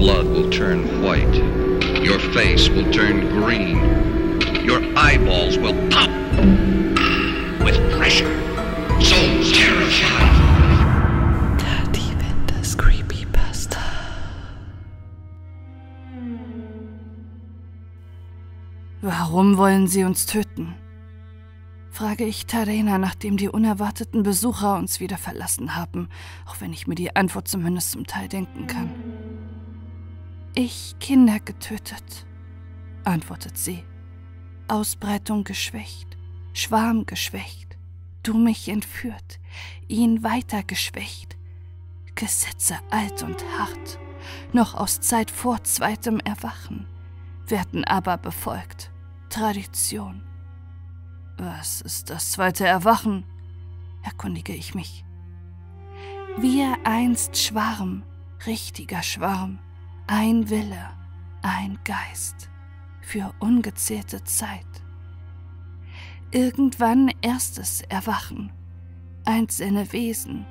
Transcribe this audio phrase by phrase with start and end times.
[0.00, 1.34] blood will turn white.
[2.02, 3.76] Your face will turn green.
[4.64, 6.08] Your eyeballs will pop
[7.62, 8.32] with pressure.
[9.02, 9.18] So
[9.52, 10.32] terrified.
[11.58, 13.82] Dirty Winters Creepypasta.
[19.02, 20.74] Warum wollen Sie uns töten?
[21.90, 26.08] frage ich Tarena, nachdem die unerwarteten Besucher uns wieder verlassen haben,
[26.46, 28.88] auch wenn ich mir die Antwort zumindest zum Teil denken kann.
[30.54, 32.26] Ich Kinder getötet,
[33.04, 33.84] antwortet sie.
[34.66, 36.16] Ausbreitung geschwächt,
[36.54, 37.78] Schwarm geschwächt,
[38.24, 39.38] du mich entführt,
[39.86, 41.36] ihn weiter geschwächt.
[42.16, 44.00] Gesetze alt und hart,
[44.52, 46.86] noch aus Zeit vor zweitem Erwachen,
[47.46, 48.90] werden aber befolgt.
[49.28, 50.22] Tradition.
[51.38, 53.24] Was ist das zweite Erwachen?
[54.02, 55.04] erkundige ich mich.
[56.38, 58.02] Wir einst Schwarm,
[58.46, 59.58] richtiger Schwarm,
[60.12, 60.90] ein Wille,
[61.40, 62.50] ein Geist,
[63.00, 64.66] für ungezählte Zeit.
[66.32, 68.50] Irgendwann erstes Erwachen,
[69.24, 70.44] einzelne Wesen,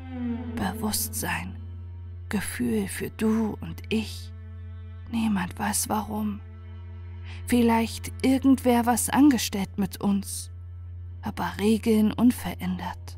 [0.56, 1.58] Bewusstsein,
[2.30, 4.32] Gefühl für du und ich.
[5.12, 6.40] Niemand weiß warum.
[7.46, 10.52] Vielleicht irgendwer was angestellt mit uns,
[11.22, 13.18] aber Regeln unverändert.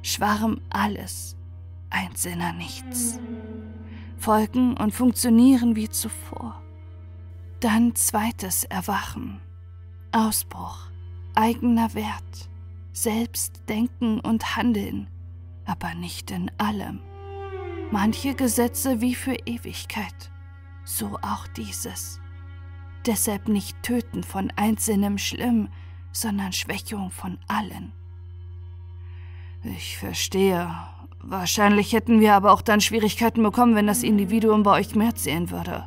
[0.00, 1.36] Schwarm alles,
[1.90, 3.20] einzelner nichts.
[4.18, 6.62] Folgen und funktionieren wie zuvor.
[7.60, 9.40] Dann zweites Erwachen,
[10.12, 10.90] Ausbruch,
[11.34, 12.48] eigener Wert,
[12.92, 15.08] selbst denken und handeln,
[15.64, 17.00] aber nicht in allem.
[17.90, 20.30] Manche Gesetze wie für Ewigkeit,
[20.84, 22.20] so auch dieses.
[23.06, 25.68] Deshalb nicht töten von Einzelnem schlimm,
[26.12, 27.92] sondern Schwächung von allen.
[29.62, 30.70] Ich verstehe.
[31.26, 35.50] Wahrscheinlich hätten wir aber auch dann Schwierigkeiten bekommen, wenn das Individuum bei euch mehr zählen
[35.50, 35.86] würde.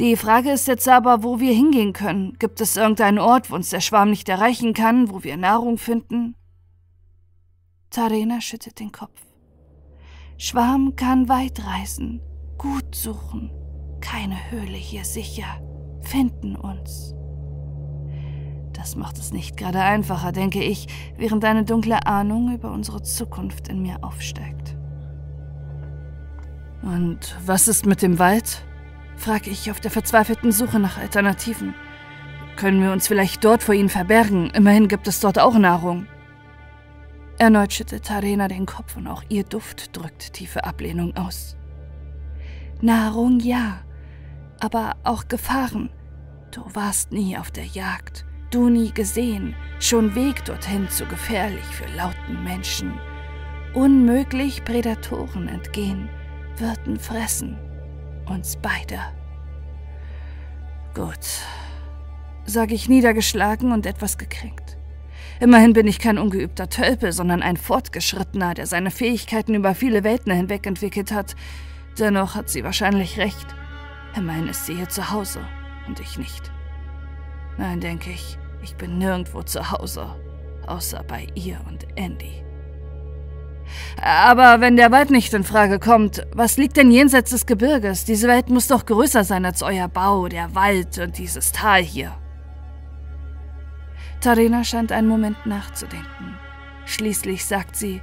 [0.00, 2.36] Die Frage ist jetzt aber, wo wir hingehen können.
[2.40, 6.34] Gibt es irgendeinen Ort, wo uns der Schwarm nicht erreichen kann, wo wir Nahrung finden?
[7.90, 9.20] Tarena schüttet den Kopf.
[10.36, 12.20] Schwarm kann weit reisen,
[12.58, 13.52] gut suchen.
[14.00, 15.60] Keine Höhle hier sicher.
[16.02, 17.14] Finden uns.
[18.84, 23.68] Das macht es nicht gerade einfacher, denke ich, während eine dunkle Ahnung über unsere Zukunft
[23.68, 24.76] in mir aufsteigt.
[26.82, 28.62] Und was ist mit dem Wald?
[29.16, 31.74] frage ich auf der verzweifelten Suche nach Alternativen.
[32.56, 34.50] Können wir uns vielleicht dort vor ihnen verbergen?
[34.50, 36.06] Immerhin gibt es dort auch Nahrung.
[37.38, 41.56] Erneut schüttelt Tarena den Kopf und auch ihr Duft drückt tiefe Ablehnung aus.
[42.82, 43.78] Nahrung ja,
[44.60, 45.88] aber auch Gefahren.
[46.50, 51.86] Du warst nie auf der Jagd, du nie gesehen, schon Weg dorthin zu gefährlich für
[51.96, 52.94] lauten Menschen.
[53.74, 56.08] Unmöglich Prädatoren entgehen,
[56.58, 57.58] würden fressen
[58.26, 59.00] uns beide.
[60.94, 61.18] Gut,
[62.46, 64.78] sage ich niedergeschlagen und etwas gekränkt.
[65.40, 70.32] Immerhin bin ich kein ungeübter Tölpel, sondern ein Fortgeschrittener, der seine Fähigkeiten über viele Welten
[70.32, 71.34] hinweg entwickelt hat.
[71.98, 73.46] Dennoch hat sie wahrscheinlich recht.
[74.16, 75.40] Immerhin ist sie hier zu Hause
[75.88, 76.52] und ich nicht.
[77.58, 80.16] Nein, denke ich, ich bin nirgendwo zu Hause,
[80.66, 82.42] außer bei ihr und Andy.
[84.02, 88.04] Aber wenn der Wald nicht in Frage kommt, was liegt denn jenseits des Gebirges?
[88.04, 92.12] Diese Welt muss doch größer sein als euer Bau, der Wald und dieses Tal hier.
[94.20, 96.38] Tarina scheint einen Moment nachzudenken.
[96.86, 98.00] Schließlich sagt sie,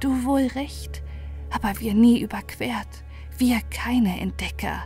[0.00, 1.02] Du wohl recht,
[1.50, 3.04] aber wir nie überquert,
[3.36, 4.84] wir keine Entdecker,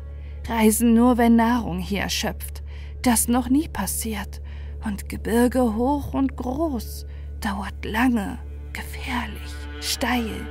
[0.49, 2.63] reisen nur, wenn Nahrung hier erschöpft,
[3.03, 4.41] das noch nie passiert,
[4.85, 7.07] und Gebirge hoch und groß,
[7.41, 8.39] dauert lange,
[8.73, 10.47] gefährlich steil.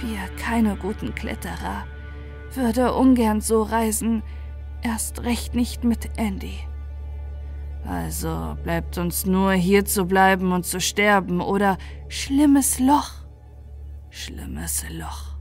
[0.00, 1.86] Wir keine guten Kletterer.
[2.54, 4.22] Würde ungern so reisen,
[4.82, 6.58] erst recht nicht mit Andy.
[7.86, 11.78] Also bleibt uns nur hier zu bleiben und zu sterben oder
[12.08, 13.12] schlimmes Loch.
[14.10, 15.36] Schlimmes Loch.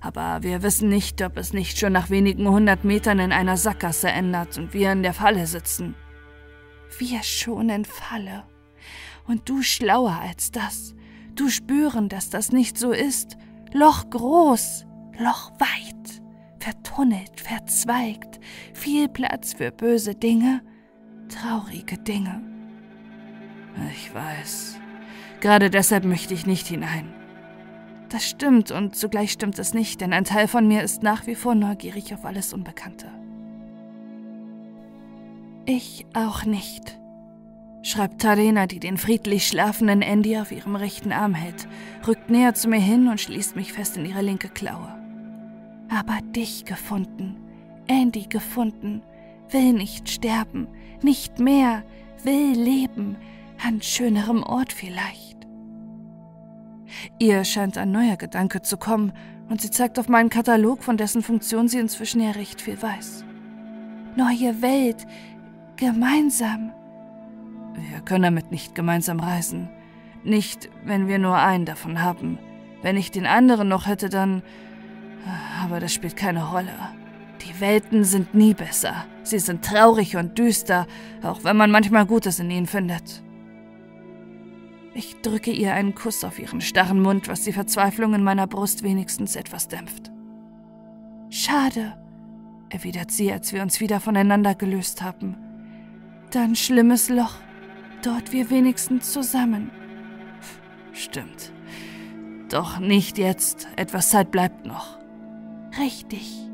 [0.00, 4.08] Aber wir wissen nicht, ob es nicht schon nach wenigen hundert Metern in einer Sackgasse
[4.08, 5.94] ändert und wir in der Falle sitzen.
[6.98, 8.44] Wir schon in Falle.
[9.26, 10.94] Und du schlauer als das.
[11.34, 13.36] Du spüren, dass das nicht so ist.
[13.72, 14.86] Loch groß,
[15.18, 16.22] Loch weit,
[16.58, 18.40] vertunnelt, verzweigt,
[18.72, 20.62] viel Platz für böse Dinge,
[21.28, 22.42] traurige Dinge.
[23.92, 24.78] Ich weiß.
[25.40, 27.12] Gerade deshalb möchte ich nicht hinein.
[28.08, 31.34] Das stimmt und zugleich stimmt es nicht, denn ein Teil von mir ist nach wie
[31.34, 33.23] vor neugierig auf alles Unbekannte.
[35.66, 36.98] Ich auch nicht
[37.84, 41.68] schreibt Tarena, die den friedlich schlafenden Andy auf ihrem rechten Arm hält,
[42.06, 44.98] rückt näher zu mir hin und schließt mich fest in ihre linke Klaue.
[45.90, 47.36] Aber dich gefunden,
[47.86, 49.02] Andy gefunden,
[49.50, 50.66] will nicht sterben,
[51.02, 51.84] nicht mehr,
[52.22, 53.16] will leben,
[53.64, 55.46] an schönerem Ort vielleicht.
[57.18, 59.12] Ihr scheint ein neuer Gedanke zu kommen,
[59.50, 63.26] und sie zeigt auf meinen Katalog, von dessen Funktion sie inzwischen ja recht viel weiß.
[64.16, 65.06] Neue Welt,
[65.76, 66.72] gemeinsam.
[67.74, 69.68] Wir können damit nicht gemeinsam reisen.
[70.22, 72.38] Nicht, wenn wir nur einen davon haben.
[72.82, 74.42] Wenn ich den anderen noch hätte, dann...
[75.62, 76.74] Aber das spielt keine Rolle.
[77.42, 79.06] Die Welten sind nie besser.
[79.22, 80.86] Sie sind traurig und düster,
[81.22, 83.22] auch wenn man manchmal Gutes in ihnen findet.
[84.94, 88.82] Ich drücke ihr einen Kuss auf ihren starren Mund, was die Verzweiflung in meiner Brust
[88.82, 90.12] wenigstens etwas dämpft.
[91.30, 91.94] Schade,
[92.68, 95.36] erwidert sie, als wir uns wieder voneinander gelöst haben.
[96.34, 97.36] Dann schlimmes Loch,
[98.02, 99.70] dort wir wenigstens zusammen.
[100.92, 101.52] Stimmt.
[102.50, 104.98] Doch nicht jetzt, etwas Zeit bleibt noch.
[105.78, 106.50] Richtig.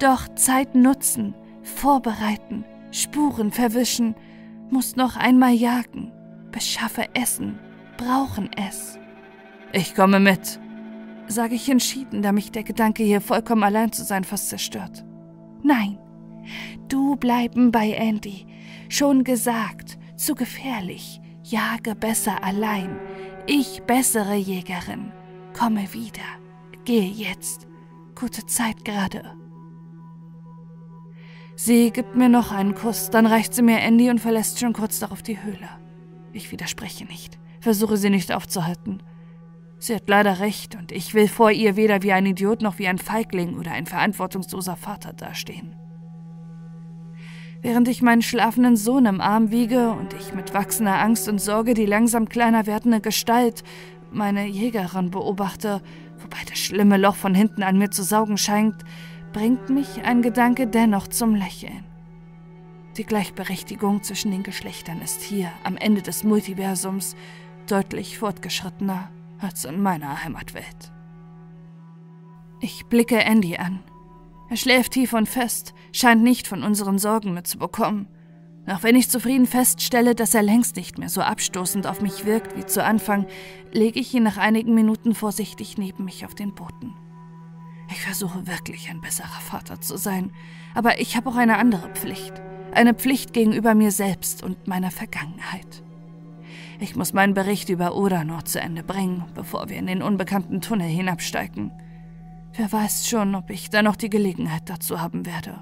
[0.00, 4.14] Doch Zeit nutzen, vorbereiten, Spuren verwischen,
[4.70, 6.10] muss noch einmal jagen
[6.52, 7.58] beschaffe Essen,
[7.96, 8.98] brauchen es.
[9.72, 10.60] Ich komme mit,
[11.26, 15.04] sage ich entschieden, da mich der Gedanke, hier vollkommen allein zu sein, fast zerstört.
[15.62, 15.98] Nein,
[16.88, 18.46] du bleiben bei Andy.
[18.92, 21.18] Schon gesagt, zu gefährlich.
[21.44, 23.00] Jage besser allein.
[23.46, 25.12] Ich bessere Jägerin.
[25.58, 26.20] Komme wieder.
[26.84, 27.66] Gehe jetzt.
[28.14, 29.32] Gute Zeit gerade.
[31.56, 34.98] Sie gibt mir noch einen Kuss, dann reicht sie mir Andy und verlässt schon kurz
[34.98, 35.70] darauf die Höhle.
[36.34, 39.02] Ich widerspreche nicht, versuche sie nicht aufzuhalten.
[39.78, 42.88] Sie hat leider recht und ich will vor ihr weder wie ein Idiot noch wie
[42.88, 45.76] ein Feigling oder ein verantwortungsloser Vater dastehen.
[47.62, 51.74] Während ich meinen schlafenden Sohn im Arm wiege und ich mit wachsender Angst und Sorge
[51.74, 53.62] die langsam kleiner werdende Gestalt,
[54.10, 55.80] meine Jägerin, beobachte,
[56.18, 58.82] wobei das schlimme Loch von hinten an mir zu saugen scheint,
[59.32, 61.84] bringt mich ein Gedanke dennoch zum Lächeln.
[62.96, 67.14] Die Gleichberechtigung zwischen den Geschlechtern ist hier, am Ende des Multiversums,
[67.68, 70.92] deutlich fortgeschrittener als in meiner Heimatwelt.
[72.60, 73.80] Ich blicke Andy an.
[74.52, 78.06] Er schläft tief und fest, scheint nicht von unseren Sorgen mitzubekommen.
[78.66, 82.54] Auch wenn ich zufrieden feststelle, dass er längst nicht mehr so abstoßend auf mich wirkt
[82.54, 83.24] wie zu Anfang,
[83.72, 86.92] lege ich ihn nach einigen Minuten vorsichtig neben mich auf den Boden.
[87.90, 90.32] Ich versuche wirklich ein besserer Vater zu sein,
[90.74, 92.34] aber ich habe auch eine andere Pflicht
[92.74, 95.82] eine Pflicht gegenüber mir selbst und meiner Vergangenheit.
[96.78, 100.88] Ich muss meinen Bericht über Odanor zu Ende bringen, bevor wir in den unbekannten Tunnel
[100.88, 101.70] hinabsteigen.
[102.54, 105.58] Wer weiß schon, ob ich da noch die Gelegenheit dazu haben werde.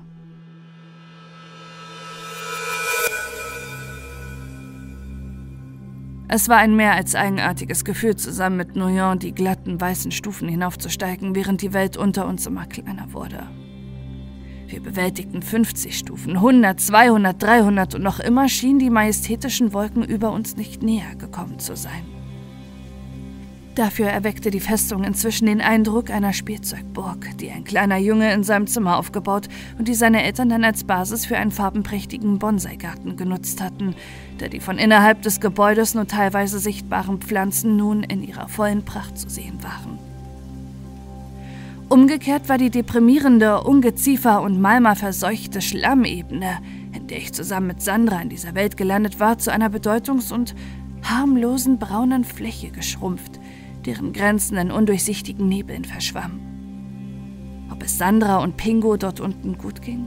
[6.33, 11.35] Es war ein mehr als eigenartiges Gefühl, zusammen mit Noyon die glatten weißen Stufen hinaufzusteigen,
[11.35, 13.49] während die Welt unter uns immer kleiner wurde.
[14.69, 20.31] Wir bewältigten 50 Stufen, 100, 200, 300 und noch immer schienen die majestätischen Wolken über
[20.31, 22.20] uns nicht näher gekommen zu sein.
[23.81, 28.67] Dafür erweckte die Festung inzwischen den Eindruck einer Spielzeugburg, die ein kleiner Junge in seinem
[28.67, 29.49] Zimmer aufgebaut
[29.79, 33.95] und die seine Eltern dann als Basis für einen farbenprächtigen Bonsai-Garten genutzt hatten,
[34.39, 39.17] der die von innerhalb des Gebäudes nur teilweise sichtbaren Pflanzen nun in ihrer vollen Pracht
[39.17, 39.99] zu sehen waren.
[41.89, 46.59] Umgekehrt war die deprimierende, ungeziefer und Malma verseuchte Schlammebene,
[46.93, 50.55] in der ich zusammen mit Sandra in dieser Welt gelandet war, zu einer bedeutungs- und
[51.03, 53.40] harmlosen braunen Fläche geschrumpft,
[53.87, 57.69] deren Grenzen in undurchsichtigen Nebeln verschwammen.
[57.71, 60.07] Ob es Sandra und Pingo dort unten gut ging?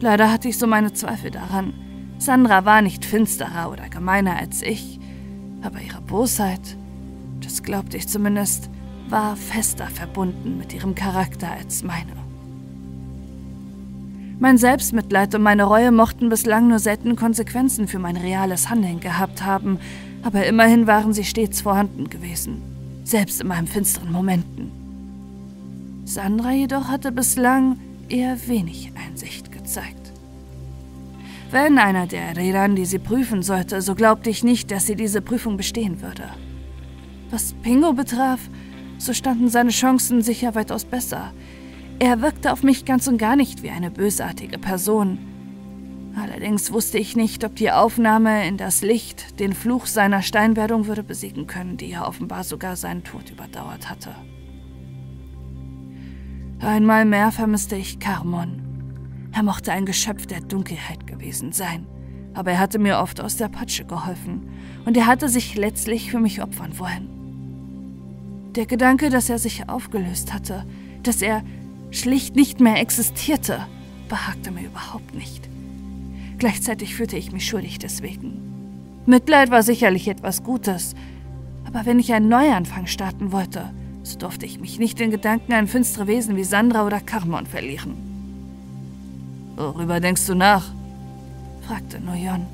[0.00, 1.74] Leider hatte ich so meine Zweifel daran.
[2.18, 4.98] Sandra war nicht finsterer oder gemeiner als ich,
[5.62, 6.76] aber ihre Bosheit,
[7.40, 8.68] das glaubte ich zumindest,
[9.08, 12.12] war fester verbunden mit ihrem Charakter als meine.
[14.38, 19.44] Mein Selbstmitleid und meine Reue mochten bislang nur selten Konsequenzen für mein reales Handeln gehabt
[19.44, 19.78] haben,
[20.24, 22.60] aber immerhin waren sie stets vorhanden gewesen,
[23.04, 24.70] selbst in meinen finsteren Momenten.
[26.04, 27.78] Sandra jedoch hatte bislang
[28.08, 30.12] eher wenig Einsicht gezeigt.
[31.50, 35.20] Wenn einer der Rädern, die sie prüfen sollte, so glaubte ich nicht, dass sie diese
[35.20, 36.24] Prüfung bestehen würde.
[37.30, 38.40] Was Pingo betraf,
[38.98, 41.32] so standen seine Chancen sicher weitaus besser.
[41.98, 45.18] Er wirkte auf mich ganz und gar nicht wie eine bösartige Person.
[46.14, 51.02] Allerdings wusste ich nicht, ob die Aufnahme in das Licht den Fluch seiner Steinwerdung würde
[51.02, 54.14] besiegen können, die ja offenbar sogar seinen Tod überdauert hatte.
[56.60, 58.62] Einmal mehr vermisste ich Carmon.
[59.32, 61.86] Er mochte ein Geschöpf der Dunkelheit gewesen sein,
[62.34, 64.48] aber er hatte mir oft aus der Patsche geholfen
[64.84, 67.08] und er hatte sich letztlich für mich opfern wollen.
[68.54, 70.66] Der Gedanke, dass er sich aufgelöst hatte,
[71.02, 71.42] dass er
[71.90, 73.66] schlicht nicht mehr existierte,
[74.08, 75.51] behagte mir überhaupt nicht.
[76.42, 78.32] Gleichzeitig fühlte ich mich schuldig deswegen.
[79.06, 80.96] Mitleid war sicherlich etwas Gutes,
[81.64, 83.70] aber wenn ich einen Neuanfang starten wollte,
[84.02, 87.94] so durfte ich mich nicht in Gedanken an finstere Wesen wie Sandra oder Carmon verlieren.
[89.54, 90.64] Worüber denkst du nach?
[91.64, 92.44] fragte Noyon.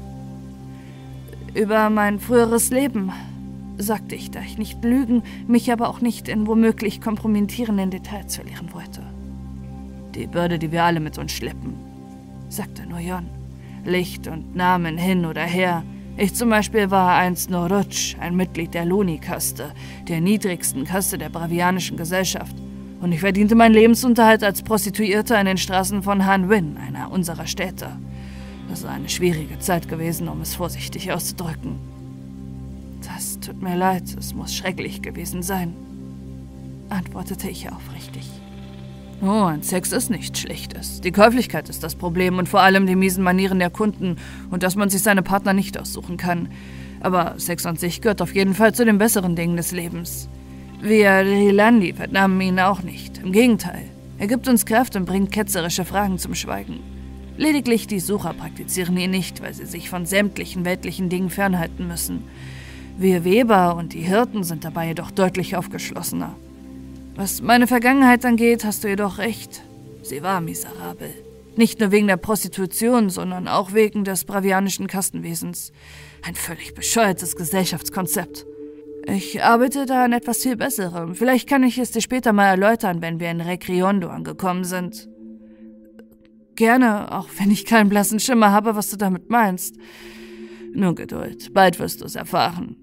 [1.54, 3.10] Über mein früheres Leben,
[3.78, 8.74] sagte ich, da ich nicht lügen, mich aber auch nicht in womöglich kompromittierenden Details verlieren
[8.74, 9.02] wollte.
[10.14, 11.72] Die Bürde, die wir alle mit uns schleppen,
[12.50, 13.37] sagte Noyon.
[13.84, 15.84] Licht und Namen hin oder her.
[16.16, 19.72] Ich zum Beispiel war einst Norutsch, ein Mitglied der Loni-Kaste,
[20.08, 22.56] der niedrigsten Kaste der bravianischen Gesellschaft.
[23.00, 27.46] Und ich verdiente meinen Lebensunterhalt als Prostituierte an den Straßen von Han Win, einer unserer
[27.46, 27.96] Städte.
[28.68, 31.78] Das war eine schwierige Zeit gewesen, um es vorsichtig auszudrücken.
[33.00, 35.74] Das tut mir leid, es muss schrecklich gewesen sein,
[36.88, 38.28] antwortete ich aufrichtig.
[39.20, 41.00] Oh, ein Sex ist nichts Schlechtes.
[41.00, 44.14] Die Käuflichkeit ist das Problem und vor allem die miesen Manieren der Kunden
[44.50, 46.48] und dass man sich seine Partner nicht aussuchen kann.
[47.00, 50.28] Aber Sex an sich gehört auf jeden Fall zu den besseren Dingen des Lebens.
[50.80, 53.18] Wir Rilandi vernahmen ihn auch nicht.
[53.18, 53.90] Im Gegenteil.
[54.18, 56.78] Er gibt uns Kraft und bringt ketzerische Fragen zum Schweigen.
[57.36, 62.22] Lediglich die Sucher praktizieren ihn nicht, weil sie sich von sämtlichen weltlichen Dingen fernhalten müssen.
[62.96, 66.36] Wir Weber und die Hirten sind dabei jedoch deutlich aufgeschlossener.
[67.18, 69.64] Was meine Vergangenheit angeht, hast du jedoch recht.
[70.02, 71.10] Sie war miserabel.
[71.56, 75.72] Nicht nur wegen der Prostitution, sondern auch wegen des bravianischen Kastenwesens.
[76.24, 78.46] Ein völlig bescheuertes Gesellschaftskonzept.
[79.08, 81.16] Ich arbeite da an etwas viel Besserem.
[81.16, 85.08] Vielleicht kann ich es dir später mal erläutern, wenn wir in Recriondo angekommen sind.
[86.54, 89.74] Gerne, auch wenn ich keinen blassen Schimmer habe, was du damit meinst.
[90.72, 92.76] Nur Geduld, bald wirst du es erfahren,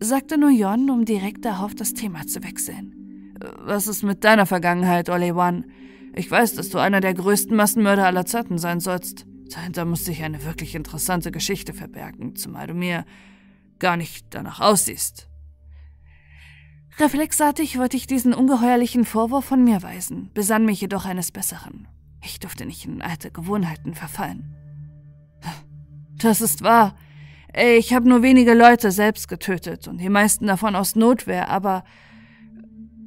[0.00, 2.97] sagte Nuyon, um direkt darauf das Thema zu wechseln.
[3.40, 5.66] Was ist mit deiner Vergangenheit, Olewan?
[6.14, 9.26] Ich weiß, dass du einer der größten Massenmörder aller Zeiten sein sollst.
[9.54, 13.04] Dahinter muss sich eine wirklich interessante Geschichte verbergen, zumal du mir
[13.78, 15.28] gar nicht danach aussiehst.
[16.98, 21.86] Reflexartig wollte ich diesen ungeheuerlichen Vorwurf von mir weisen, besann mich jedoch eines Besseren.
[22.24, 24.54] Ich durfte nicht in alte Gewohnheiten verfallen.
[26.16, 26.96] Das ist wahr.
[27.54, 31.84] Ich habe nur wenige Leute selbst getötet und die meisten davon aus Notwehr, aber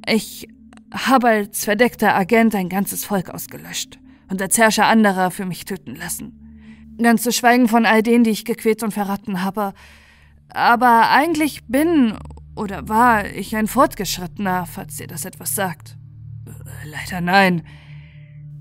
[0.06, 0.48] ich
[0.92, 5.96] habe als verdeckter Agent ein ganzes Volk ausgelöscht und als Herrscher anderer für mich töten
[5.96, 6.38] lassen.
[7.00, 9.72] Ganz zu schweigen von all denen, die ich gequält und verraten habe.
[10.50, 12.18] Aber eigentlich bin
[12.54, 15.96] oder war ich ein Fortgeschrittener, falls dir das etwas sagt.
[16.84, 17.62] Leider nein.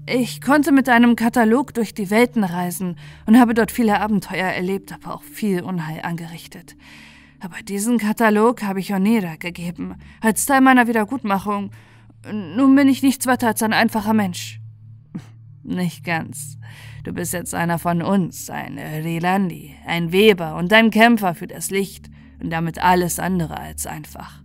[0.07, 4.93] Ich konnte mit einem Katalog durch die Welten reisen und habe dort viele Abenteuer erlebt,
[4.93, 6.75] aber auch viel Unheil angerichtet.
[7.41, 11.71] Aber diesen Katalog habe ich Oneda gegeben, als Teil meiner Wiedergutmachung.
[12.31, 14.61] Nun bin ich nichts weiter als ein einfacher Mensch.
[15.63, 16.59] Nicht ganz.
[17.03, 21.71] Du bist jetzt einer von uns, ein Rilandi, ein Weber und ein Kämpfer für das
[21.71, 24.43] Licht und damit alles andere als einfach.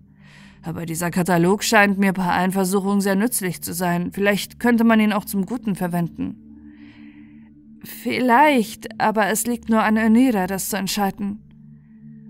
[0.63, 4.11] Aber dieser Katalog scheint mir bei allen Versuchungen sehr nützlich zu sein.
[4.11, 7.79] Vielleicht könnte man ihn auch zum Guten verwenden.
[7.85, 11.46] Vielleicht, aber es liegt nur an Enira, das zu entscheiden.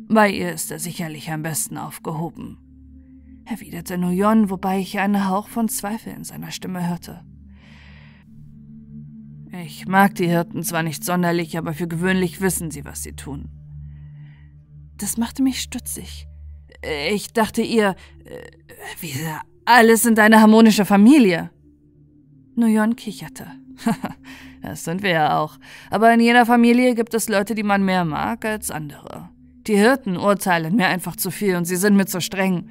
[0.08, 2.58] Bei ihr ist er sicherlich am besten aufgehoben,
[3.44, 7.24] erwiderte Nuyon, wobei ich einen Hauch von Zweifel in seiner Stimme hörte.
[9.64, 13.48] Ich mag die Hirten zwar nicht sonderlich, aber für gewöhnlich wissen sie, was sie tun.
[14.96, 16.28] Das machte mich stutzig.
[17.10, 18.42] Ich dachte ihr, äh,
[19.00, 21.50] wir alle sind eine harmonische Familie.
[22.54, 23.46] Nuyon kicherte.
[24.62, 25.58] das sind wir ja auch.
[25.90, 29.30] Aber in jeder Familie gibt es Leute, die man mehr mag als andere.
[29.66, 32.68] Die Hirten urteilen mir einfach zu viel und sie sind mir zu streng.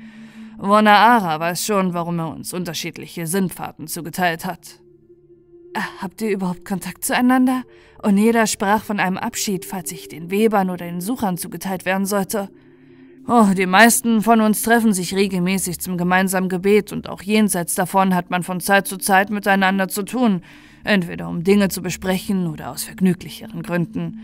[0.57, 4.79] Wona'ara weiß schon, warum er uns unterschiedliche Sinnfahrten zugeteilt hat.
[5.73, 7.63] Äh, habt ihr überhaupt Kontakt zueinander?
[8.01, 12.49] Oneda sprach von einem Abschied, falls ich den Webern oder den Suchern zugeteilt werden sollte.
[13.27, 18.13] Oh, die meisten von uns treffen sich regelmäßig zum gemeinsamen Gebet und auch jenseits davon
[18.13, 20.41] hat man von Zeit zu Zeit miteinander zu tun,
[20.83, 24.21] entweder um Dinge zu besprechen oder aus vergnüglicheren Gründen.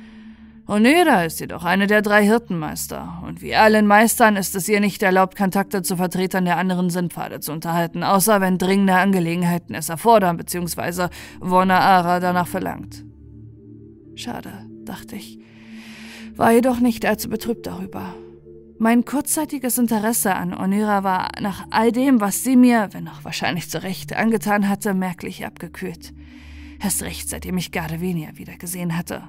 [0.71, 5.03] Oneda ist jedoch eine der drei Hirtenmeister, und wie allen Meistern ist es ihr nicht
[5.03, 10.37] erlaubt, Kontakte zu Vertretern der anderen Sinnpfade zu unterhalten, außer wenn dringende Angelegenheiten es erfordern,
[10.37, 11.09] bzw.
[11.41, 13.03] Ara danach verlangt.
[14.15, 15.39] Schade, dachte ich,
[16.37, 18.15] war jedoch nicht allzu betrübt darüber.
[18.79, 23.69] Mein kurzzeitiges Interesse an Onira war nach all dem, was sie mir, wenn auch wahrscheinlich
[23.69, 26.13] zu Recht, angetan hatte, merklich abgekühlt.
[26.81, 29.23] Erst recht, seitdem ich Gardevenia wieder gesehen hatte.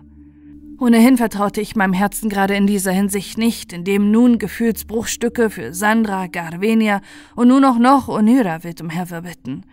[0.78, 6.26] Ohnehin vertraute ich meinem Herzen gerade in dieser Hinsicht nicht, indem nun Gefühlsbruchstücke für Sandra,
[6.26, 7.00] Gardevenia
[7.36, 9.66] und nun auch noch Onira wild umherwirbelten.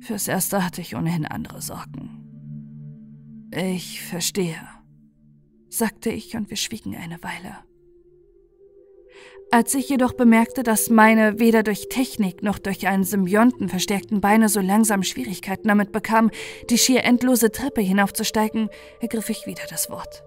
[0.00, 2.18] Fürs Erste hatte ich ohnehin andere Sorgen.
[3.54, 4.56] Ich verstehe,
[5.68, 7.56] sagte ich und wir schwiegen eine Weile.
[9.52, 14.48] Als ich jedoch bemerkte, dass meine weder durch Technik noch durch einen Symbionten verstärkten Beine
[14.48, 16.30] so langsam Schwierigkeiten damit bekamen,
[16.70, 20.22] die schier endlose Treppe hinaufzusteigen, ergriff ich wieder das Wort.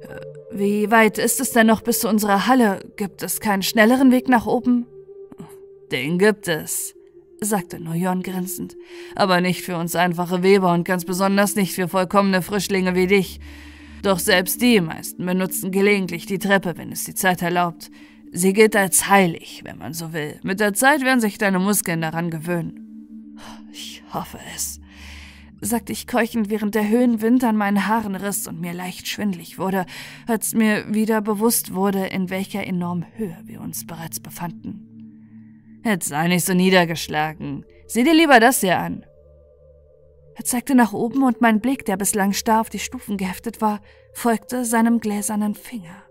[0.00, 0.18] Äh,
[0.50, 2.80] wie weit ist es denn noch bis zu unserer Halle?
[2.96, 4.88] Gibt es keinen schnelleren Weg nach oben?
[5.92, 6.96] Den gibt es,
[7.40, 8.76] sagte Noyon grinsend.
[9.14, 13.38] Aber nicht für uns einfache Weber und ganz besonders nicht für vollkommene Frischlinge wie dich.
[14.02, 17.90] Doch selbst die meisten benutzen gelegentlich die Treppe, wenn es die Zeit erlaubt.
[18.30, 20.38] Sie gilt als heilig, wenn man so will.
[20.42, 23.36] Mit der Zeit werden sich deine Muskeln daran gewöhnen.
[23.72, 24.80] Ich hoffe es,
[25.60, 29.86] sagte ich keuchend, während der Höhenwind an meinen Haaren riss und mir leicht schwindlig wurde,
[30.26, 35.80] als mir wieder bewusst wurde, in welcher enormen Höhe wir uns bereits befanden.
[35.84, 37.64] Jetzt sei nicht so niedergeschlagen.
[37.86, 39.04] Sieh dir lieber das hier an.
[40.38, 43.80] Er zeigte nach oben und mein Blick, der bislang starr auf die Stufen geheftet war,
[44.12, 46.04] folgte seinem gläsernen Finger.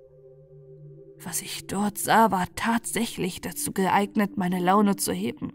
[1.24, 5.54] Was ich dort sah, war tatsächlich dazu geeignet, meine Laune zu heben.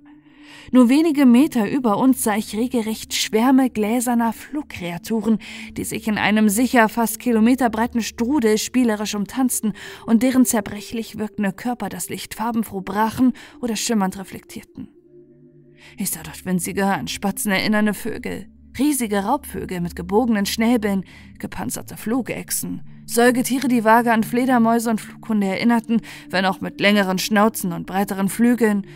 [0.70, 5.38] Nur wenige Meter über uns sah ich regelrecht Schwärme gläserner Flugkreaturen,
[5.72, 9.74] die sich in einem sicher fast kilometerbreiten Strudel spielerisch umtanzten
[10.06, 14.88] und deren zerbrechlich wirkende Körper das Licht farbenfroh brachen oder schimmernd reflektierten.
[15.98, 18.46] Ich sah dort winzige, an Spatzen erinnernde Vögel,
[18.78, 21.04] Riesige Raubvögel mit gebogenen Schnäbeln,
[21.38, 26.00] gepanzerte Flugechsen, Säugetiere, die vage an Fledermäuse und Flughunde erinnerten,
[26.30, 28.86] wenn auch mit längeren Schnauzen und breiteren Flügeln,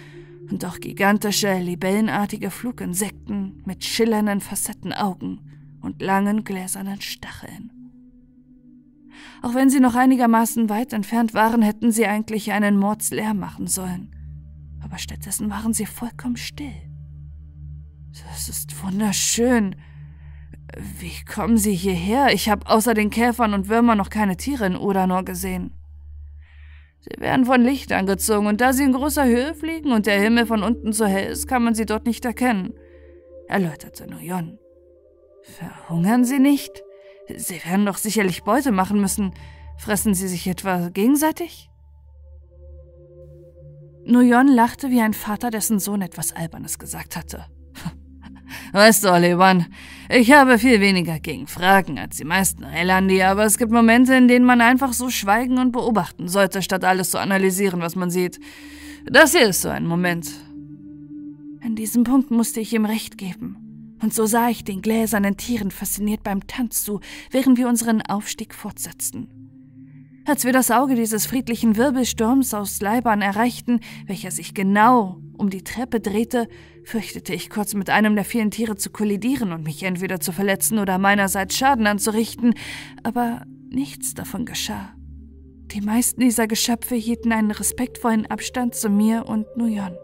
[0.51, 5.41] und auch gigantische, libellenartige Fluginsekten mit schillernden Facettenaugen
[5.81, 7.73] und langen gläsernen Stacheln.
[9.43, 14.11] Auch wenn sie noch einigermaßen weit entfernt waren, hätten sie eigentlich einen Mordslärm machen sollen.
[14.83, 16.86] Aber stattdessen waren sie vollkommen still.
[18.25, 19.77] Das ist wunderschön.
[20.99, 22.33] Wie kommen Sie hierher?
[22.33, 25.73] Ich habe außer den Käfern und Würmern noch keine Tiere in Odanor gesehen.
[27.01, 30.47] Sie werden von Licht angezogen, und da sie in großer Höhe fliegen und der Himmel
[30.47, 32.75] von unten so hell ist, kann man sie dort nicht erkennen,
[33.49, 34.59] erläuterte Noyon.
[35.45, 36.83] Verhungern Sie nicht?
[37.37, 39.33] Sie werden doch sicherlich Beute machen müssen.
[39.79, 41.71] Fressen Sie sich etwa gegenseitig?
[44.05, 47.47] Noyon lachte wie ein Vater, dessen Sohn etwas Albernes gesagt hatte.
[48.73, 49.67] Weißt du, Olivan,
[50.09, 54.29] ich habe viel weniger gegen Fragen als die meisten Elandi, aber es gibt Momente, in
[54.29, 58.39] denen man einfach so schweigen und beobachten sollte, statt alles zu analysieren, was man sieht.
[59.05, 60.31] Das hier ist so ein Moment.
[61.65, 63.97] An diesem Punkt musste ich ihm recht geben.
[64.03, 68.55] Und so sah ich den gläsernen Tieren fasziniert beim Tanz zu, während wir unseren Aufstieg
[68.55, 69.29] fortsetzten.
[70.27, 75.63] Als wir das Auge dieses friedlichen Wirbelsturms aus Leibern erreichten, welcher sich genau um die
[75.63, 76.49] Treppe drehte,
[76.87, 80.79] fürchtete ich kurz mit einem der vielen Tiere zu kollidieren und mich entweder zu verletzen
[80.79, 82.55] oder meinerseits Schaden anzurichten,
[83.03, 84.95] aber nichts davon geschah.
[85.73, 89.97] Die meisten dieser Geschöpfe hielten einen respektvollen Abstand zu mir und Nuyon.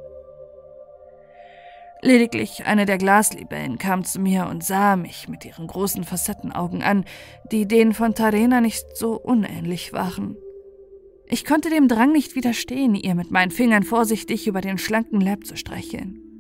[2.03, 7.05] Lediglich eine der Glaslibellen kam zu mir und sah mich mit ihren großen Facettenaugen an,
[7.53, 10.37] die denen von Tarena nicht so unähnlich waren.
[11.29, 15.47] Ich konnte dem Drang nicht widerstehen, ihr mit meinen Fingern vorsichtig über den schlanken Leib
[15.47, 16.32] zu streicheln.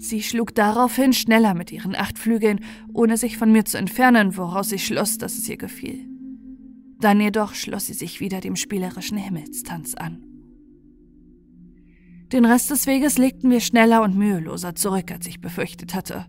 [0.00, 2.60] Sie schlug daraufhin schneller mit ihren acht Flügeln,
[2.94, 6.08] ohne sich von mir zu entfernen, woraus ich schloss, dass es ihr gefiel.
[7.00, 10.22] Dann jedoch schloss sie sich wieder dem spielerischen Himmelstanz an.
[12.32, 16.24] Den Rest des Weges legten wir schneller und müheloser zurück, als ich befürchtet hatte.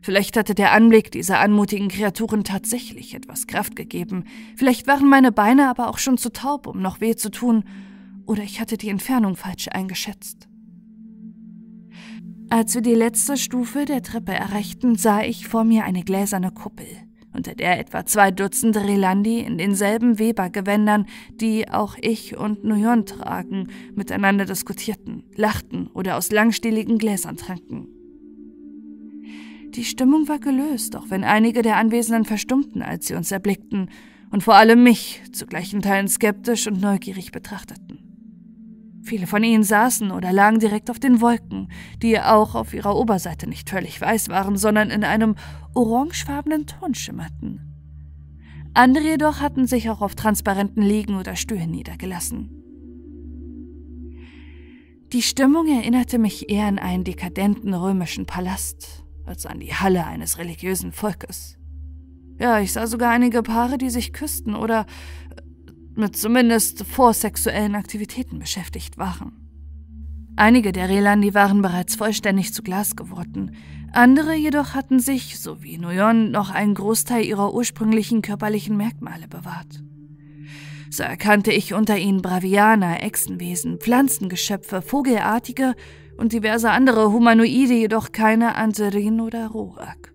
[0.00, 4.24] Vielleicht hatte der Anblick dieser anmutigen Kreaturen tatsächlich etwas Kraft gegeben.
[4.56, 7.64] Vielleicht waren meine Beine aber auch schon zu taub, um noch weh zu tun,
[8.24, 10.49] oder ich hatte die Entfernung falsch eingeschätzt.
[12.52, 16.86] Als wir die letzte Stufe der Treppe erreichten, sah ich vor mir eine gläserne Kuppel,
[17.32, 23.68] unter der etwa zwei Dutzend Relandi in denselben Webergewändern, die auch ich und Nuyon tragen,
[23.94, 27.86] miteinander diskutierten, lachten oder aus langstieligen Gläsern tranken.
[29.68, 33.90] Die Stimmung war gelöst, auch wenn einige der Anwesenden verstummten, als sie uns erblickten
[34.32, 38.09] und vor allem mich zu gleichen Teilen skeptisch und neugierig betrachteten.
[39.02, 41.68] Viele von ihnen saßen oder lagen direkt auf den Wolken,
[42.02, 45.36] die auch auf ihrer Oberseite nicht völlig weiß waren, sondern in einem
[45.74, 47.60] orangefarbenen Ton schimmerten.
[48.74, 52.50] Andere jedoch hatten sich auch auf transparenten Liegen oder Stühlen niedergelassen.
[55.12, 60.38] Die Stimmung erinnerte mich eher an einen dekadenten römischen Palast, als an die Halle eines
[60.38, 61.58] religiösen Volkes.
[62.38, 64.86] Ja, ich sah sogar einige Paare, die sich küssten oder
[65.96, 69.32] mit zumindest vorsexuellen Aktivitäten beschäftigt waren.
[70.36, 73.56] Einige der Relandi waren bereits vollständig zu Glas geworden,
[73.92, 79.82] Andere jedoch hatten sich, so wie Noyon, noch einen Großteil ihrer ursprünglichen körperlichen Merkmale bewahrt.
[80.90, 85.74] So erkannte ich unter ihnen Bravianer, Echsenwesen, Pflanzengeschöpfe, Vogelartige
[86.16, 90.12] und diverse andere Humanoide, jedoch keine Anserin oder Rorak.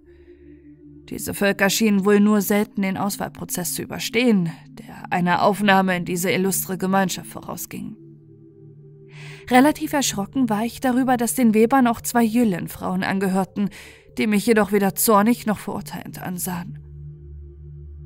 [1.09, 6.31] Diese Völker schienen wohl nur selten den Auswahlprozess zu überstehen, der einer Aufnahme in diese
[6.31, 7.95] illustre Gemeinschaft vorausging.
[9.49, 13.69] Relativ erschrocken war ich darüber, dass den Webern auch zwei Jüllenfrauen angehörten,
[14.17, 16.79] die mich jedoch weder zornig noch verurteilend ansahen.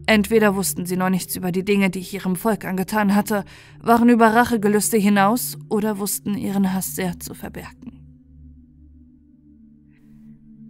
[0.05, 3.45] Entweder wussten sie noch nichts über die Dinge, die ich ihrem Volk angetan hatte,
[3.79, 7.98] waren über Rachegelüste hinaus oder wussten ihren Hass sehr zu verbergen.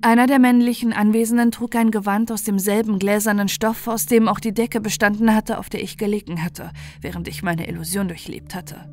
[0.02, 4.54] Einer der männlichen Anwesenden trug ein Gewand aus demselben gläsernen Stoff, aus dem auch die
[4.54, 8.90] Decke bestanden hatte, auf der ich gelegen hatte, während ich meine Illusion durchlebt hatte.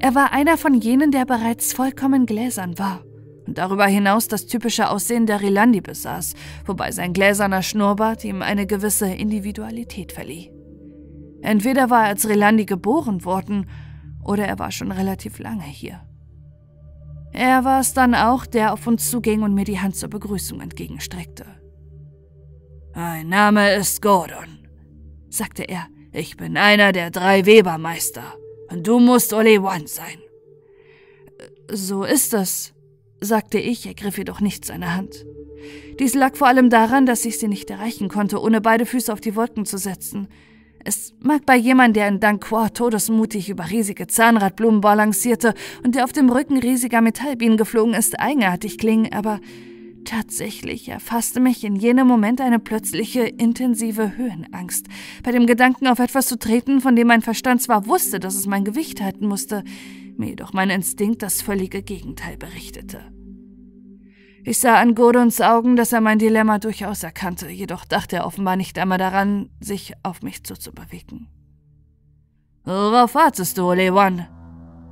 [0.00, 3.02] Er war einer von jenen, der bereits vollkommen gläsern war
[3.46, 8.66] und darüber hinaus das typische Aussehen der Rilandi besaß, wobei sein gläserner Schnurrbart ihm eine
[8.66, 10.50] gewisse Individualität verlieh.
[11.42, 13.68] Entweder war er als Rilandi geboren worden,
[14.22, 16.00] oder er war schon relativ lange hier.
[17.34, 20.60] Er war es dann auch, der auf uns zuging und mir die Hand zur Begrüßung
[20.60, 21.44] entgegenstreckte.
[22.94, 24.68] Mein Name ist Gordon,
[25.28, 25.88] sagte er.
[26.12, 28.22] Ich bin einer der drei Webermeister.
[28.70, 30.18] Und du musst Ole One sein.
[31.68, 32.72] So ist es,
[33.20, 35.26] sagte ich, ergriff jedoch nicht seine Hand.
[35.98, 39.20] Dies lag vor allem daran, dass ich sie nicht erreichen konnte, ohne beide Füße auf
[39.20, 40.28] die Wolken zu setzen.
[40.84, 46.12] Es mag bei jemandem, der in Danquois todesmutig über riesige Zahnradblumen balancierte und der auf
[46.12, 49.40] dem Rücken riesiger Metallbienen geflogen ist, eigenartig klingen, aber
[50.04, 54.86] Tatsächlich erfasste mich in jenem Moment eine plötzliche, intensive Höhenangst.
[55.22, 58.46] Bei dem Gedanken, auf etwas zu treten, von dem mein Verstand zwar wusste, dass es
[58.46, 59.64] mein Gewicht halten musste,
[60.16, 63.13] mir jedoch mein Instinkt das völlige Gegenteil berichtete.
[64.46, 68.56] Ich sah an Gordons Augen, dass er mein Dilemma durchaus erkannte, jedoch dachte er offenbar
[68.56, 71.28] nicht einmal daran, sich auf mich zuzubewegen.
[72.64, 74.28] Worauf wartest du, Lewan?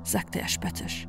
[0.04, 1.06] sagte er spöttisch.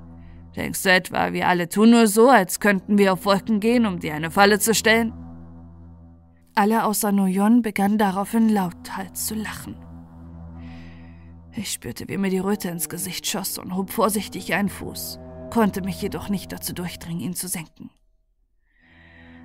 [0.58, 4.00] Denkst du etwa, wir alle tun nur so, als könnten wir auf Wolken gehen, um
[4.00, 5.14] dir eine Falle zu stellen?
[6.54, 9.78] Alle außer Noyon begannen daraufhin lauthals zu lachen.
[11.56, 15.18] Ich spürte, wie mir die Röte ins Gesicht schoss und hob vorsichtig einen Fuß,
[15.50, 17.90] konnte mich jedoch nicht dazu durchdringen, ihn zu senken.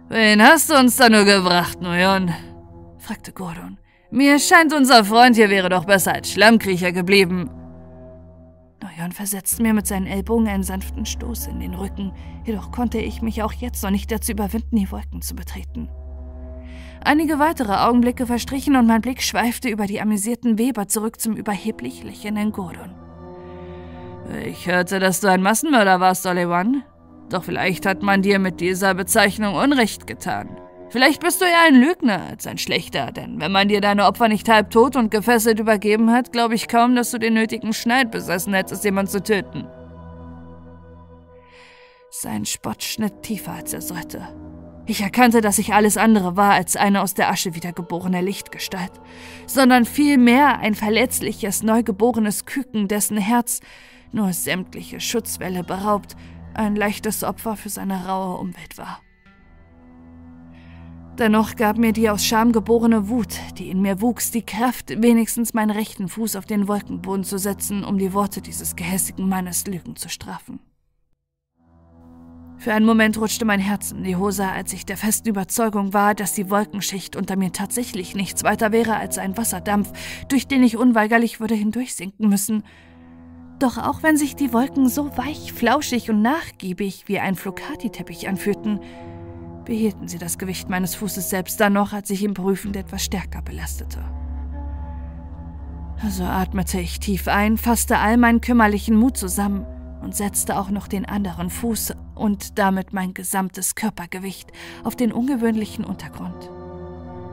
[0.09, 2.33] Wen hast du uns da nur gebracht, Noyon?
[2.99, 3.79] fragte Gordon.
[4.11, 7.51] Mir scheint, unser Freund hier wäre doch besser als Schlammkriecher geblieben.
[8.83, 12.13] Noyon versetzte mir mit seinen Ellbogen einen sanften Stoß in den Rücken,
[12.47, 15.91] jedoch konnte ich mich auch jetzt noch nicht dazu überwinden, die Wolken zu betreten.
[17.05, 22.03] Einige weitere Augenblicke verstrichen und mein Blick schweifte über die amüsierten Weber zurück zum überheblich
[22.03, 22.95] lächelnden Gordon.
[24.45, 26.83] Ich hörte, dass du ein Massenmörder warst, Oliwan.
[27.31, 30.59] Doch vielleicht hat man dir mit dieser Bezeichnung Unrecht getan.
[30.91, 34.29] Vielleicht bist du eher ein Lügner als ein Schlechter, denn wenn man dir deine Opfer
[34.29, 38.11] nicht halb tot und gefesselt übergeben hat, glaube ich kaum, dass du den nötigen Schneid
[38.11, 39.67] besessen hättest, jemanden zu töten.
[42.11, 44.27] Sein Spott schnitt tiefer, als er sollte.
[44.87, 48.93] Ich erkannte, dass ich alles andere war als eine aus der Asche wiedergeborene Lichtgestalt,
[49.47, 53.61] sondern vielmehr ein verletzliches, neugeborenes Küken, dessen Herz,
[54.13, 56.17] nur sämtliche Schutzwelle beraubt,
[56.59, 59.01] ein leichtes Opfer für seine raue Umwelt war.
[61.19, 65.53] Dennoch gab mir die aus Scham geborene Wut, die in mir wuchs, die Kraft, wenigstens
[65.53, 69.97] meinen rechten Fuß auf den Wolkenboden zu setzen, um die Worte dieses gehässigen Mannes Lügen
[69.97, 70.61] zu strafen.
[72.59, 76.15] Für einen Moment rutschte mein Herz in die Hose, als ich der festen Überzeugung war,
[76.15, 79.93] dass die Wolkenschicht unter mir tatsächlich nichts weiter wäre als ein Wasserdampf,
[80.29, 82.65] durch den ich unweigerlich würde hindurchsinken müssen,
[83.59, 88.81] doch auch wenn sich die Wolken so weich, flauschig und nachgiebig wie ein Flocati-Teppich anfühlten,
[89.65, 93.43] behielten sie das Gewicht meines Fußes selbst dann noch, als ich ihn prüfend etwas stärker
[93.43, 94.03] belastete.
[96.09, 99.67] So atmete ich tief ein, fasste all meinen kümmerlichen Mut zusammen
[100.01, 104.53] und setzte auch noch den anderen Fuß und damit mein gesamtes Körpergewicht
[104.85, 106.51] auf den ungewöhnlichen Untergrund.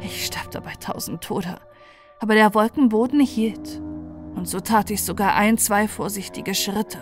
[0.01, 1.59] Ich starb dabei tausend Tode,
[2.19, 3.81] aber der Wolkenboden hielt
[4.35, 6.99] und so tat ich sogar ein, zwei vorsichtige Schritte.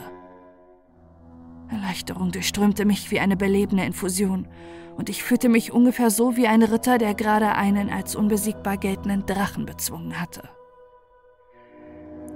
[1.70, 4.48] Erleichterung durchströmte mich wie eine belebende Infusion,
[4.96, 9.26] und ich fühlte mich ungefähr so wie ein Ritter, der gerade einen als unbesiegbar geltenden
[9.26, 10.48] Drachen bezwungen hatte.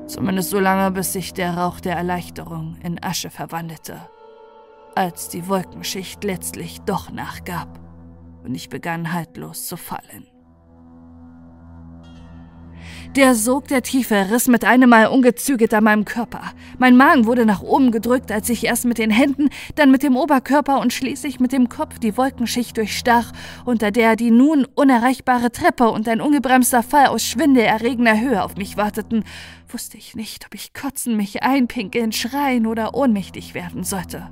[0.08, 4.10] Zumindest so lange, bis sich der Rauch der Erleichterung in Asche verwandelte,
[4.96, 7.80] als die Wolkenschicht letztlich doch nachgab
[8.44, 10.26] und ich begann haltlos zu fallen.
[13.16, 16.42] Der Sog der Tiefe riss mit einem Mal ungezügelt an meinem Körper.
[16.78, 20.16] Mein Magen wurde nach oben gedrückt, als ich erst mit den Händen, dann mit dem
[20.16, 23.32] Oberkörper und schließlich mit dem Kopf die Wolkenschicht durchstach,
[23.66, 28.78] unter der die nun unerreichbare Treppe und ein ungebremster Fall aus schwindelerregender Höhe auf mich
[28.78, 29.24] warteten,
[29.68, 34.30] wusste ich nicht, ob ich kotzen, mich einpinkeln, schreien oder ohnmächtig werden sollte.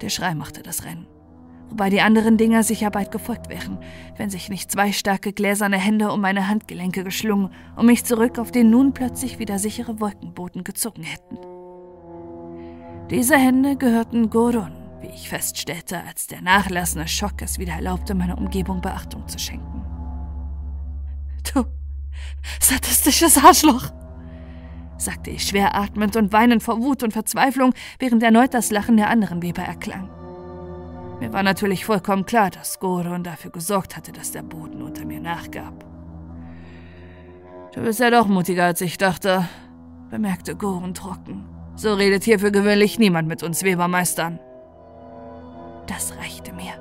[0.00, 1.06] Der Schrei machte das Rennen
[1.70, 3.78] wobei die anderen Dinger sicher bald gefolgt wären,
[4.16, 8.50] wenn sich nicht zwei starke gläserne Hände um meine Handgelenke geschlungen und mich zurück auf
[8.50, 11.38] den nun plötzlich wieder sichere Wolkenboden gezogen hätten.
[13.10, 18.38] Diese Hände gehörten Gorun, wie ich feststellte, als der nachlassende Schock es wieder erlaubte, meiner
[18.38, 19.84] Umgebung Beachtung zu schenken.
[21.54, 21.64] Du
[22.60, 23.92] sadistisches Arschloch!
[24.98, 29.10] sagte ich schwer atmend und weinend vor Wut und Verzweiflung, während erneut das Lachen der
[29.10, 30.15] anderen Weber erklang.
[31.20, 35.20] Mir war natürlich vollkommen klar, dass Goron dafür gesorgt hatte, dass der Boden unter mir
[35.20, 35.84] nachgab.
[37.74, 39.48] Du bist ja doch mutiger, als ich dachte,
[40.10, 41.44] bemerkte Goron trocken.
[41.74, 44.38] So redet hier für gewöhnlich niemand mit uns Webermeistern.
[45.86, 46.72] Das reichte mir.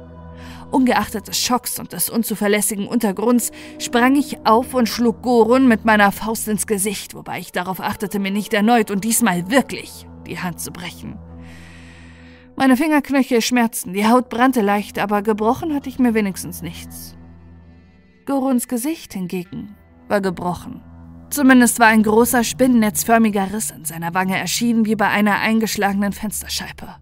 [0.71, 6.12] Ungeachtet des Schocks und des unzuverlässigen Untergrunds sprang ich auf und schlug Gorun mit meiner
[6.12, 10.60] Faust ins Gesicht, wobei ich darauf achtete, mir nicht erneut und diesmal wirklich die Hand
[10.60, 11.17] zu brechen.
[12.58, 17.15] Meine Fingerknöchel schmerzten, die Haut brannte leicht, aber gebrochen hatte ich mir wenigstens nichts.
[18.26, 19.76] Goruns Gesicht hingegen
[20.08, 20.82] war gebrochen.
[21.30, 26.96] Zumindest war ein großer spinnennetzförmiger Riss in seiner Wange erschienen wie bei einer eingeschlagenen Fensterscheibe.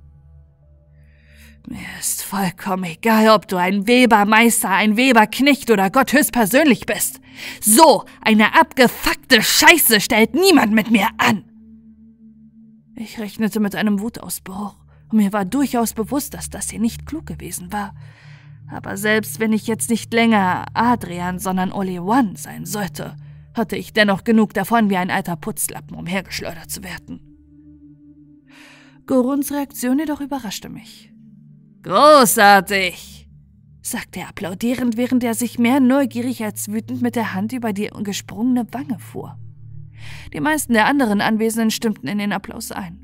[1.68, 7.22] Mir ist vollkommen egal, ob du ein Webermeister, ein Weberknecht oder Gott höchstpersönlich bist.
[7.62, 11.46] So eine abgefuckte Scheiße stellt niemand mit mir an.
[12.96, 14.83] Ich rechnete mit einem Wutausbruch.
[15.14, 17.94] Mir war durchaus bewusst, dass das hier nicht klug gewesen war.
[18.68, 23.16] Aber selbst wenn ich jetzt nicht länger Adrian, sondern Ole One sein sollte,
[23.54, 27.22] hatte ich dennoch genug davon, wie ein alter Putzlappen umhergeschleudert zu werden.
[29.06, 31.14] Goruns Reaktion jedoch überraschte mich.
[31.84, 33.30] Großartig,
[33.84, 37.92] sagte er applaudierend, während er sich mehr neugierig als wütend mit der Hand über die
[38.02, 39.38] gesprungene Wange fuhr.
[40.34, 43.03] Die meisten der anderen Anwesenden stimmten in den Applaus ein.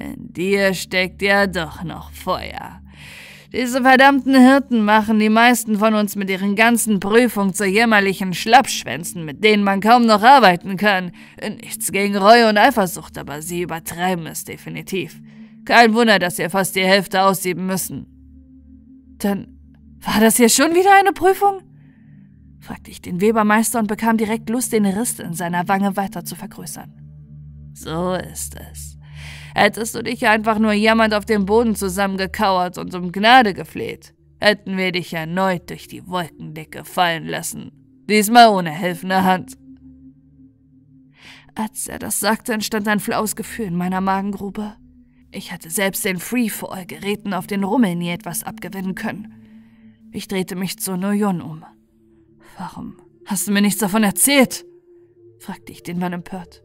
[0.00, 2.80] In dir steckt ja doch noch Feuer.
[3.52, 9.24] Diese verdammten Hirten machen die meisten von uns mit ihren ganzen Prüfungen zu jämmerlichen Schlappschwänzen,
[9.24, 11.10] mit denen man kaum noch arbeiten kann.
[11.42, 15.20] Nichts gegen Reue und Eifersucht, aber sie übertreiben es definitiv.
[15.64, 18.06] Kein Wunder, dass ihr fast die Hälfte aussieben müssen.
[19.18, 19.58] Dann
[20.00, 21.60] war das hier schon wieder eine Prüfung?
[22.60, 26.36] fragte ich den Webermeister und bekam direkt Lust, den Riss in seiner Wange weiter zu
[26.36, 26.92] vergrößern.
[27.74, 28.99] So ist es.
[29.54, 34.76] Hättest du dich einfach nur jammernd auf dem Boden zusammengekauert und um Gnade gefleht, hätten
[34.76, 37.72] wir dich erneut durch die Wolkendecke fallen lassen.
[38.08, 39.56] Diesmal ohne helfende Hand.
[41.54, 44.76] Als er das sagte, entstand ein flaues Gefühl in meiner Magengrube.
[45.32, 49.34] Ich hatte selbst den Freefall-Geräten auf den Rummel nie etwas abgewinnen können.
[50.12, 51.64] Ich drehte mich zu Noyon um.
[52.58, 54.64] Warum hast du mir nichts davon erzählt?
[55.38, 56.62] fragte ich den Mann empört.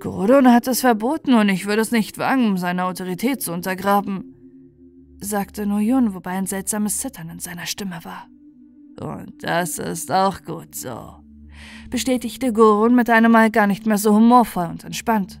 [0.00, 4.34] Gordon hat es verboten und ich würde es nicht wagen, um seine Autorität zu untergraben,
[5.20, 8.26] sagte Noyun, wobei ein seltsames Zittern in seiner Stimme war.
[9.00, 11.16] Und das ist auch gut so,
[11.90, 15.40] bestätigte Gorun mit einem Mal gar nicht mehr so humorvoll und entspannt.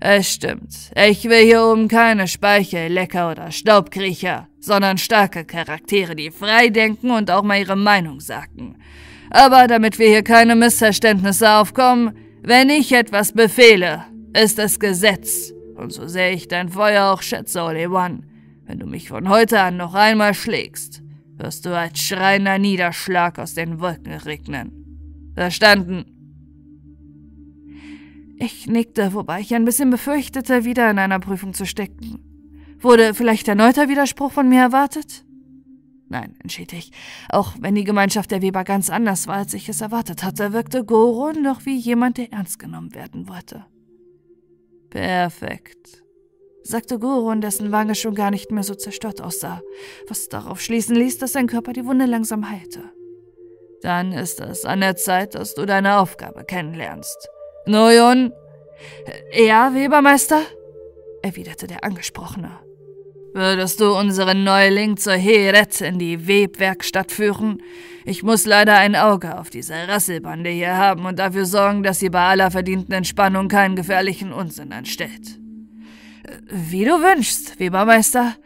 [0.00, 6.30] Es stimmt, ich will hier oben keine Speichel, Lecker oder Staubkriecher, sondern starke Charaktere, die
[6.30, 8.76] frei denken und auch mal ihre Meinung sagen.
[9.30, 12.12] Aber damit wir hier keine Missverständnisse aufkommen,
[12.46, 15.52] wenn ich etwas befehle, ist es Gesetz.
[15.74, 18.24] Und so sehr ich dein Feuer auch schätze, Olewan,
[18.66, 21.02] wenn du mich von heute an noch einmal schlägst,
[21.36, 25.32] wirst du als schreiender Niederschlag aus den Wolken regnen.
[25.34, 26.04] Verstanden?
[28.38, 32.20] Ich nickte, wobei ich ein bisschen befürchtete, wieder in einer Prüfung zu stecken.
[32.78, 35.25] Wurde vielleicht erneuter Widerspruch von mir erwartet?
[36.08, 36.92] Nein, entschied ich.
[37.28, 40.84] Auch wenn die Gemeinschaft der Weber ganz anders war, als ich es erwartet hatte, wirkte
[40.84, 43.66] Goron doch wie jemand, der ernst genommen werden wollte.
[44.90, 46.04] Perfekt,
[46.62, 49.60] sagte Goron, dessen Wange schon gar nicht mehr so zerstört aussah,
[50.08, 52.84] was darauf schließen ließ, dass sein Körper die Wunde langsam heilte.
[53.82, 57.28] Dann ist es an der Zeit, dass du deine Aufgabe kennenlernst.
[57.66, 58.32] Noyon?
[59.32, 60.42] Ja, Webermeister?
[61.22, 62.65] erwiderte der Angesprochene.
[63.36, 67.62] Würdest du unseren Neuling zur Heret in die Webwerkstatt führen?
[68.06, 72.08] Ich muss leider ein Auge auf diese Rasselbande hier haben und dafür sorgen, dass sie
[72.08, 75.38] bei aller verdienten Entspannung keinen gefährlichen Unsinn anstellt.
[76.48, 78.36] Wie du wünschst, Webermeister,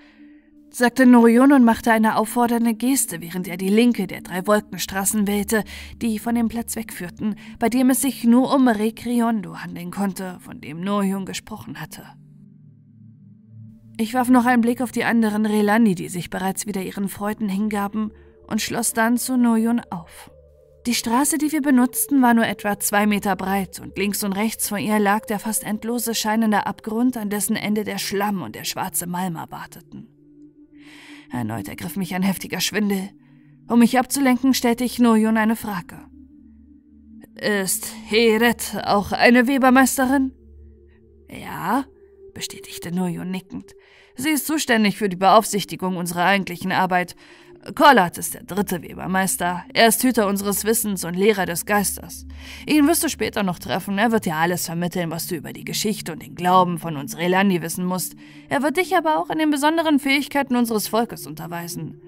[0.71, 5.63] sagte Norion und machte eine auffordernde Geste, während er die linke der drei Wolkenstraßen wählte,
[6.03, 10.61] die von dem Platz wegführten, bei dem es sich nur um Rekriondo handeln konnte, von
[10.61, 12.03] dem Norion gesprochen hatte.
[14.01, 17.51] Ich warf noch einen Blick auf die anderen Relandi, die sich bereits wieder ihren Freuden
[17.51, 18.13] hingaben,
[18.47, 20.31] und schloss dann zu Norion auf.
[20.87, 24.71] Die Straße, die wir benutzten, war nur etwa zwei Meter breit und links und rechts
[24.71, 28.65] von ihr lag der fast endlose scheinende Abgrund, an dessen Ende der Schlamm und der
[28.65, 30.09] schwarze Malm warteten.
[31.31, 33.11] Erneut ergriff mich ein heftiger Schwindel.
[33.69, 35.99] Um mich abzulenken, stellte ich Noyun eine Frage.
[37.35, 40.33] Ist Heret auch eine Webermeisterin?
[41.29, 41.85] Ja,
[42.33, 43.75] bestätigte Noyun nickend.
[44.21, 47.17] Sie ist zuständig für die Beaufsichtigung unserer eigentlichen Arbeit
[47.75, 49.65] Korlat ist der dritte Webermeister.
[49.75, 52.27] Er ist Hüter unseres Wissens und Lehrer des Geistes.
[52.67, 53.99] Ihn wirst du später noch treffen.
[53.99, 57.19] Er wird dir alles vermitteln, was du über die Geschichte und den Glauben von uns
[57.19, 58.15] Relandi wissen musst.
[58.49, 62.01] Er wird dich aber auch in den besonderen Fähigkeiten unseres Volkes unterweisen.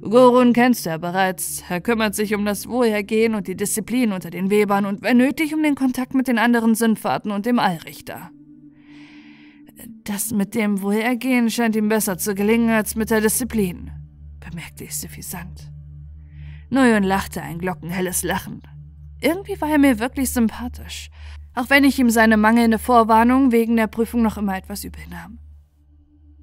[0.00, 1.62] Gorun kennst du ja bereits.
[1.68, 5.54] Er kümmert sich um das Wohlergehen und die Disziplin unter den Webern und wenn nötig
[5.54, 8.30] um den Kontakt mit den anderen Sündfahrten und dem Allrichter.
[10.04, 13.90] Das mit dem Wohlergehen scheint ihm besser zu gelingen als mit der Disziplin
[14.48, 15.70] bemerkte ich suffisant.
[16.70, 18.62] Noyon lachte ein glockenhelles Lachen.
[19.20, 21.10] Irgendwie war er mir wirklich sympathisch,
[21.54, 25.38] auch wenn ich ihm seine mangelnde Vorwarnung wegen der Prüfung noch immer etwas übel nahm.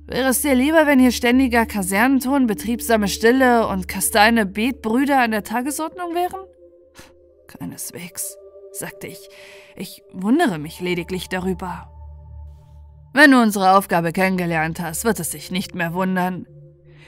[0.06, 5.44] Wäre es dir lieber, wenn hier ständiger Kasernenton, betriebsame Stille und Kasteine Betbrüder an der
[5.44, 6.42] Tagesordnung wären?
[7.48, 8.36] Keineswegs,
[8.74, 9.30] sagte ich.
[9.78, 11.93] Ich wundere mich lediglich darüber.
[13.14, 16.48] Wenn du unsere Aufgabe kennengelernt hast, wird es sich nicht mehr wundern.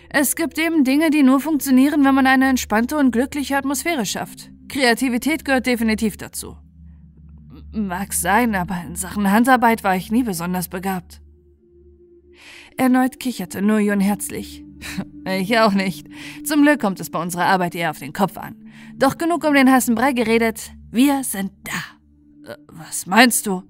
[0.09, 4.51] Es gibt eben Dinge, die nur funktionieren, wenn man eine entspannte und glückliche Atmosphäre schafft.
[4.69, 6.57] Kreativität gehört definitiv dazu.
[7.71, 11.21] Mag sein, aber in Sachen Handarbeit war ich nie besonders begabt.
[12.77, 14.63] Erneut kicherte Nuyun herzlich.
[15.27, 16.07] Ich auch nicht.
[16.43, 18.63] Zum Glück kommt es bei unserer Arbeit eher auf den Kopf an.
[18.95, 20.71] Doch genug um den heißen Brei geredet.
[20.91, 22.51] Wir sind da.
[22.51, 23.63] Äh, was meinst du?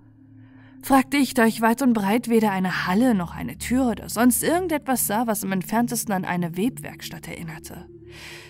[0.86, 4.44] Fragte ich, da ich weit und breit weder eine Halle noch eine Tür oder sonst
[4.44, 7.88] irgendetwas sah, was im entferntesten an eine Webwerkstatt erinnerte.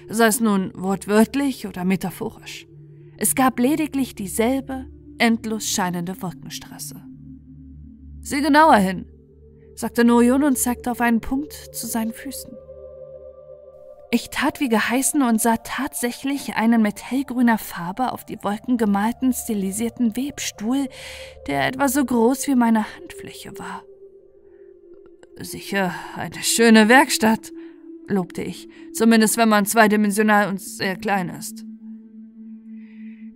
[0.10, 2.68] Sei es nun wortwörtlich oder metaphorisch.
[3.18, 4.86] Es gab lediglich dieselbe,
[5.18, 7.02] endlos scheinende Wolkenstraße.
[8.20, 9.06] Sieh genauer hin,
[9.76, 12.52] sagte Norion und zeigte auf einen Punkt zu seinen Füßen.
[14.16, 19.34] Ich tat wie geheißen und sah tatsächlich einen mit hellgrüner Farbe auf die Wolken gemalten,
[19.34, 20.88] stilisierten Webstuhl,
[21.48, 23.84] der etwa so groß wie meine Handfläche war.
[25.38, 27.52] Sicher eine schöne Werkstatt,
[28.08, 31.66] lobte ich, zumindest wenn man zweidimensional und sehr klein ist.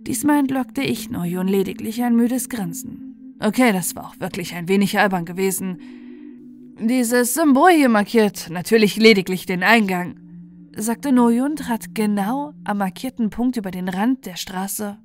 [0.06, 3.36] Diesmal entlockte ich Noyon lediglich ein müdes Grinsen.
[3.38, 5.78] Okay, das war auch wirklich ein wenig albern gewesen.
[6.78, 10.19] Dieses Symbol hier markiert natürlich lediglich den Eingang
[10.76, 14.98] sagte Noyun, trat genau am markierten Punkt über den Rand der Straße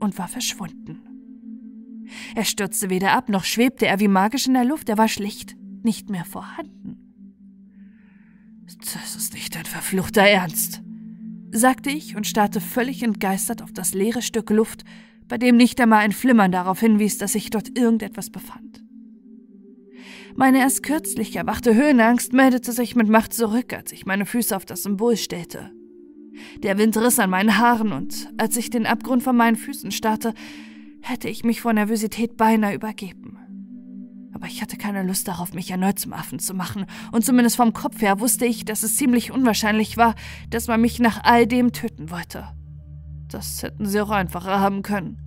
[0.00, 1.02] und war verschwunden.
[2.34, 5.56] Er stürzte weder ab, noch schwebte er wie magisch in der Luft, er war schlicht
[5.82, 6.98] nicht mehr vorhanden.
[8.78, 10.82] Das ist nicht dein verfluchter Ernst,
[11.50, 14.84] sagte ich und starrte völlig entgeistert auf das leere Stück Luft,
[15.26, 18.82] bei dem nicht einmal ein Flimmern darauf hinwies, dass sich dort irgendetwas befand.
[20.38, 24.64] Meine erst kürzlich erwachte Höhenangst meldete sich mit Macht zurück, als ich meine Füße auf
[24.64, 25.72] das Symbol stellte.
[26.62, 30.34] Der Wind riss an meinen Haaren und als ich den Abgrund von meinen Füßen starrte,
[31.00, 33.36] hätte ich mich vor Nervosität beinahe übergeben.
[34.32, 37.72] Aber ich hatte keine Lust darauf, mich erneut zum Affen zu machen, und zumindest vom
[37.72, 40.14] Kopf her wusste ich, dass es ziemlich unwahrscheinlich war,
[40.50, 42.44] dass man mich nach all dem töten wollte.
[43.26, 45.18] Das hätten sie auch einfacher haben können.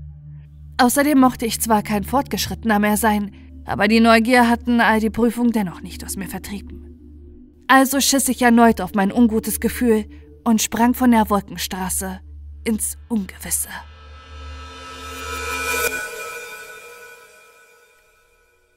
[0.78, 3.32] Außerdem mochte ich zwar kein Fortgeschrittener mehr sein,
[3.66, 7.66] aber die Neugier hatten all die Prüfungen dennoch nicht aus mir vertrieben.
[7.68, 10.06] Also schiss ich erneut auf mein ungutes Gefühl
[10.44, 12.20] und sprang von der Wolkenstraße
[12.64, 13.70] ins Ungewisse.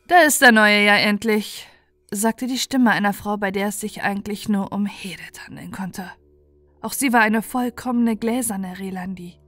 [0.07, 1.66] Da ist der Neue ja endlich,
[2.11, 6.11] sagte die Stimme einer Frau, bei der es sich eigentlich nur um Hedet handeln konnte.
[6.83, 9.38] Auch sie war eine vollkommene gläserne Relandi.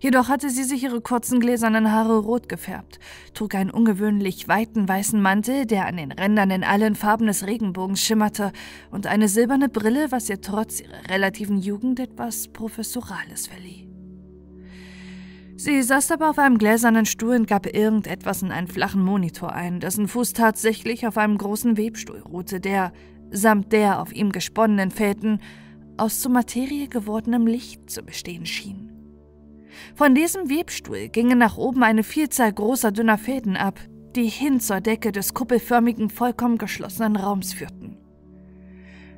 [0.00, 2.98] Jedoch hatte sie sich ihre kurzen gläsernen Haare rot gefärbt,
[3.34, 8.00] trug einen ungewöhnlich weiten weißen Mantel, der an den Rändern in allen Farben des Regenbogens
[8.00, 8.52] schimmerte,
[8.90, 13.88] und eine silberne Brille, was ihr trotz ihrer relativen Jugend etwas Professorales verlieh.
[15.60, 19.80] Sie saß aber auf einem gläsernen Stuhl und gab irgendetwas in einen flachen Monitor ein,
[19.80, 22.92] dessen Fuß tatsächlich auf einem großen Webstuhl ruhte, der,
[23.32, 25.40] samt der auf ihm gesponnenen Fäden,
[25.96, 28.87] aus zur Materie gewordenem Licht zu bestehen schien.
[29.94, 33.80] Von diesem Webstuhl gingen nach oben eine Vielzahl großer dünner Fäden ab,
[34.14, 37.96] die hin zur Decke des kuppelförmigen, vollkommen geschlossenen Raums führten.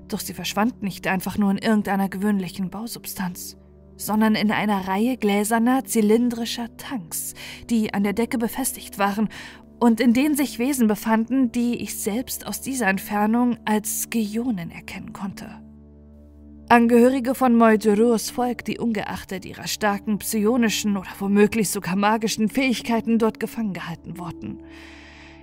[0.08, 3.56] Doch sie verschwand nicht einfach nur in irgendeiner gewöhnlichen Bausubstanz,
[3.96, 7.34] sondern in einer Reihe gläserner, zylindrischer Tanks,
[7.68, 9.28] die an der Decke befestigt waren
[9.78, 15.12] und in denen sich Wesen befanden, die ich selbst aus dieser Entfernung als Geonen erkennen
[15.12, 15.60] konnte.
[16.70, 23.40] Angehörige von Moidururs Volk, die ungeachtet ihrer starken psionischen oder womöglich sogar magischen Fähigkeiten dort
[23.40, 24.62] gefangen gehalten wurden.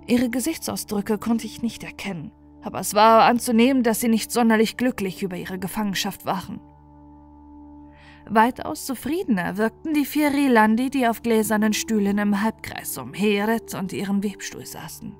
[0.07, 2.31] Ihre Gesichtsausdrücke konnte ich nicht erkennen,
[2.63, 6.61] aber es war anzunehmen, dass sie nicht sonderlich glücklich über ihre Gefangenschaft waren.
[8.29, 13.91] Weitaus zufriedener wirkten die vier Rilandi, die auf gläsernen Stühlen im Halbkreis um Heret und
[13.91, 15.13] ihren Webstuhl saßen.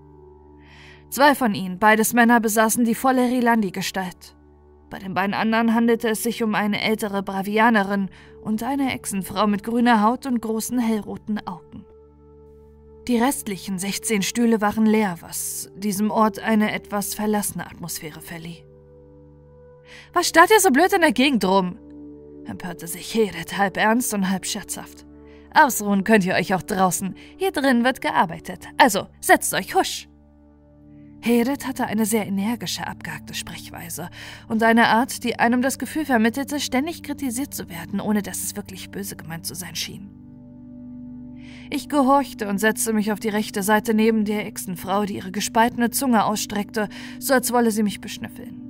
[1.10, 4.37] Zwei von ihnen, beides Männer, besaßen die volle Rilandi-Gestalt.
[4.90, 8.10] Bei den beiden anderen handelte es sich um eine ältere Bravianerin
[8.42, 11.86] und eine Echsenfrau mit grüner Haut und großen hellroten Augen.
[13.08, 18.64] Die restlichen 16 Stühle waren leer, was diesem Ort eine etwas verlassene Atmosphäre verlieh.
[20.14, 21.78] Was starrt ihr so blöd in der Gegend rum?
[22.46, 25.06] empörte sich Heret halb ernst und halb scherzhaft.
[25.54, 27.16] Ausruhen könnt ihr euch auch draußen.
[27.38, 28.68] Hier drin wird gearbeitet.
[28.78, 30.08] Also setzt euch husch.
[31.28, 34.10] Heret hatte eine sehr energische, abgehackte Sprechweise
[34.48, 38.56] und eine Art, die einem das Gefühl vermittelte, ständig kritisiert zu werden, ohne dass es
[38.56, 40.10] wirklich böse gemeint zu sein schien.
[41.70, 45.90] Ich gehorchte und setzte mich auf die rechte Seite neben der Echsenfrau, die ihre gespaltene
[45.90, 46.88] Zunge ausstreckte,
[47.20, 48.62] so als wolle sie mich beschnüffeln.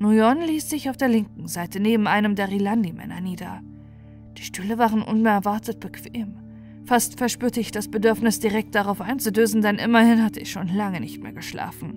[0.00, 3.60] Nuyon ließ sich auf der linken Seite neben einem der Rilandi-Männer nieder.
[4.36, 6.39] Die Stühle waren unerwartet bequem.
[6.90, 11.22] Fast verspürte ich das Bedürfnis, direkt darauf einzudösen, denn immerhin hatte ich schon lange nicht
[11.22, 11.96] mehr geschlafen.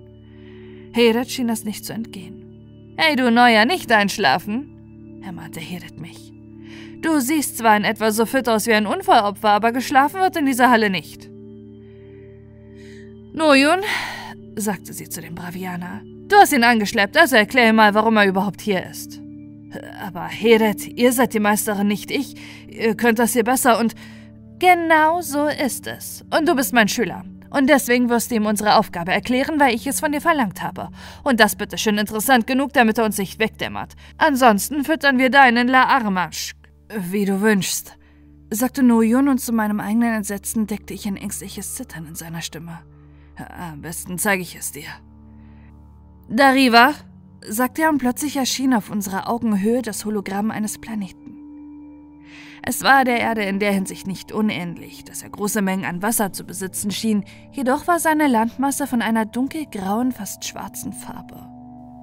[0.92, 2.94] Heret schien das nicht zu entgehen.
[2.96, 6.32] Hey, du Neuer, nicht einschlafen, ermahnte Heret mich.
[7.02, 10.46] Du siehst zwar in etwa so fit aus wie ein Unfallopfer, aber geschlafen wird in
[10.46, 11.28] dieser Halle nicht.
[13.32, 13.80] Nojun,
[14.54, 18.28] sagte sie zu dem Bravianer, Du hast ihn angeschleppt, also erklär ihm mal, warum er
[18.28, 19.20] überhaupt hier ist.
[20.06, 22.36] Aber Heret, ihr seid die Meisterin, nicht ich.
[22.68, 23.96] Ihr könnt das hier besser und...
[24.64, 26.24] Genau so ist es.
[26.34, 27.22] Und du bist mein Schüler.
[27.50, 30.88] Und deswegen wirst du ihm unsere Aufgabe erklären, weil ich es von dir verlangt habe.
[31.22, 33.92] Und das bitte schön interessant genug, damit er uns nicht wegdämmert.
[34.16, 36.54] Ansonsten füttern wir deinen La Armasch.
[36.88, 37.98] Wie du wünschst,
[38.48, 42.78] sagte Noyun und zu meinem eigenen Entsetzen deckte ich ein ängstliches Zittern in seiner Stimme.
[43.36, 44.88] Am besten zeige ich es dir.
[46.30, 46.94] Dariva,
[47.46, 51.23] sagte er und plötzlich erschien auf unserer Augenhöhe das Hologramm eines Planeten.
[52.66, 56.32] Es war der Erde in der Hinsicht nicht unähnlich, dass er große Mengen an Wasser
[56.32, 61.46] zu besitzen schien, jedoch war seine Landmasse von einer dunkelgrauen, fast schwarzen Farbe.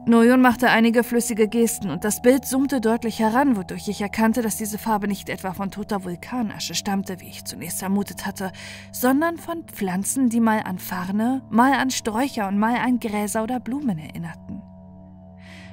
[0.05, 4.57] Noyon machte einige flüssige Gesten und das Bild zoomte deutlich heran, wodurch ich erkannte, dass
[4.57, 8.51] diese Farbe nicht etwa von toter Vulkanasche stammte, wie ich zunächst vermutet hatte,
[8.91, 13.59] sondern von Pflanzen, die mal an Farne, mal an Sträucher und mal an Gräser oder
[13.59, 14.61] Blumen erinnerten.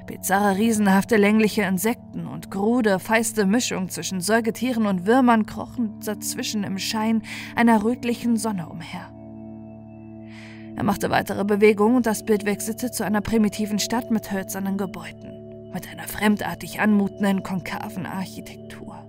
[0.09, 6.79] Bizarre, riesenhafte, längliche Insekten und krude, feiste Mischung zwischen Säugetieren und Würmern krochen dazwischen im
[6.79, 7.23] Schein
[7.55, 9.13] einer rötlichen Sonne umher.
[10.77, 15.71] Er machte weitere Bewegungen und das Bild wechselte zu einer primitiven Stadt mit hölzernen Gebäuden,
[15.75, 19.05] mit einer fremdartig anmutenden konkaven Architektur.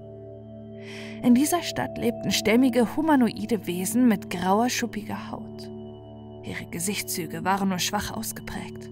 [1.23, 5.69] In dieser Stadt lebten stämmige humanoide Wesen mit grauer, schuppiger Haut.
[6.43, 8.89] Ihre Gesichtszüge waren nur schwach ausgeprägt.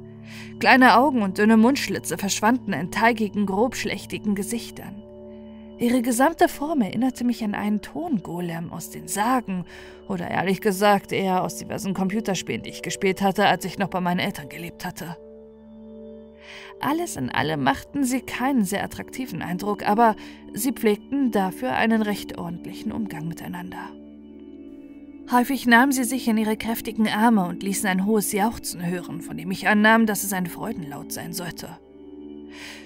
[0.59, 5.03] Kleine Augen und dünne Mundschlitze verschwanden in teigigen, grobschlächtigen Gesichtern.
[5.79, 9.65] Ihre gesamte Form erinnerte mich an einen Tongolem aus den Sagen
[10.07, 14.01] oder ehrlich gesagt eher aus diversen Computerspielen, die ich gespielt hatte, als ich noch bei
[14.01, 15.17] meinen Eltern gelebt hatte.
[16.79, 20.15] Alles in allem machten sie keinen sehr attraktiven Eindruck, aber
[20.53, 23.91] sie pflegten dafür einen recht ordentlichen Umgang miteinander.
[25.30, 29.36] Häufig nahmen sie sich in ihre kräftigen Arme und ließen ein hohes Jauchzen hören, von
[29.36, 31.78] dem ich annahm, dass es ein Freudenlaut sein sollte.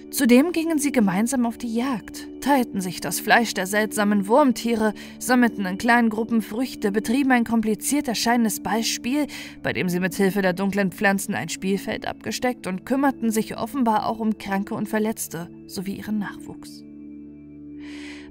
[0.09, 5.67] Zudem gingen sie gemeinsam auf die Jagd, teilten sich das Fleisch der seltsamen Wurmtiere, sammelten
[5.67, 9.27] in kleinen Gruppen Früchte, betrieben ein kompliziert erscheinendes Ballspiel,
[9.61, 14.07] bei dem sie mit Hilfe der dunklen Pflanzen ein Spielfeld abgesteckt und kümmerten sich offenbar
[14.07, 16.83] auch um Kranke und Verletzte sowie ihren Nachwuchs.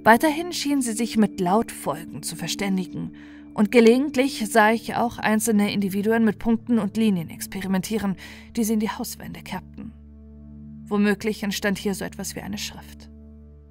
[0.03, 3.11] Weiterhin schienen sie sich mit Lautfolgen zu verständigen,
[3.53, 8.15] und gelegentlich sah ich auch einzelne Individuen mit Punkten und Linien experimentieren,
[8.55, 9.93] die sie in die Hauswände kerbten.
[10.87, 13.09] Womöglich entstand hier so etwas wie eine Schrift.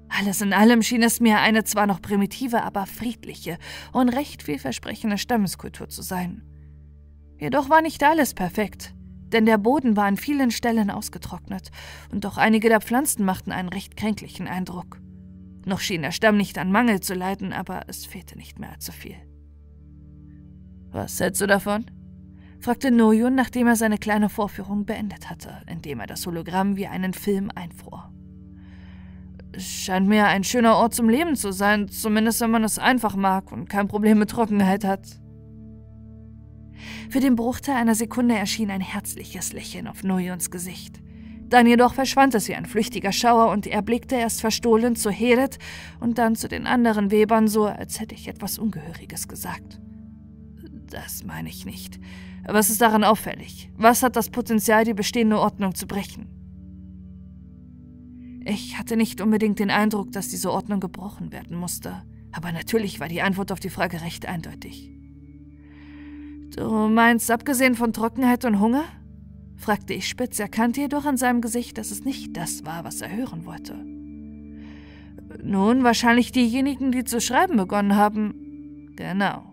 [0.09, 3.57] Alles in allem schien es mir eine zwar noch primitive, aber friedliche
[3.93, 6.43] und recht vielversprechende Stammeskultur zu sein.
[7.39, 8.93] Jedoch war nicht alles perfekt,
[9.31, 11.71] denn der Boden war an vielen Stellen ausgetrocknet
[12.11, 14.99] und auch einige der Pflanzen machten einen recht kränklichen Eindruck.
[15.65, 18.91] Noch schien der Stamm nicht an Mangel zu leiden, aber es fehlte nicht mehr allzu
[18.91, 19.15] viel.
[20.91, 21.85] Was hältst du davon?
[22.59, 27.13] fragte Noyun, nachdem er seine kleine Vorführung beendet hatte, indem er das Hologramm wie einen
[27.13, 28.13] Film einfror.
[29.53, 33.15] Es scheint mir ein schöner Ort zum Leben zu sein, zumindest wenn man es einfach
[33.15, 35.07] mag und kein Problem mit Trockenheit hat.
[37.09, 41.01] Für den Bruchteil einer Sekunde erschien ein herzliches Lächeln auf Noyuns Gesicht.
[41.49, 45.57] Dann jedoch verschwand es wie ein flüchtiger Schauer und er blickte erst verstohlen zu Heret
[45.99, 49.81] und dann zu den anderen Webern, so als hätte ich etwas Ungehöriges gesagt.
[50.91, 51.99] Das meine ich nicht.
[52.45, 53.69] Was ist daran auffällig?
[53.77, 56.27] Was hat das Potenzial, die bestehende Ordnung zu brechen?
[58.43, 63.07] Ich hatte nicht unbedingt den Eindruck, dass diese Ordnung gebrochen werden musste, aber natürlich war
[63.07, 64.91] die Antwort auf die Frage recht eindeutig.
[66.55, 68.83] Du meinst, abgesehen von Trockenheit und Hunger?
[69.55, 73.15] fragte ich spitz, erkannte jedoch an seinem Gesicht, dass es nicht das war, was er
[73.15, 73.75] hören wollte.
[75.43, 78.93] Nun, wahrscheinlich diejenigen, die zu schreiben begonnen haben.
[78.95, 79.50] Genau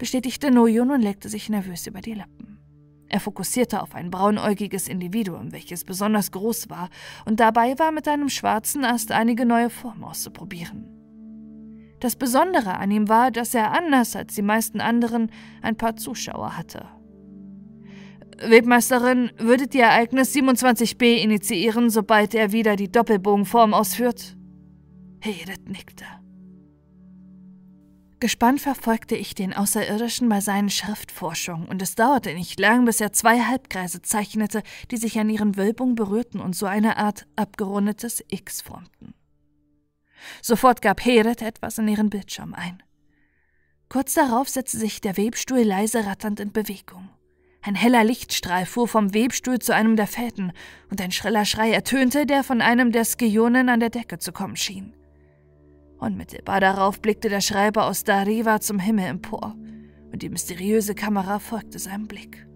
[0.00, 2.58] bestätigte Noyun und leckte sich nervös über die Lippen.
[3.06, 6.88] Er fokussierte auf ein braunäugiges Individuum, welches besonders groß war
[7.26, 10.86] und dabei war, mit einem schwarzen Ast einige neue Formen auszuprobieren.
[12.00, 15.30] Das Besondere an ihm war, dass er anders als die meisten anderen
[15.60, 16.86] ein paar Zuschauer hatte.
[18.42, 24.34] Webmeisterin, würdet ihr Ereignis 27b initiieren, sobald er wieder die Doppelbogenform ausführt?
[25.20, 26.06] Hedet nickte.
[28.20, 33.14] Gespannt verfolgte ich den Außerirdischen bei seinen Schriftforschungen, und es dauerte nicht lang, bis er
[33.14, 38.60] zwei Halbkreise zeichnete, die sich an ihren Wölbungen berührten und so eine Art abgerundetes X
[38.60, 39.14] formten.
[40.42, 42.82] Sofort gab Heret etwas in ihren Bildschirm ein.
[43.88, 47.08] Kurz darauf setzte sich der Webstuhl leise ratternd in Bewegung.
[47.62, 50.52] Ein heller Lichtstrahl fuhr vom Webstuhl zu einem der Fäden,
[50.90, 54.56] und ein schriller Schrei ertönte, der von einem der Skionen an der Decke zu kommen
[54.56, 54.92] schien.
[56.00, 59.54] Unmittelbar darauf blickte der Schreiber aus Dariva zum Himmel empor,
[60.10, 62.46] und die mysteriöse Kamera folgte seinem Blick.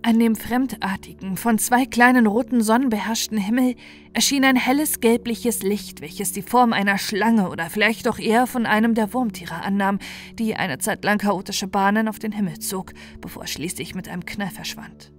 [0.00, 3.74] An dem fremdartigen, von zwei kleinen roten Sonnen beherrschten Himmel
[4.12, 8.66] erschien ein helles gelbliches Licht, welches die Form einer Schlange oder vielleicht auch eher von
[8.66, 9.98] einem der Wurmtiere annahm,
[10.38, 14.24] die eine Zeit lang chaotische Bahnen auf den Himmel zog, bevor er schließlich mit einem
[14.24, 15.12] Knall verschwand.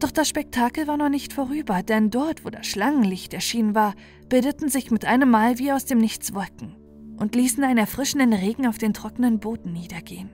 [0.00, 3.94] Doch das Spektakel war noch nicht vorüber, denn dort, wo das Schlangenlicht erschienen war,
[4.34, 6.74] bildeten sich mit einem Mal wie aus dem Nichts Wolken
[7.18, 10.28] und ließen einen erfrischenden Regen auf den trockenen Boden niedergehen.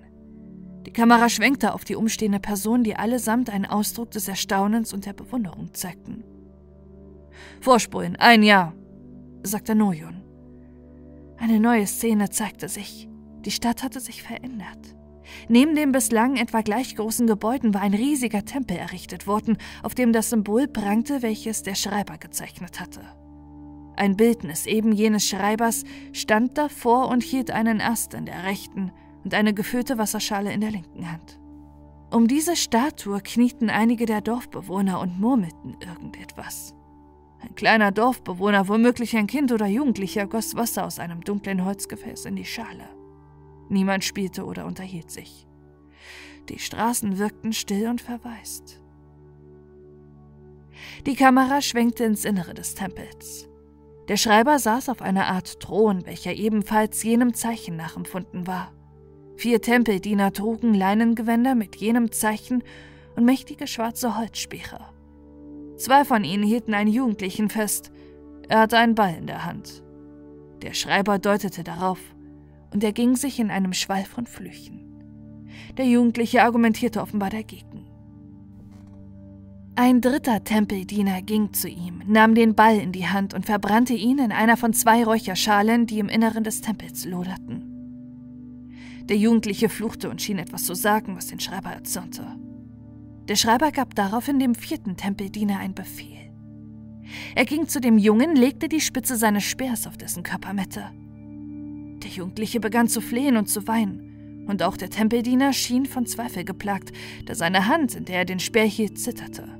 [0.87, 5.13] Die Kamera schwenkte auf die umstehende Person, die allesamt einen Ausdruck des Erstaunens und der
[5.13, 6.25] Bewunderung zeigten.
[7.61, 8.73] Vorspulen, ein Jahr,
[9.43, 10.23] sagte Nojon.
[11.37, 13.07] Eine neue Szene zeigte sich.
[13.45, 14.97] Die Stadt hatte sich verändert.
[15.51, 20.15] Neben den bislang etwa gleich großen Gebäuden war ein riesiger Tempel errichtet worden, auf dem
[20.15, 23.03] das Symbol prangte, welches der Schreiber gezeichnet hatte.
[24.01, 25.85] Ein Bildnis eben jenes Schreibers
[26.15, 28.93] stand davor und hielt einen Ast in der rechten
[29.25, 31.39] und eine gefüllte Wasserschale in der linken Hand.
[32.11, 36.75] Um diese Statue knieten einige der Dorfbewohner und murmelten irgendetwas.
[37.43, 42.37] Ein kleiner Dorfbewohner, womöglich ein Kind oder Jugendlicher, goss Wasser aus einem dunklen Holzgefäß in
[42.37, 42.89] die Schale.
[43.69, 45.47] Niemand spielte oder unterhielt sich.
[46.49, 48.81] Die Straßen wirkten still und verwaist.
[51.05, 53.50] Die Kamera schwenkte ins Innere des Tempels.
[54.09, 58.73] Der Schreiber saß auf einer Art Thron, welcher ebenfalls jenem Zeichen nachempfunden war.
[59.37, 62.63] Vier Tempeldiener trugen Leinengewänder mit jenem Zeichen
[63.17, 64.81] und mächtige schwarze Holzspeere.
[65.77, 67.91] Zwei von ihnen hielten einen Jugendlichen fest.
[68.49, 69.83] Er hatte einen Ball in der Hand.
[70.61, 72.01] Der Schreiber deutete darauf
[72.73, 74.81] und erging sich in einem Schwall von Flüchen.
[75.79, 77.70] Der Jugendliche argumentierte offenbar dagegen.
[79.77, 84.19] Ein dritter Tempeldiener ging zu ihm, nahm den Ball in die Hand und verbrannte ihn
[84.19, 87.71] in einer von zwei Räucherschalen, die im Inneren des Tempels loderten.
[89.05, 92.27] Der Jugendliche fluchte und schien etwas zu sagen, was den Schreiber erzürnte.
[93.29, 96.19] Der Schreiber gab daraufhin dem vierten Tempeldiener einen Befehl.
[97.35, 100.85] Er ging zu dem Jungen, legte die Spitze seines Speers auf dessen Körpermitte.
[102.03, 106.45] Der Jugendliche begann zu flehen und zu weinen, und auch der Tempeldiener schien von Zweifel
[106.45, 106.93] geplagt,
[107.27, 109.60] da seine Hand, in der er den Speer hielt, zitterte.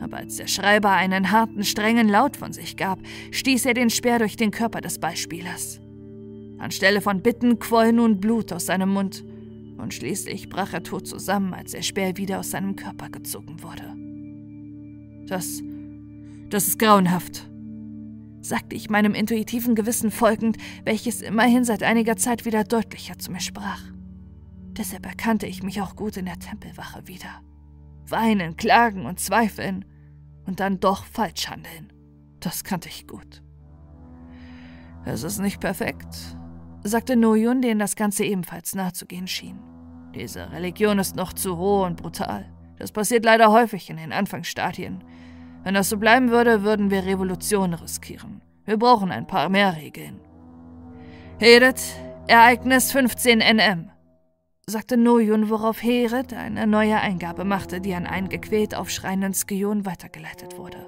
[0.00, 2.98] Aber als der Schreiber einen harten, strengen Laut von sich gab,
[3.30, 5.80] stieß er den Speer durch den Körper des Beispielers.
[6.58, 9.24] Anstelle von Bitten quoll nun Blut aus seinem Mund,
[9.78, 13.94] und schließlich brach er tot zusammen, als der Speer wieder aus seinem Körper gezogen wurde.
[15.28, 15.62] Das,
[16.48, 17.48] das ist grauenhaft,
[18.40, 23.40] sagte ich meinem intuitiven Gewissen folgend, welches immerhin seit einiger Zeit wieder deutlicher zu mir
[23.40, 23.82] sprach.
[24.76, 27.42] Deshalb erkannte ich mich auch gut in der Tempelwache wieder.
[28.10, 29.84] Weinen, klagen und zweifeln
[30.46, 31.92] und dann doch falsch handeln.
[32.40, 33.42] Das kannte ich gut.
[35.04, 36.16] Es ist nicht perfekt,
[36.82, 39.60] sagte Noyun, den das Ganze ebenfalls nahezugehen schien.
[40.14, 42.46] Diese Religion ist noch zu roh und brutal.
[42.78, 45.02] Das passiert leider häufig in den Anfangsstadien.
[45.62, 48.42] Wenn das so bleiben würde, würden wir Revolutionen riskieren.
[48.64, 50.20] Wir brauchen ein paar mehr Regeln.
[51.38, 51.80] Heret,
[52.28, 53.90] Ereignis 15 NM,
[54.68, 60.58] sagte Noyun, worauf Heret eine neue Eingabe machte, die an einen gequält aufschreienden Skion weitergeleitet
[60.58, 60.84] wurde.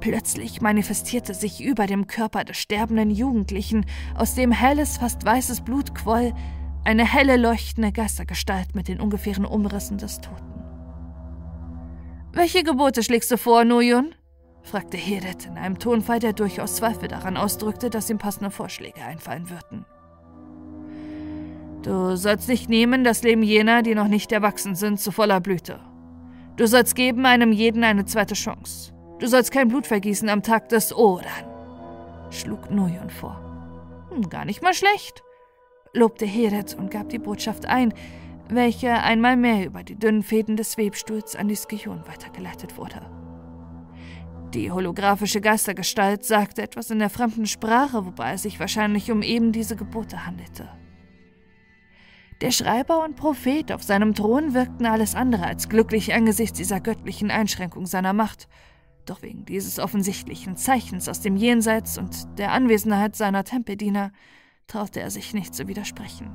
[0.00, 5.94] Plötzlich manifestierte sich über dem Körper des sterbenden Jugendlichen, aus dem helles, fast weißes Blut
[5.94, 6.34] quoll,
[6.82, 10.60] eine helle leuchtende Geistergestalt mit den ungefähren Umrissen des Toten.
[12.32, 14.12] Welche Gebote schlägst du vor, Noyun?
[14.62, 19.48] fragte Heret in einem Tonfall, der durchaus Zweifel daran ausdrückte, dass ihm passende Vorschläge einfallen
[19.50, 19.86] würden.
[21.86, 25.78] Du sollst nicht nehmen das Leben jener, die noch nicht erwachsen sind, zu voller Blüte.
[26.56, 28.92] Du sollst geben einem jeden eine zweite Chance.
[29.20, 31.46] Du sollst kein Blut vergießen am Tag des Oran,
[32.30, 33.40] schlug Nuyon vor.
[34.10, 35.22] Hm, gar nicht mal schlecht,
[35.92, 37.94] lobte Heret und gab die Botschaft ein,
[38.48, 43.00] welche einmal mehr über die dünnen Fäden des Webstuhls an die Skion weitergeleitet wurde.
[44.54, 49.52] Die holographische Geistergestalt sagte etwas in der fremden Sprache, wobei es sich wahrscheinlich um eben
[49.52, 50.68] diese Gebote handelte.
[52.42, 57.30] Der Schreiber und Prophet auf seinem Thron wirkten alles andere als glücklich angesichts dieser göttlichen
[57.30, 58.46] Einschränkung seiner Macht,
[59.06, 64.10] doch wegen dieses offensichtlichen Zeichens aus dem Jenseits und der Anwesenheit seiner Tempeldiener
[64.66, 66.30] traute er sich nicht zu widersprechen.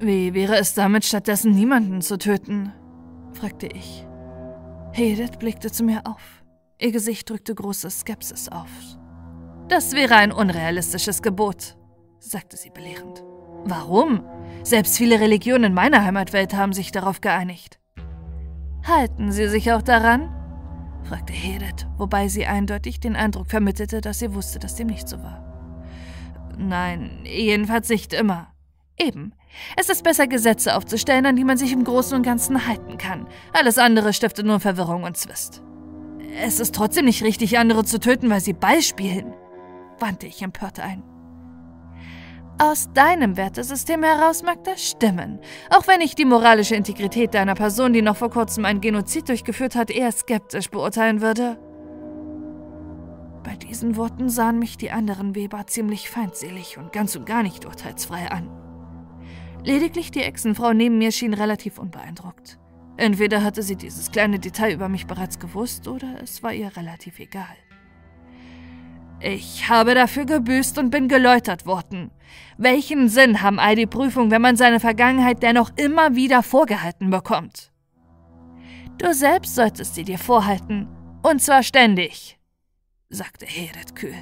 [0.00, 2.72] Wie wäre es damit, stattdessen niemanden zu töten?
[3.32, 4.06] fragte ich.
[4.92, 6.44] Hedith blickte zu mir auf.
[6.78, 8.68] Ihr Gesicht drückte große Skepsis auf.
[9.68, 11.76] Das wäre ein unrealistisches Gebot,
[12.18, 13.24] sagte sie belehrend.
[13.64, 14.22] Warum?
[14.64, 17.78] Selbst viele Religionen in meiner Heimatwelt haben sich darauf geeinigt.
[18.82, 20.30] Halten Sie sich auch daran?
[21.04, 25.22] fragte Hedith, wobei sie eindeutig den Eindruck vermittelte, dass sie wusste, dass dem nicht so
[25.22, 25.44] war.
[26.56, 28.54] Nein, jedenfalls nicht immer.
[28.98, 29.34] Eben.
[29.76, 33.26] Es ist besser, Gesetze aufzustellen, an die man sich im Großen und Ganzen halten kann.
[33.52, 35.62] Alles andere stiftet nur Verwirrung und Zwist.
[36.42, 39.34] Es ist trotzdem nicht richtig, andere zu töten, weil sie Ball spielen,
[39.98, 41.02] wandte ich empört ein.
[42.58, 45.40] Aus deinem Wertesystem heraus mag das stimmen,
[45.70, 49.74] auch wenn ich die moralische Integrität deiner Person, die noch vor kurzem ein Genozid durchgeführt
[49.74, 51.58] hat, eher skeptisch beurteilen würde.
[53.42, 57.66] Bei diesen Worten sahen mich die anderen Weber ziemlich feindselig und ganz und gar nicht
[57.66, 58.48] urteilsfrei an.
[59.64, 62.60] Lediglich die Echsenfrau neben mir schien relativ unbeeindruckt.
[62.96, 67.18] Entweder hatte sie dieses kleine Detail über mich bereits gewusst oder es war ihr relativ
[67.18, 67.56] egal.
[69.26, 72.10] Ich habe dafür gebüßt und bin geläutert worden.
[72.58, 77.72] Welchen Sinn haben all die Prüfungen, wenn man seine Vergangenheit dennoch immer wieder vorgehalten bekommt?
[78.98, 80.88] Du selbst solltest sie dir vorhalten.
[81.22, 82.38] Und zwar ständig,
[83.08, 84.12] sagte Heret kühl.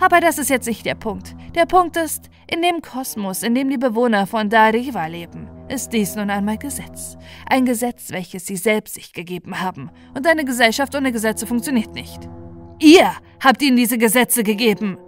[0.00, 1.36] Aber das ist jetzt nicht der Punkt.
[1.54, 6.16] Der Punkt ist, in dem Kosmos, in dem die Bewohner von Dariva leben, ist dies
[6.16, 7.16] nun einmal Gesetz.
[7.48, 9.92] Ein Gesetz, welches sie selbst sich gegeben haben.
[10.16, 12.28] Und eine Gesellschaft ohne Gesetze funktioniert nicht.
[12.82, 14.98] Ihr habt ihnen diese Gesetze gegeben.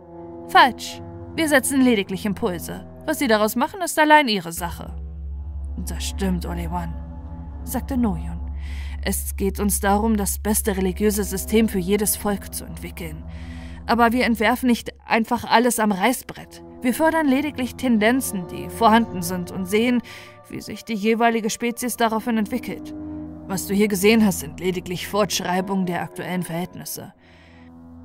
[0.46, 1.02] Falsch.
[1.34, 2.86] Wir setzen lediglich Impulse.
[3.04, 4.94] Was sie daraus machen, ist allein ihre Sache.
[5.88, 6.94] Das stimmt, Olewan,
[7.64, 8.40] sagte Noyon.
[9.02, 13.24] Es geht uns darum, das beste religiöse System für jedes Volk zu entwickeln.
[13.86, 16.62] Aber wir entwerfen nicht einfach alles am Reißbrett.
[16.80, 20.00] Wir fördern lediglich Tendenzen, die vorhanden sind und sehen,
[20.48, 22.94] wie sich die jeweilige Spezies daraufhin entwickelt.
[23.48, 27.12] Was du hier gesehen hast, sind lediglich Fortschreibungen der aktuellen Verhältnisse.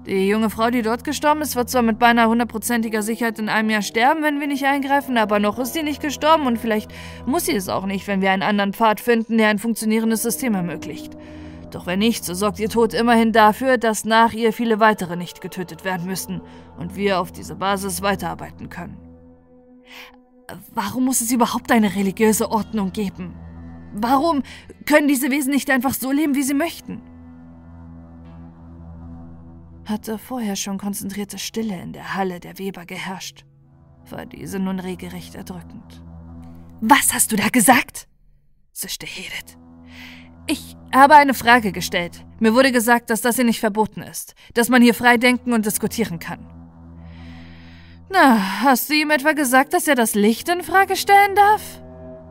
[0.05, 3.69] Die junge Frau, die dort gestorben ist, wird zwar mit beinahe hundertprozentiger Sicherheit in einem
[3.69, 6.91] Jahr sterben, wenn wir nicht eingreifen, aber noch ist sie nicht gestorben und vielleicht
[7.25, 10.55] muss sie es auch nicht, wenn wir einen anderen Pfad finden, der ein funktionierendes System
[10.55, 11.17] ermöglicht.
[11.71, 15.41] Doch wenn nicht, so sorgt ihr Tod immerhin dafür, dass nach ihr viele weitere nicht
[15.41, 16.41] getötet werden müssen
[16.77, 18.97] und wir auf dieser Basis weiterarbeiten können.
[20.73, 23.35] Warum muss es überhaupt eine religiöse Ordnung geben?
[23.93, 24.43] Warum
[24.85, 27.01] können diese Wesen nicht einfach so leben, wie sie möchten?
[29.89, 33.43] Hatte vorher schon konzentrierte Stille in der Halle der Weber geherrscht,
[34.07, 36.03] war diese nun regelrecht erdrückend.
[36.79, 38.07] Was hast du da gesagt?
[38.71, 39.57] zischte Hedith.
[40.45, 42.23] Ich habe eine Frage gestellt.
[42.39, 45.65] Mir wurde gesagt, dass das hier nicht verboten ist, dass man hier frei denken und
[45.65, 46.45] diskutieren kann.
[48.11, 51.81] Na, hast du ihm etwa gesagt, dass er das Licht in Frage stellen darf?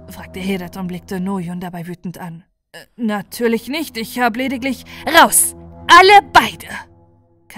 [0.08, 2.44] fragte Hedet und blickte Nojun dabei wütend an.
[2.70, 4.84] Äh, natürlich nicht, ich habe lediglich.
[5.20, 5.56] Raus!
[5.88, 6.87] Alle beide!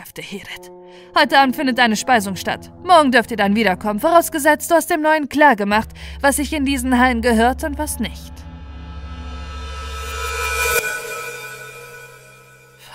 [0.01, 0.72] Kaffte Hedet.
[1.14, 2.72] Heute Abend findet eine Speisung statt.
[2.82, 5.90] Morgen dürft ihr dann wiederkommen, vorausgesetzt du hast dem Neuen klargemacht,
[6.22, 8.32] was sich in diesen Hallen gehört und was nicht.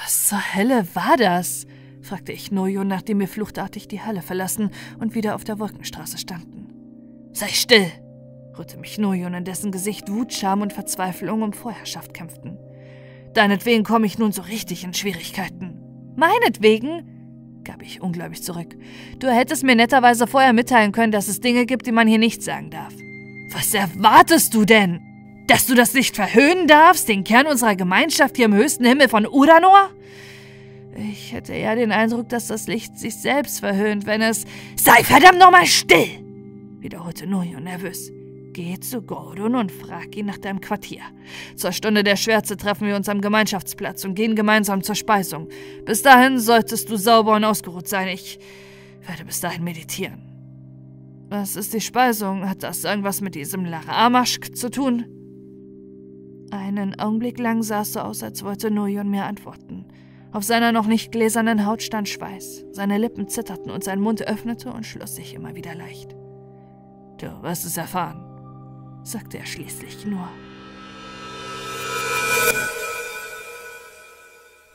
[0.01, 1.68] Was zur Hölle war das?
[2.01, 6.74] fragte ich Nojo, nachdem wir fluchtartig die Halle verlassen und wieder auf der Wolkenstraße standen.
[7.34, 7.91] Sei still,
[8.58, 12.58] rührte mich Nojon, in dessen Gesicht Wut, Scham und Verzweiflung um Vorherrschaft kämpften.
[13.36, 15.75] Deinetwegen komme ich nun so richtig in Schwierigkeiten.
[16.16, 17.11] Meinetwegen?
[17.63, 18.76] gab ich ungläubig zurück.
[19.20, 22.43] Du hättest mir netterweise vorher mitteilen können, dass es Dinge gibt, die man hier nicht
[22.43, 22.93] sagen darf.
[23.51, 25.01] Was erwartest du denn?
[25.47, 29.26] Dass du das nicht verhöhnen darfst, den Kern unserer Gemeinschaft hier im höchsten Himmel von
[29.26, 29.89] Udanor?
[30.95, 34.45] Ich hätte eher den Eindruck, dass das Licht sich selbst verhöhnt, wenn es.
[34.76, 36.24] Sei verdammt nochmal still!
[36.80, 38.11] wiederholte Nojo nervös.
[38.56, 41.01] Geh zu Gordon und frag ihn nach deinem Quartier.
[41.58, 45.49] Zur Stunde der Schwärze treffen wir uns am Gemeinschaftsplatz und gehen gemeinsam zur Speisung.
[45.84, 48.08] Bis dahin solltest du sauber und ausgeruht sein.
[48.08, 48.39] Ich
[49.06, 50.22] werde bis dahin meditieren.
[51.28, 52.47] Was ist die Speisung?
[52.47, 55.03] Hat das irgendwas mit diesem Laramaschk zu tun?
[56.49, 59.84] Einen Augenblick lang sah es so aus, als wollte Nojon mir antworten.
[60.32, 64.72] Auf seiner noch nicht gläsernen Haut stand Schweiß, seine Lippen zitterten und sein Mund öffnete
[64.72, 66.16] und schloss sich immer wieder leicht.
[67.18, 68.35] Du wirst es erfahren,
[69.06, 70.28] sagte er schließlich nur.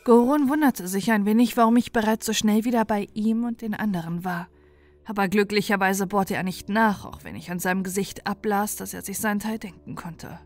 [0.04, 3.74] Goron wunderte sich ein wenig, warum ich bereits so schnell wieder bei ihm und den
[3.74, 4.48] anderen war.
[5.04, 9.02] Aber glücklicherweise bohrte er nicht nach, auch wenn ich an seinem Gesicht ablas, dass er
[9.02, 10.38] sich seinen Teil denken konnte.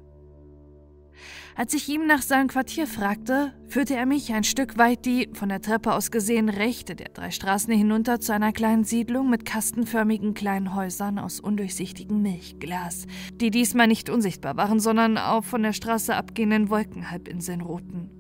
[1.57, 5.49] Als ich ihm nach seinem Quartier fragte, führte er mich ein Stück weit die, von
[5.49, 10.35] der Treppe aus gesehen, rechte der drei Straßen hinunter zu einer kleinen Siedlung mit kastenförmigen
[10.35, 16.17] kleinen Häusern aus undurchsichtigem Milchglas, die diesmal nicht unsichtbar waren, sondern auf von der Straße
[16.17, 18.11] abgehenden Wolkenhalbinseln ruhten.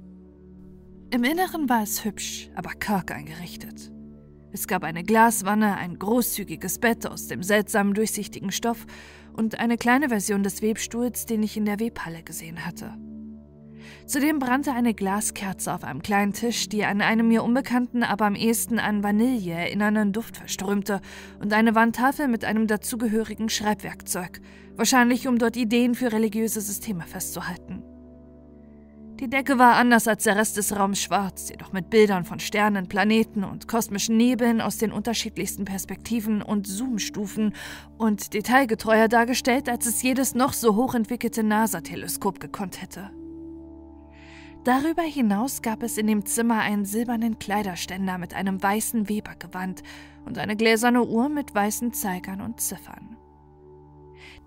[1.11, 3.91] Im Inneren war es hübsch, aber karg eingerichtet.
[4.53, 8.87] Es gab eine Glaswanne, ein großzügiges Bett aus dem seltsamen durchsichtigen Stoff
[9.33, 12.97] und eine kleine Version des Webstuhls, den ich in der Webhalle gesehen hatte.
[14.07, 18.35] Zudem brannte eine Glaskerze auf einem kleinen Tisch, die an einem mir unbekannten, aber am
[18.35, 21.01] ehesten an Vanille erinnernden Duft verströmte,
[21.41, 24.43] und eine Wandtafel mit einem dazugehörigen Schreibwerkzeug,
[24.77, 27.83] wahrscheinlich um dort Ideen für religiöse Systeme festzuhalten.
[29.21, 32.89] Die Decke war anders als der Rest des Raums schwarz, jedoch mit Bildern von Sternen,
[32.89, 37.55] Planeten und kosmischen Nebeln aus den unterschiedlichsten Perspektiven und Zoomstufen
[37.97, 43.11] und detailgetreuer dargestellt, als es jedes noch so hochentwickelte NASA-Teleskop gekonnt hätte.
[44.65, 49.83] Darüber hinaus gab es in dem Zimmer einen silbernen Kleiderständer mit einem weißen Webergewand
[50.25, 53.19] und eine gläserne Uhr mit weißen Zeigern und Ziffern.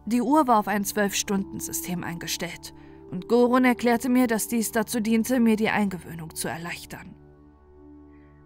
[0.07, 2.73] Die Uhr war auf ein Zwölf-Stunden-System eingestellt
[3.11, 7.13] und Gorun erklärte mir, dass dies dazu diente, mir die Eingewöhnung zu erleichtern.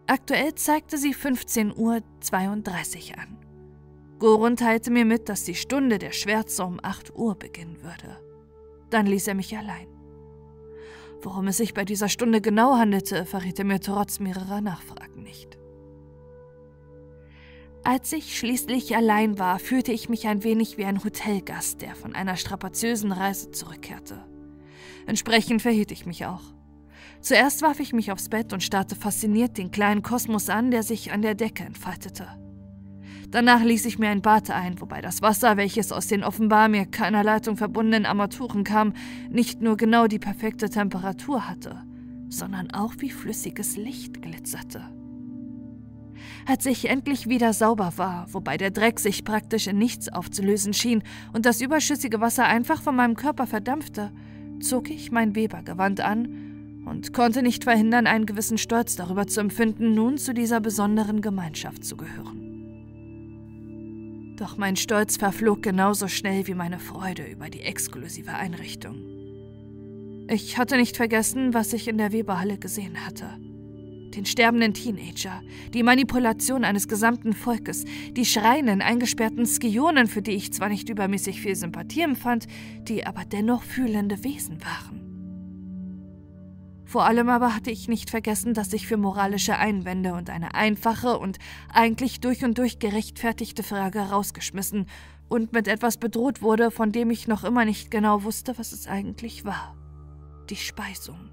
[0.08, 3.38] Aktuell zeigte sie 15.32 Uhr an.
[4.20, 8.20] Gorun teilte mir mit, dass die Stunde der Schwärze um 8 Uhr beginnen würde.
[8.90, 10.01] Dann ließ er mich allein.
[11.24, 15.58] Worum es sich bei dieser Stunde genau handelte, verriet er mir trotz mehrerer Nachfragen nicht.
[17.84, 22.16] Als ich schließlich allein war, fühlte ich mich ein wenig wie ein Hotelgast, der von
[22.16, 24.24] einer strapaziösen Reise zurückkehrte.
[25.08, 26.44] Entsprechend verhielt ich mich auch.
[27.22, 31.12] Zuerst warf ich mich aufs Bett und starrte fasziniert den kleinen Kosmos an, der sich
[31.12, 32.28] an der Decke entfaltete.
[33.32, 36.86] Danach ließ ich mir ein Bad ein, wobei das Wasser, welches aus den offenbar mir
[36.86, 38.94] keiner Leitung verbundenen Armaturen kam,
[39.30, 41.82] nicht nur genau die perfekte Temperatur hatte,
[42.28, 44.84] sondern auch wie flüssiges Licht glitzerte.
[46.46, 51.02] Als ich endlich wieder sauber war, wobei der Dreck sich praktisch in nichts aufzulösen schien
[51.32, 54.12] und das überschüssige Wasser einfach von meinem Körper verdampfte,
[54.60, 59.94] zog ich mein Webergewand an und konnte nicht verhindern, einen gewissen Stolz darüber zu empfinden,
[59.94, 62.41] nun zu dieser besonderen Gemeinschaft zu gehören.
[64.42, 68.96] Doch mein Stolz verflog genauso schnell wie meine Freude über die exklusive Einrichtung.
[70.28, 73.38] Ich hatte nicht vergessen, was ich in der Weberhalle gesehen hatte.
[74.16, 75.44] Den sterbenden Teenager,
[75.76, 81.40] die Manipulation eines gesamten Volkes, die schreienden, eingesperrten Skionen, für die ich zwar nicht übermäßig
[81.40, 82.48] viel Sympathie empfand,
[82.88, 85.11] die aber dennoch fühlende Wesen waren.
[86.92, 91.18] Vor allem aber hatte ich nicht vergessen, dass ich für moralische Einwände und eine einfache
[91.18, 91.38] und
[91.74, 94.88] eigentlich durch und durch gerechtfertigte Frage rausgeschmissen
[95.30, 98.88] und mit etwas bedroht wurde, von dem ich noch immer nicht genau wusste, was es
[98.88, 99.74] eigentlich war.
[100.50, 101.30] Die Speisung.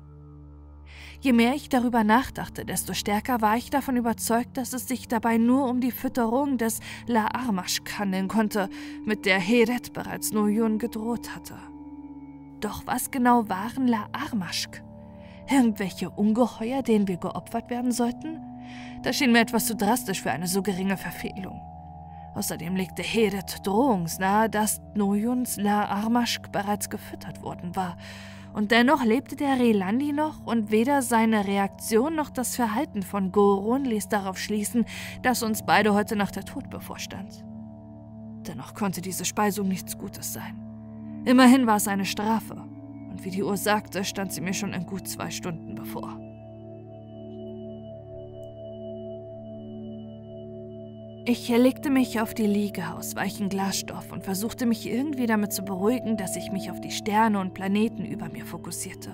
[1.20, 5.38] Je mehr ich darüber nachdachte, desto stärker war ich davon überzeugt, dass es sich dabei
[5.38, 6.78] nur um die Fütterung des
[7.08, 8.70] La Armaschk handeln konnte,
[9.04, 11.58] mit der Heret bereits Noyun gedroht hatte.
[12.60, 14.84] Doch was genau waren La Armaschk?
[15.50, 18.40] Irgendwelche Ungeheuer, denen wir geopfert werden sollten?
[19.02, 21.60] Das schien mir etwas zu drastisch für eine so geringe Verfehlung.
[22.34, 27.96] Außerdem legte Heret drohungsnahe, dass Nojuns La Armaschk bereits gefüttert worden war.
[28.52, 33.84] Und dennoch lebte der Relandi noch und weder seine Reaktion noch das Verhalten von Goron
[33.84, 34.84] ließ darauf schließen,
[35.22, 37.44] dass uns beide heute Nacht der Tod bevorstand.
[38.46, 40.62] Dennoch konnte diese Speisung nichts Gutes sein.
[41.24, 42.67] Immerhin war es eine Strafe.
[43.18, 46.20] Und wie die Uhr sagte, stand sie mir schon in gut zwei Stunden bevor.
[51.26, 55.64] Ich legte mich auf die Liege aus weichem Glasstoff und versuchte mich irgendwie damit zu
[55.64, 59.10] beruhigen, dass ich mich auf die Sterne und Planeten über mir fokussierte.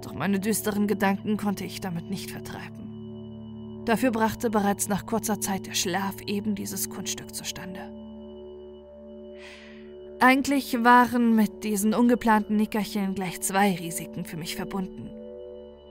[0.00, 3.82] Doch meine düsteren Gedanken konnte ich damit nicht vertreiben.
[3.86, 8.01] Dafür brachte bereits nach kurzer Zeit der Schlaf eben dieses Kunststück zustande.
[10.22, 15.10] Eigentlich waren mit diesen ungeplanten Nickerchen gleich zwei Risiken für mich verbunden.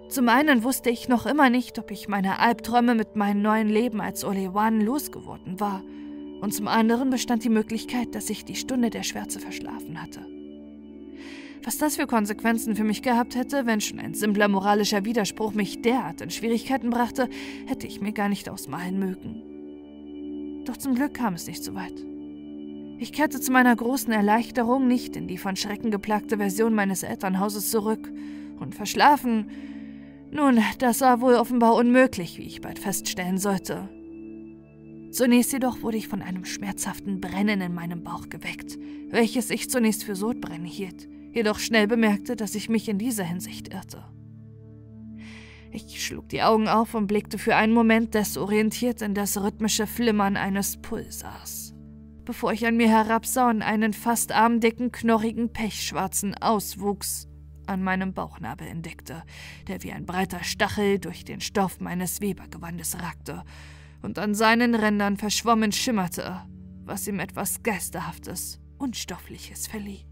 [0.08, 4.00] Zum einen wusste ich noch immer nicht, ob ich meine Albträume mit meinem neuen Leben
[4.00, 5.84] als Olewan losgeworden war.
[6.40, 10.26] Und zum anderen bestand die Möglichkeit, dass ich die Stunde der Schwärze verschlafen hatte.
[11.66, 15.82] Was das für Konsequenzen für mich gehabt hätte, wenn schon ein simpler moralischer Widerspruch mich
[15.82, 17.28] derart in Schwierigkeiten brachte,
[17.66, 20.64] hätte ich mir gar nicht ausmalen mögen.
[20.64, 22.11] Doch zum Glück kam es nicht so weit.
[23.02, 27.72] Ich kehrte zu meiner großen Erleichterung nicht in die von Schrecken geplagte Version meines Elternhauses
[27.72, 28.12] zurück
[28.60, 29.50] und verschlafen
[30.30, 33.90] nun, das war wohl offenbar unmöglich, wie ich bald feststellen sollte.
[35.12, 38.78] Zunächst jedoch wurde ich von einem schmerzhaften Brennen in meinem Bauch geweckt,
[39.10, 43.74] welches ich zunächst für Sodbrennen hielt, jedoch schnell bemerkte, dass ich mich in dieser Hinsicht
[43.74, 44.06] irrte.
[45.74, 50.38] Ich schlug die Augen auf und blickte für einen Moment desorientiert in das rhythmische Flimmern
[50.38, 51.61] eines Pulsars,
[52.32, 57.28] bevor ich an mir herabsah und einen fast armdicken, knorrigen, pechschwarzen Auswuchs
[57.68, 59.24] an meinem Bauchnabel entdeckte,
[59.68, 63.44] der wie ein breiter Stachel durch den Stoff meines Webergewandes ragte
[64.02, 66.42] und an seinen Rändern verschwommen schimmerte,
[66.86, 70.06] was ihm etwas Geisterhaftes, Unstoffliches verlieh.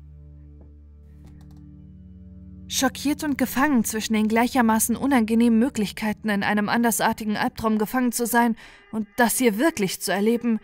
[2.68, 8.58] Schockiert und gefangen zwischen den gleichermaßen unangenehmen Möglichkeiten, in einem andersartigen Albtraum gefangen zu sein
[8.92, 10.60] und das hier wirklich zu erleben,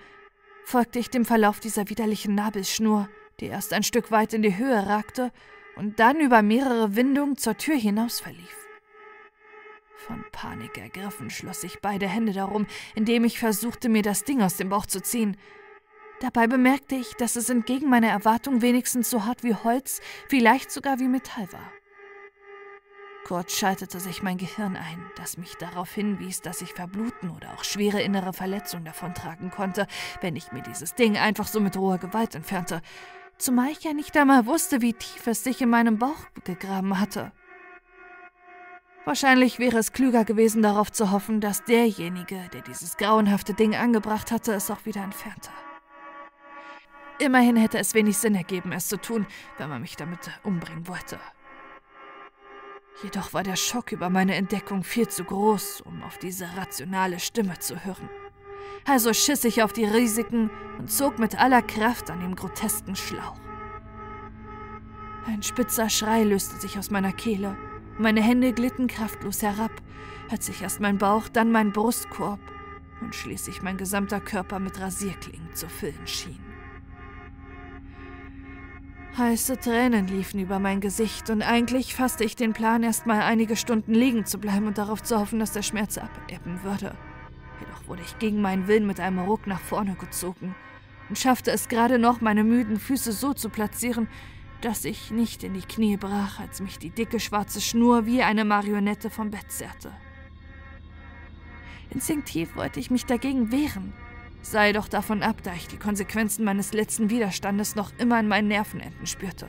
[0.65, 3.07] folgte ich dem Verlauf dieser widerlichen Nabelschnur,
[3.39, 5.31] die erst ein Stück weit in die Höhe ragte
[5.75, 8.55] und dann über mehrere Windungen zur Tür hinaus verlief.
[9.95, 14.57] Von Panik ergriffen schloss ich beide Hände darum, indem ich versuchte, mir das Ding aus
[14.57, 15.37] dem Bauch zu ziehen.
[16.19, 20.99] Dabei bemerkte ich, dass es entgegen meiner Erwartung wenigstens so hart wie Holz, vielleicht sogar
[20.99, 21.71] wie Metall war.
[23.25, 27.63] Kurz schaltete sich mein Gehirn ein, das mich darauf hinwies, dass ich verbluten oder auch
[27.63, 29.87] schwere innere Verletzungen davontragen konnte,
[30.21, 32.81] wenn ich mir dieses Ding einfach so mit roher Gewalt entfernte
[33.37, 37.31] zumal ich ja nicht einmal wusste, wie tief es sich in meinem Bauch gegraben hatte.
[39.05, 44.31] Wahrscheinlich wäre es klüger gewesen, darauf zu hoffen, dass derjenige, der dieses grauenhafte Ding angebracht
[44.31, 45.51] hatte, es auch wieder entfernte.
[47.19, 51.19] Immerhin hätte es wenig Sinn ergeben, es zu tun, wenn man mich damit umbringen wollte.
[53.03, 57.59] Jedoch war der Schock über meine Entdeckung viel zu groß, um auf diese rationale Stimme
[57.59, 58.09] zu hören
[58.85, 63.39] also schiss ich auf die Risiken und zog mit aller Kraft an dem grotesken Schlauch.
[65.25, 67.57] Ein spitzer Schrei löste sich aus meiner Kehle.
[67.97, 69.71] Meine Hände glitten kraftlos herab,
[70.29, 72.39] als sich erst mein Bauch, dann mein Brustkorb
[73.01, 76.44] und schließlich mein gesamter Körper mit Rasierklingen zu füllen schien.
[79.17, 83.55] Heiße Tränen liefen über mein Gesicht und eigentlich fasste ich den Plan, erst mal einige
[83.55, 86.93] Stunden liegen zu bleiben und darauf zu hoffen, dass der Schmerz abebben würde.
[87.61, 90.53] Jedoch wurde ich gegen meinen Willen mit einem Ruck nach vorne gezogen
[91.07, 94.09] und schaffte es gerade noch, meine müden Füße so zu platzieren,
[94.59, 98.43] dass ich nicht in die Knie brach, als mich die dicke schwarze Schnur wie eine
[98.43, 99.93] Marionette vom Bett zerrte.
[101.89, 103.93] Instinktiv wollte ich mich dagegen wehren,
[104.45, 108.47] sei doch davon ab, da ich die Konsequenzen meines letzten Widerstandes noch immer in meinen
[108.47, 109.47] Nervenenden spürte.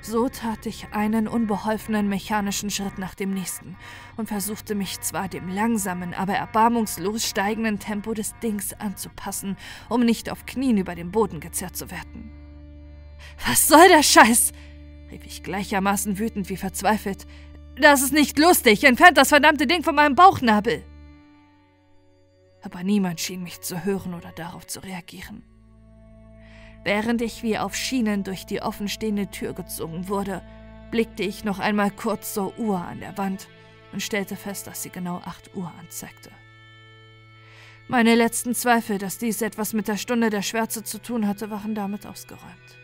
[0.00, 3.76] So tat ich einen unbeholfenen mechanischen Schritt nach dem nächsten
[4.16, 9.56] und versuchte mich zwar dem langsamen, aber erbarmungslos steigenden Tempo des Dings anzupassen,
[9.88, 12.30] um nicht auf Knien über den Boden gezerrt zu werden.
[13.46, 14.52] Was soll der Scheiß?
[15.10, 17.26] rief ich gleichermaßen wütend wie verzweifelt.
[17.76, 18.84] Das ist nicht lustig.
[18.84, 20.84] Entfernt das verdammte Ding von meinem Bauchnabel.
[22.62, 25.42] Aber niemand schien mich zu hören oder darauf zu reagieren.
[26.84, 30.42] Während ich wie auf Schienen durch die offenstehende Tür gezogen wurde,
[30.90, 33.48] blickte ich noch einmal kurz zur Uhr an der Wand
[33.92, 36.30] und stellte fest, dass sie genau 8 Uhr anzeigte.
[37.88, 41.74] Meine letzten Zweifel, dass dies etwas mit der Stunde der Schwärze zu tun hatte, waren
[41.74, 42.78] damit ausgeräumt.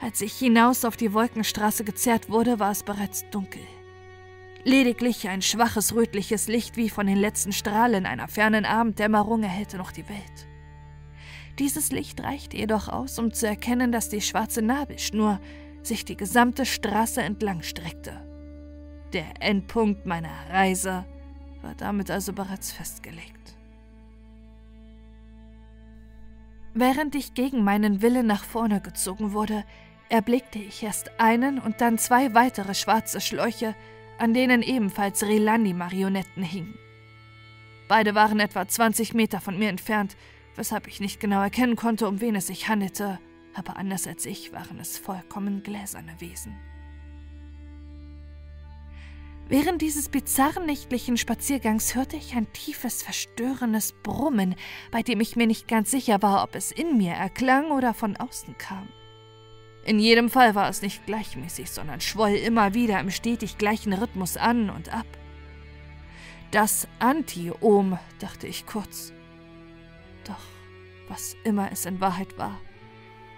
[0.00, 3.62] Als ich hinaus auf die Wolkenstraße gezerrt wurde, war es bereits dunkel.
[4.64, 9.92] Lediglich ein schwaches rötliches Licht wie von den letzten Strahlen einer fernen Abenddämmerung erhellte noch
[9.92, 10.48] die Welt.
[11.58, 15.38] Dieses Licht reichte jedoch aus, um zu erkennen, dass die schwarze Nabelschnur
[15.82, 18.26] sich die gesamte Straße entlang streckte.
[19.12, 21.04] Der Endpunkt meiner Reise
[21.60, 23.56] war damit also bereits festgelegt.
[26.72, 29.62] Während ich gegen meinen Willen nach vorne gezogen wurde,
[30.08, 33.76] erblickte ich erst einen und dann zwei weitere schwarze Schläuche,
[34.18, 36.78] an denen ebenfalls Relandi-Marionetten hingen.
[37.88, 40.16] Beide waren etwa 20 Meter von mir entfernt,
[40.56, 43.18] weshalb ich nicht genau erkennen konnte, um wen es sich handelte,
[43.54, 46.56] aber anders als ich waren es vollkommen gläserne Wesen.
[49.46, 54.54] Während dieses bizarren nächtlichen Spaziergangs hörte ich ein tiefes, verstörendes Brummen,
[54.90, 58.16] bei dem ich mir nicht ganz sicher war, ob es in mir erklang oder von
[58.16, 58.88] außen kam.
[59.84, 64.36] In jedem Fall war es nicht gleichmäßig, sondern schwoll immer wieder im stetig gleichen Rhythmus
[64.36, 65.06] an und ab.
[66.50, 69.12] Das Anti-Ohm, dachte ich kurz.
[70.24, 70.36] Doch
[71.08, 72.58] was immer es in Wahrheit war,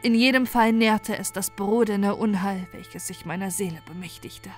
[0.03, 4.51] in jedem Fall nährte es das brodende Unheil, welches sich meiner Seele bemächtigte.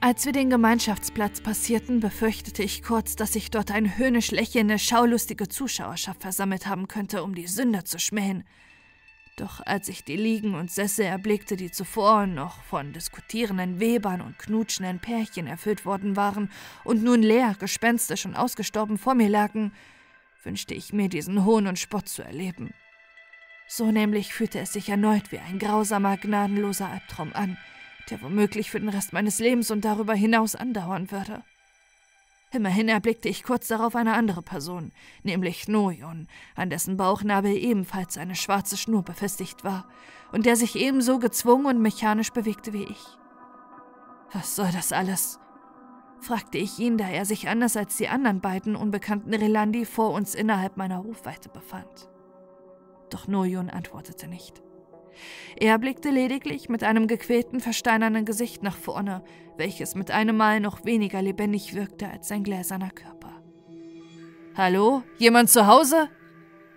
[0.00, 5.48] Als wir den Gemeinschaftsplatz passierten, befürchtete ich kurz, dass sich dort eine höhnisch lächelnde, schaulustige
[5.48, 8.44] Zuschauerschaft versammelt haben könnte, um die Sünder zu schmähen.
[9.38, 14.36] Doch als ich die Liegen und Sessel erblickte, die zuvor noch von diskutierenden Webern und
[14.36, 16.50] knutschenden Pärchen erfüllt worden waren
[16.82, 19.72] und nun leer, gespenstisch und ausgestorben vor mir lagen,
[20.42, 22.74] wünschte ich mir diesen Hohn und Spott zu erleben.
[23.68, 27.56] So nämlich fühlte es sich erneut wie ein grausamer, gnadenloser Albtraum an,
[28.10, 31.44] der womöglich für den Rest meines Lebens und darüber hinaus andauern würde.
[32.50, 34.92] Immerhin erblickte ich kurz darauf eine andere Person,
[35.22, 39.86] nämlich Nojon, an dessen Bauchnabel ebenfalls eine schwarze Schnur befestigt war
[40.32, 43.04] und der sich ebenso gezwungen und mechanisch bewegte wie ich.
[44.32, 45.38] Was soll das alles?
[46.20, 50.34] fragte ich ihn, da er sich anders als die anderen beiden unbekannten Relandi vor uns
[50.34, 52.08] innerhalb meiner Rufweite befand.
[53.10, 54.62] Doch Nojon antwortete nicht.
[55.56, 59.22] Er blickte lediglich mit einem gequälten, versteinernen Gesicht nach vorne,
[59.56, 63.42] welches mit einem Mal noch weniger lebendig wirkte als sein gläserner Körper.
[64.56, 65.02] Hallo?
[65.18, 66.08] Jemand zu Hause?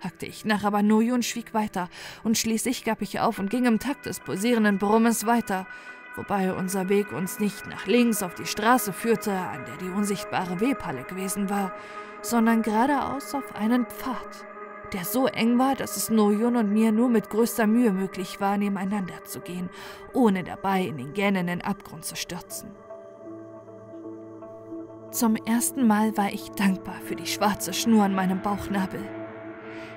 [0.00, 1.88] hackte ich nach, aber Nojun schwieg weiter,
[2.24, 5.66] und schließlich gab ich auf und ging im Takt des pulsierenden Brummens weiter,
[6.16, 10.60] wobei unser Weg uns nicht nach links auf die Straße führte, an der die unsichtbare
[10.60, 11.72] Webhalle gewesen war,
[12.20, 14.44] sondern geradeaus auf einen Pfad
[14.92, 18.56] der so eng war, dass es Noyun und mir nur mit größter Mühe möglich war,
[18.56, 19.70] nebeneinander zu gehen,
[20.12, 22.70] ohne dabei in den gähnenden Abgrund zu stürzen.
[25.10, 29.02] Zum ersten Mal war ich dankbar für die schwarze Schnur an meinem Bauchnabel.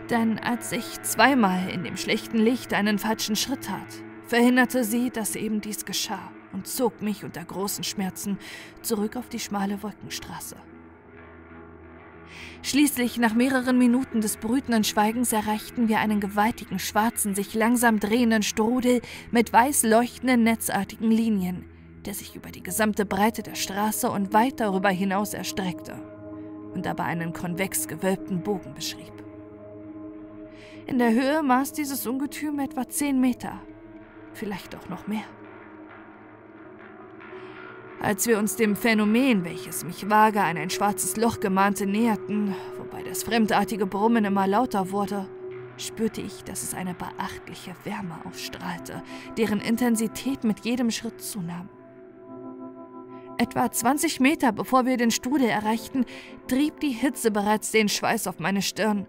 [0.10, 5.36] Denn als ich zweimal in dem schlechten Licht einen falschen Schritt tat, verhinderte sie, dass
[5.36, 8.38] eben dies geschah und zog mich unter großen Schmerzen
[8.82, 10.58] zurück auf die schmale Wolkenstraße.
[12.62, 18.44] Schließlich, nach mehreren Minuten des brütenden Schweigens, erreichten wir einen gewaltigen, schwarzen, sich langsam drehenden
[18.44, 21.66] Strudel mit weiß leuchtenden, netzartigen Linien,
[22.06, 25.94] der sich über die gesamte Breite der Straße und weit darüber hinaus erstreckte
[26.74, 29.14] und dabei einen konvex gewölbten Bogen beschrieb.
[30.88, 33.62] In der Höhe maß dieses Ungetüm etwa zehn Meter,
[34.34, 35.24] vielleicht auch noch mehr.
[38.02, 43.04] Als wir uns dem Phänomen, welches mich vage an ein schwarzes Loch gemahnte, näherten, wobei
[43.04, 45.28] das fremdartige Brummen immer lauter wurde,
[45.78, 49.02] spürte ich, dass es eine beachtliche Wärme ausstrahlte,
[49.38, 51.70] deren Intensität mit jedem Schritt zunahm.
[53.38, 56.06] Etwa 20 Meter bevor wir den Strudel erreichten,
[56.48, 59.08] trieb die Hitze bereits den Schweiß auf meine Stirn.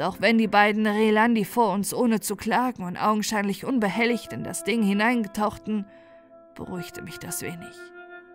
[0.00, 4.62] Auch wenn die beiden Relandi vor uns ohne zu klagen und augenscheinlich unbehelligt in das
[4.62, 5.84] Ding hineingetauchten,
[6.54, 7.74] beruhigte mich das wenig.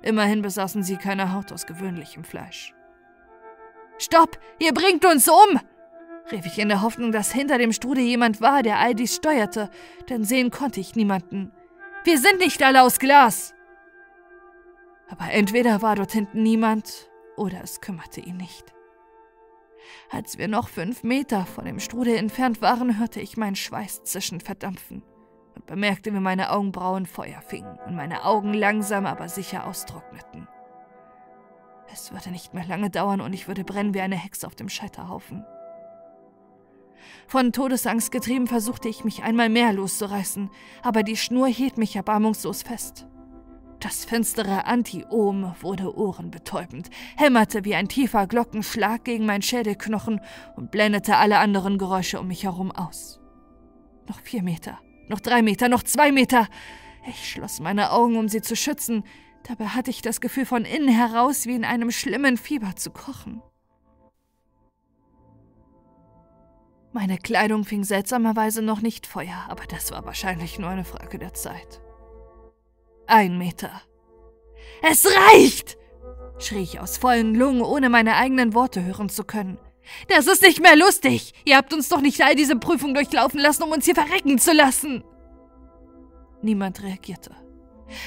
[0.05, 2.73] Immerhin besaßen sie keine Haut aus gewöhnlichem Fleisch.
[3.97, 4.37] Stopp!
[4.59, 5.59] Ihr bringt uns um!
[6.31, 9.69] rief ich in der Hoffnung, dass hinter dem Strudel jemand war, der all dies steuerte,
[10.07, 11.51] denn sehen konnte ich niemanden.
[12.03, 13.53] Wir sind nicht alle aus Glas!
[15.09, 18.73] Aber entweder war dort hinten niemand, oder es kümmerte ihn nicht.
[20.11, 24.43] Als wir noch fünf Meter von dem Strudel entfernt waren, hörte ich meinen Schweiß zischend
[24.43, 25.01] verdampfen
[25.55, 30.47] und bemerkte, wie meine Augenbrauen Feuer fingen und meine Augen langsam aber sicher austrockneten.
[31.91, 34.69] Es würde nicht mehr lange dauern und ich würde brennen wie eine Hexe auf dem
[34.69, 35.45] Scheiterhaufen.
[37.27, 40.49] Von Todesangst getrieben versuchte ich mich einmal mehr loszureißen,
[40.83, 43.07] aber die Schnur hielt mich erbarmungslos fest.
[43.79, 50.21] Das finstere Anti-Ohm wurde ohrenbetäubend, hämmerte wie ein tiefer Glockenschlag gegen mein Schädelknochen
[50.55, 53.19] und blendete alle anderen Geräusche um mich herum aus.
[54.07, 56.47] Noch vier Meter, noch drei Meter, noch zwei Meter.
[57.07, 59.03] Ich schloss meine Augen, um sie zu schützen.
[59.47, 63.41] Dabei hatte ich das Gefühl, von innen heraus wie in einem schlimmen Fieber zu kochen.
[66.93, 71.33] Meine Kleidung fing seltsamerweise noch nicht Feuer, aber das war wahrscheinlich nur eine Frage der
[71.33, 71.81] Zeit.
[73.05, 73.81] Ein Meter.
[74.81, 75.77] Es reicht!
[76.39, 79.57] schrie ich aus vollen Lungen, ohne meine eigenen Worte hören zu können.
[80.07, 81.33] Das ist nicht mehr lustig.
[81.45, 84.53] Ihr habt uns doch nicht all diese Prüfung durchlaufen lassen, um uns hier verrecken zu
[84.53, 85.03] lassen.
[86.41, 87.31] Niemand reagierte.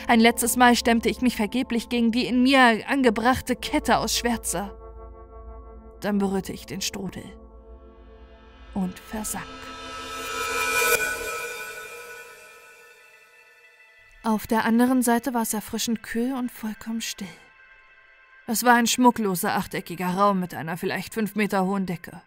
[0.06, 4.74] Ein letztes Mal stemmte ich mich vergeblich gegen die in mir angebrachte Kette aus Schwärze.
[6.00, 7.24] Dann berührte ich den Strudel
[8.74, 9.44] und versank.
[14.24, 17.28] Auf der anderen Seite war es erfrischend kühl und vollkommen still.
[18.50, 22.22] Es war ein schmuckloser achteckiger Raum mit einer vielleicht fünf Meter hohen Decke.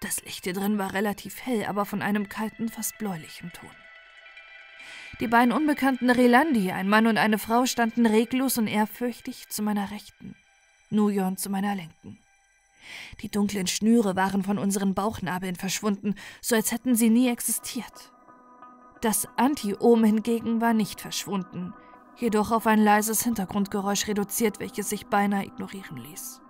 [0.00, 3.70] Das Licht hier drin war relativ hell, aber von einem kalten, fast bläulichen Ton.
[5.18, 9.90] Die beiden unbekannten Relandi, ein Mann und eine Frau, standen reglos und ehrfürchtig zu meiner
[9.90, 10.34] Rechten,
[10.90, 12.18] Nujon zu meiner Linken.
[13.22, 18.12] Die dunklen Schnüre waren von unseren Bauchnabeln verschwunden, so als hätten sie nie existiert.
[19.00, 21.72] Das Anti-Ohm hingegen war nicht verschwunden,
[22.20, 26.40] jedoch auf ein leises Hintergrundgeräusch reduziert, welches sich beinahe ignorieren ließ.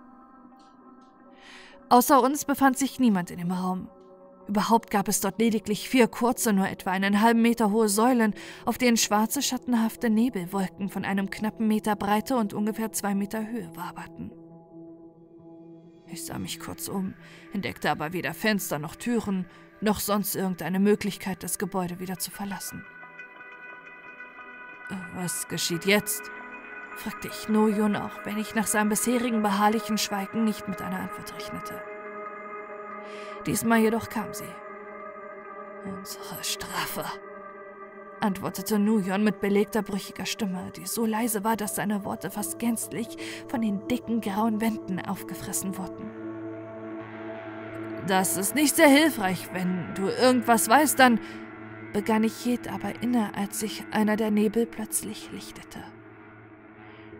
[1.89, 3.89] Außer uns befand sich niemand in dem Raum.
[4.47, 8.33] Überhaupt gab es dort lediglich vier kurze, nur etwa einen halben Meter hohe Säulen,
[8.65, 13.69] auf denen schwarze, schattenhafte Nebelwolken von einem knappen Meter Breite und ungefähr zwei Meter Höhe
[13.75, 14.31] waberten.
[16.07, 17.13] Ich sah mich kurz um,
[17.53, 19.45] entdeckte aber weder Fenster noch Türen,
[19.79, 22.83] noch sonst irgendeine Möglichkeit, das Gebäude wieder zu verlassen.
[25.15, 26.31] Was geschieht jetzt?
[26.95, 31.33] fragte ich Noyun, auch wenn ich nach seinem bisherigen beharrlichen Schweigen nicht mit einer Antwort
[31.33, 31.81] rechnete.
[33.45, 34.43] Diesmal jedoch kam sie.
[35.85, 37.05] Unsere Strafe,
[38.21, 43.07] antwortete Nuyon mit belegter, brüchiger Stimme, die so leise war, dass seine Worte fast gänzlich
[43.47, 46.11] von den dicken, grauen Wänden aufgefressen wurden.
[48.07, 49.49] Das ist nicht sehr hilfreich.
[49.53, 51.19] Wenn du irgendwas weißt, dann
[51.93, 55.79] begann ich hielt aber inne, als sich einer der Nebel plötzlich lichtete.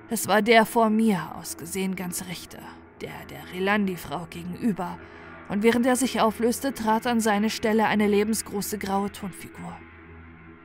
[0.09, 2.59] Es war der vor mir, ausgesehen ganz rechte,
[3.01, 4.99] der der Relandi-Frau gegenüber,
[5.49, 9.77] und während er sich auflöste, trat an seine Stelle eine lebensgroße graue Tonfigur.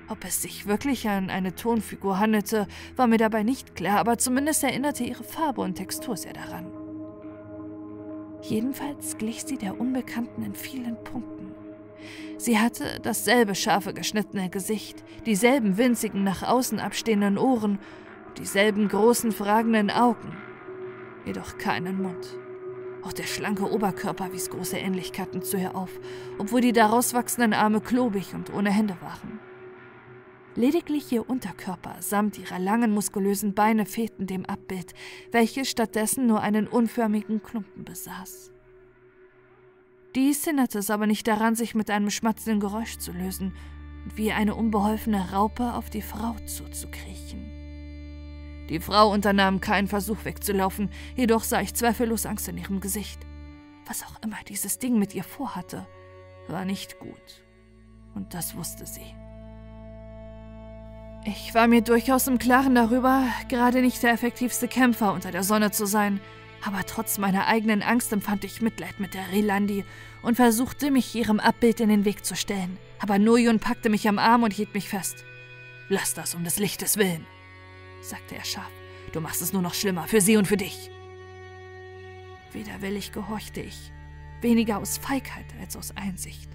[0.08, 4.62] Ob es sich wirklich an eine Tonfigur handelte, war mir dabei nicht klar, aber zumindest
[4.62, 6.70] erinnerte ihre Farbe und Textur sehr daran.
[8.42, 11.55] Jedenfalls glich sie der Unbekannten in vielen Punkten.
[12.38, 17.78] Sie hatte dasselbe scharfe geschnittene Gesicht, dieselben winzigen nach außen abstehenden Ohren,
[18.36, 20.36] dieselben großen fragenden Augen,
[21.24, 22.36] jedoch keinen Mund.
[23.02, 25.90] Auch der schlanke Oberkörper wies große Ähnlichkeiten zu ihr auf,
[26.38, 29.40] obwohl die daraus wachsenden Arme klobig und ohne Hände waren.
[30.56, 34.94] Lediglich ihr Unterkörper samt ihrer langen muskulösen Beine fehlten dem Abbild,
[35.30, 38.52] welches stattdessen nur einen unförmigen Klumpen besaß.
[40.16, 43.54] Dies hinderte es aber nicht daran, sich mit einem schmatzenden Geräusch zu lösen
[44.02, 47.52] und wie eine unbeholfene Raupe auf die Frau zuzukriechen.
[48.70, 53.20] Die Frau unternahm keinen Versuch wegzulaufen, jedoch sah ich zweifellos Angst in ihrem Gesicht.
[53.84, 55.86] Was auch immer dieses Ding mit ihr vorhatte,
[56.48, 57.44] war nicht gut.
[58.14, 59.14] Und das wusste sie.
[61.26, 65.72] Ich war mir durchaus im Klaren darüber, gerade nicht der effektivste Kämpfer unter der Sonne
[65.72, 66.20] zu sein,
[66.66, 69.84] aber trotz meiner eigenen Angst empfand ich Mitleid mit der Relandi
[70.22, 72.76] und versuchte, mich ihrem Abbild in den Weg zu stellen.
[72.98, 75.24] Aber Noyun packte mich am Arm und hielt mich fest.
[75.88, 77.24] Lass das um des Lichtes willen,
[78.00, 78.70] sagte er scharf.
[79.12, 80.90] Du machst es nur noch schlimmer für sie und für dich.
[82.52, 83.92] Widerwillig gehorchte ich,
[84.40, 86.50] weniger aus Feigheit als aus Einsicht.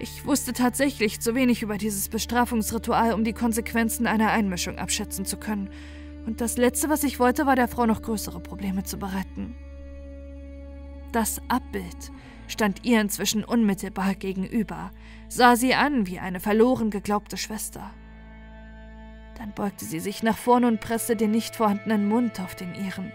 [0.00, 5.36] Ich wusste tatsächlich zu wenig über dieses Bestrafungsritual, um die Konsequenzen einer Einmischung abschätzen zu
[5.36, 5.70] können.
[6.26, 9.54] Und das Letzte, was ich wollte, war der Frau noch größere Probleme zu bereiten.
[11.12, 12.10] Das Abbild
[12.48, 14.90] stand ihr inzwischen unmittelbar gegenüber,
[15.28, 17.90] sah sie an wie eine verloren geglaubte Schwester.
[19.38, 23.12] Dann beugte sie sich nach vorne und presste den nicht vorhandenen Mund auf den ihren.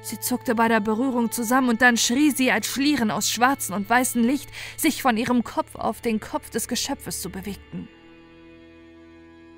[0.00, 3.90] Sie zuckte bei der Berührung zusammen und dann schrie sie, als Schlieren aus schwarzem und
[3.90, 7.88] weißem Licht sich von ihrem Kopf auf den Kopf des Geschöpfes zu bewegten.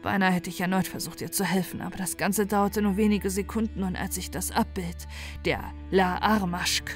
[0.02, 3.82] Beinahe hätte ich erneut versucht, ihr zu helfen, aber das Ganze dauerte nur wenige Sekunden
[3.82, 5.06] und als ich das Abbild,
[5.44, 6.90] der La Armaschk,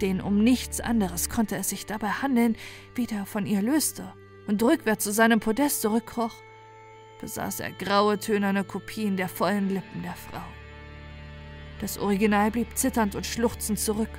[0.00, 2.56] den um nichts anderes konnte es sich dabei handeln,
[2.94, 4.12] wieder von ihr löste
[4.46, 6.34] und rückwärts zu seinem Podest zurückkroch,
[7.20, 10.42] besaß er graue, tönerne Kopien der vollen Lippen der Frau.
[11.80, 14.10] Das Original blieb zitternd und schluchzend zurück,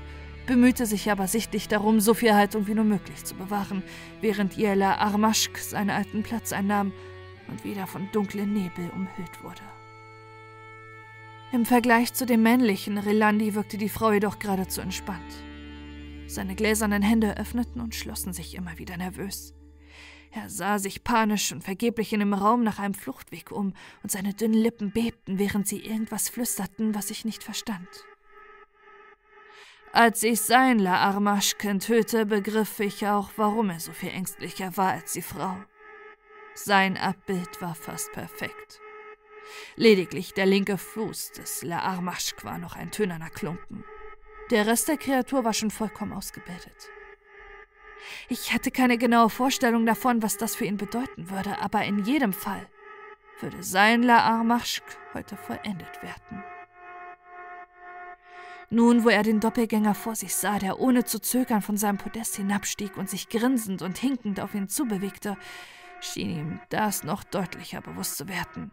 [0.46, 3.82] bemühte sich aber sichtlich darum, so viel Haltung wie nur möglich zu bewahren,
[4.20, 6.92] während ihr La Armaschk seinen alten Platz einnahm
[7.48, 9.62] und wieder von dunklen Nebel umhüllt wurde.
[11.52, 15.34] Im Vergleich zu dem männlichen Relandi wirkte die Frau jedoch geradezu entspannt.
[16.28, 19.54] Seine gläsernen Hände öffneten und schlossen sich immer wieder nervös.
[20.32, 23.74] Er sah sich panisch und vergeblich in dem Raum nach einem Fluchtweg um,
[24.04, 27.88] und seine dünnen Lippen bebten, während sie irgendwas flüsterten, was ich nicht verstand.
[29.94, 34.92] Als ich sein La Armaschken töte, begriff ich auch, warum er so viel ängstlicher war
[34.92, 35.56] als die Frau.
[36.58, 38.80] Sein Abbild war fast perfekt.
[39.76, 43.84] Lediglich der linke Fuß des La Armaschk war noch ein tönerner Klumpen.
[44.52, 46.90] Der Rest der Kreatur war schon vollkommen ausgebildet.
[48.30, 52.32] Ich hatte keine genaue Vorstellung davon, was das für ihn bedeuten würde, aber in jedem
[52.32, 52.66] Fall
[53.42, 54.84] würde sein La Armaschk
[55.14, 56.44] heute vollendet werden.
[58.70, 62.38] Nun, wo er den Doppelgänger vor sich sah, der ohne zu zögern von seinem Podest
[62.38, 65.38] hinabstieg und sich grinsend und hinkend auf ihn zubewegte,
[66.06, 68.72] schien ihm das noch deutlicher bewusst zu werden.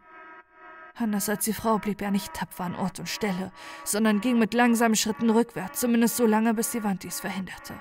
[0.95, 3.51] Anders als die Frau blieb er nicht tapfer an Ort und Stelle,
[3.85, 7.75] sondern ging mit langsamen Schritten rückwärts, zumindest so lange, bis die Wand dies verhinderte.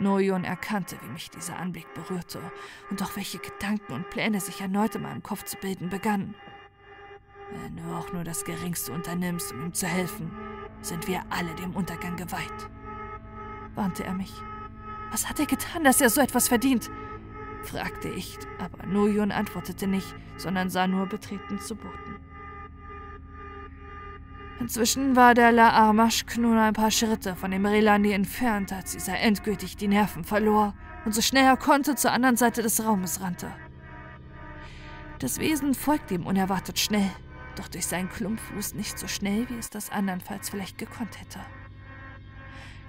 [0.00, 2.40] Noyon erkannte, wie mich dieser Anblick berührte
[2.90, 6.34] und auch welche Gedanken und Pläne sich erneut in meinem Kopf zu bilden begannen.
[7.50, 10.30] Wenn du auch nur das Geringste unternimmst, um ihm zu helfen,
[10.80, 12.68] sind wir alle dem Untergang geweiht,
[13.74, 14.32] warnte er mich.
[15.10, 16.90] Was hat er getan, dass er so etwas verdient?
[17.64, 22.16] Fragte ich, aber Noyon antwortete nicht, sondern sah nur betreten zu Boden.
[24.60, 29.18] Inzwischen war der La Armaschk nur ein paar Schritte von dem Relandi entfernt, als dieser
[29.18, 30.74] endgültig die Nerven verlor
[31.04, 33.52] und so schnell er konnte zur anderen Seite des Raumes rannte.
[35.20, 37.10] Das Wesen folgte ihm unerwartet schnell,
[37.54, 41.40] doch durch seinen Klumpfuß nicht so schnell, wie es das andernfalls vielleicht gekonnt hätte.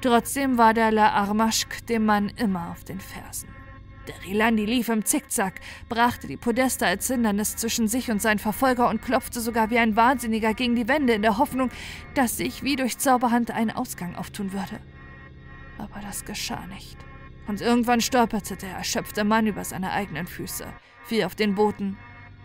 [0.02, 3.59] Trotzdem war der La Armaschk dem Mann immer auf den Fersen.
[4.10, 8.90] Der Rilandi lief im Zickzack, brachte die Podeste als Hindernis zwischen sich und seinen Verfolger
[8.90, 11.70] und klopfte sogar wie ein Wahnsinniger gegen die Wände in der Hoffnung,
[12.16, 14.80] dass sich wie durch Zauberhand ein Ausgang auftun würde.
[15.78, 16.98] Aber das geschah nicht.
[17.46, 20.66] Und irgendwann stolperte der erschöpfte Mann über seine eigenen Füße,
[21.04, 21.96] fiel auf den Boden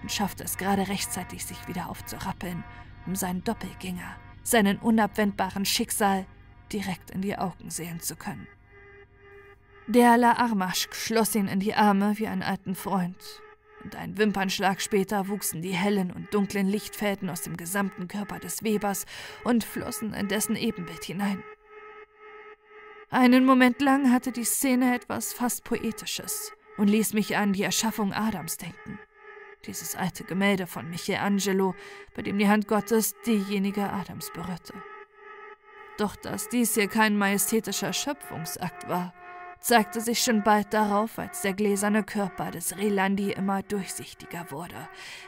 [0.03, 2.63] und schaffte es gerade rechtzeitig, sich wieder aufzurappeln,
[3.07, 6.27] um seinen Doppelgänger, seinen unabwendbaren Schicksal
[6.71, 8.47] direkt in die Augen sehen zu können.
[9.87, 13.43] Der La Armaschk schloss ihn in die Arme wie einen alten Freund.
[13.83, 18.65] Und ein Wimpernschlag später wuchsen die hellen und dunklen Lichtfäden aus dem gesamten Körper des
[18.65, 19.05] Webers
[19.45, 21.45] und flossen in dessen Ebenbild hinein.
[23.11, 28.15] Einen Moment lang hatte die Szene etwas fast Poetisches und ließ mich an die Erschaffung
[28.15, 28.99] Adams denken.
[29.67, 31.75] Dieses alte Gemälde von Michelangelo,
[32.15, 34.73] bei dem die Hand Gottes diejenige Adams berührte.
[35.99, 39.13] Doch dass dies hier kein majestätischer Schöpfungsakt war,
[39.65, 44.77] zeigte sich schon bald darauf, als der gläserne Körper des Relandi immer durchsichtiger wurde,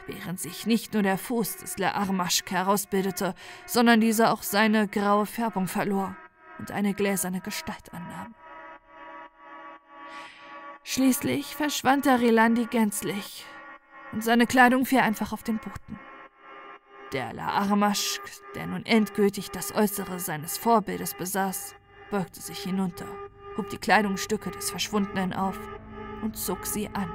[0.05, 3.33] während sich nicht nur der Fuß des La Armaschk herausbildete,
[3.65, 6.15] sondern dieser auch seine graue Färbung verlor
[6.59, 8.35] und eine gläserne Gestalt annahm.
[10.83, 13.43] Schließlich verschwand der Relandi gänzlich
[14.11, 15.99] und seine Kleidung fiel einfach auf den Boden.
[17.11, 18.21] Der La Armaschk,
[18.53, 21.73] der nun endgültig das Äußere seines Vorbildes besaß,
[22.11, 23.07] beugte sich hinunter
[23.57, 25.59] hob die Kleidungsstücke des Verschwundenen auf
[26.21, 27.11] und zog sie an,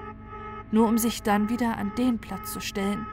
[0.71, 3.07] nur um sich dann wieder an den Platz zu stellen,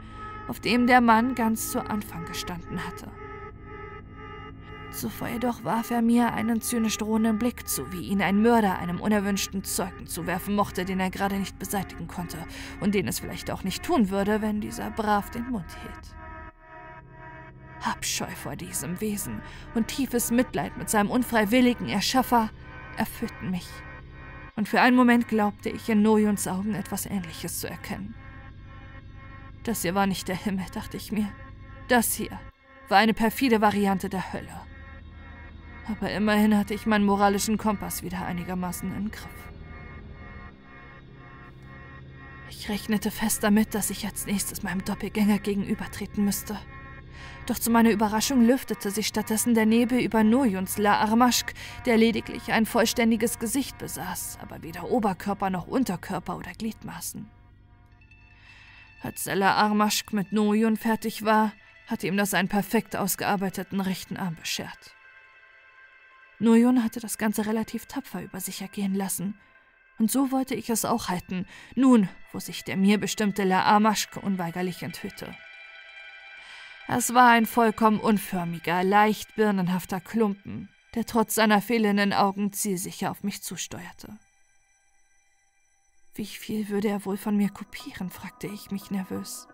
[0.48, 3.08] auf dem der Mann ganz zu Anfang gestanden hatte.
[4.92, 9.00] Zuvor jedoch warf er mir einen zynisch drohenden Blick zu, wie ihn ein Mörder einem
[9.00, 12.38] unerwünschten Zeugen zuwerfen mochte, den er gerade nicht beseitigen konnte
[12.80, 16.16] und den es vielleicht auch nicht tun würde, wenn dieser brav den Mund hielt.
[17.84, 19.40] Abscheu vor diesem Wesen
[19.74, 22.50] und tiefes Mitleid mit seinem unfreiwilligen Erschaffer
[22.96, 23.68] erfüllten mich.
[24.56, 28.14] Und für einen Moment glaubte ich in Noyons Augen etwas Ähnliches zu erkennen.
[29.64, 31.28] Das hier war nicht der Himmel, dachte ich mir.
[31.88, 32.38] Das hier
[32.88, 34.60] war eine perfide Variante der Hölle.
[35.88, 39.28] Aber immerhin hatte ich meinen moralischen Kompass wieder einigermaßen im Griff.
[42.48, 46.58] Ich rechnete fest damit, dass ich als nächstes meinem Doppelgänger gegenübertreten müsste.
[47.50, 51.52] Doch zu meiner Überraschung lüftete sich stattdessen der Nebel über Nojuns La Armaschk,
[51.84, 57.28] der lediglich ein vollständiges Gesicht besaß, aber weder Oberkörper noch Unterkörper oder Gliedmaßen.
[59.02, 61.50] Als La Armaschk mit Nojun fertig war,
[61.88, 64.94] hatte ihm das einen perfekt ausgearbeiteten rechten Arm beschert.
[66.38, 69.34] Nojun hatte das Ganze relativ tapfer über sich ergehen lassen,
[69.98, 74.18] und so wollte ich es auch halten, nun, wo sich der mir bestimmte La Armaschk
[74.22, 75.34] unweigerlich enthüllte.
[76.92, 83.22] Es war ein vollkommen unförmiger, leicht birnenhafter Klumpen, der trotz seiner fehlenden Augen zielsicher auf
[83.22, 84.18] mich zusteuerte.
[86.16, 89.46] Wie viel würde er wohl von mir kopieren, fragte ich mich nervös.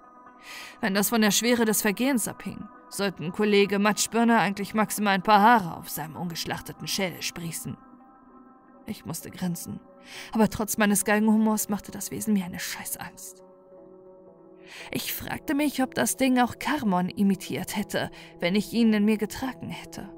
[0.81, 5.43] Wenn das von der Schwere des Vergehens abhing, sollten Kollege Matschbirner eigentlich maximal ein paar
[5.43, 7.77] Haare auf seinem ungeschlachteten Schädel sprießen.
[8.87, 9.79] Ich musste grinsen,
[10.33, 13.46] aber trotz meines Galgenhumors machte das Wesen mir eine Scheißangst.
[14.91, 18.11] Ich fragte mich, ob das Ding auch Karmon imitiert hätte,
[18.41, 20.09] wenn ich ihn in mir getragen hätte.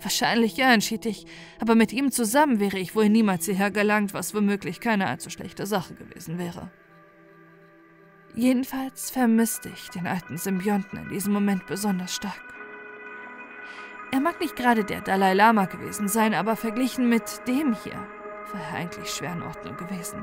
[0.00, 1.24] Wahrscheinlich ja, entschied ich,
[1.60, 5.66] aber mit ihm zusammen wäre ich wohl niemals hierher gelangt, was womöglich keine allzu schlechte
[5.66, 6.70] Sache gewesen wäre.
[8.34, 12.42] Jedenfalls vermisste ich den alten Symbionten in diesem Moment besonders stark.
[14.10, 17.94] Er mag nicht gerade der Dalai Lama gewesen sein, aber verglichen mit dem hier
[18.52, 20.22] war er eigentlich schwer in Ordnung gewesen.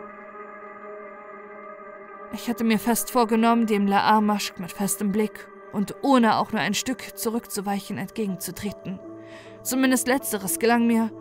[2.34, 6.74] Ich hatte mir fest vorgenommen, dem Laarmaschk mit festem Blick und ohne auch nur ein
[6.74, 9.00] Stück zurückzuweichen entgegenzutreten.
[9.64, 11.12] Zumindest letzteres gelang mir.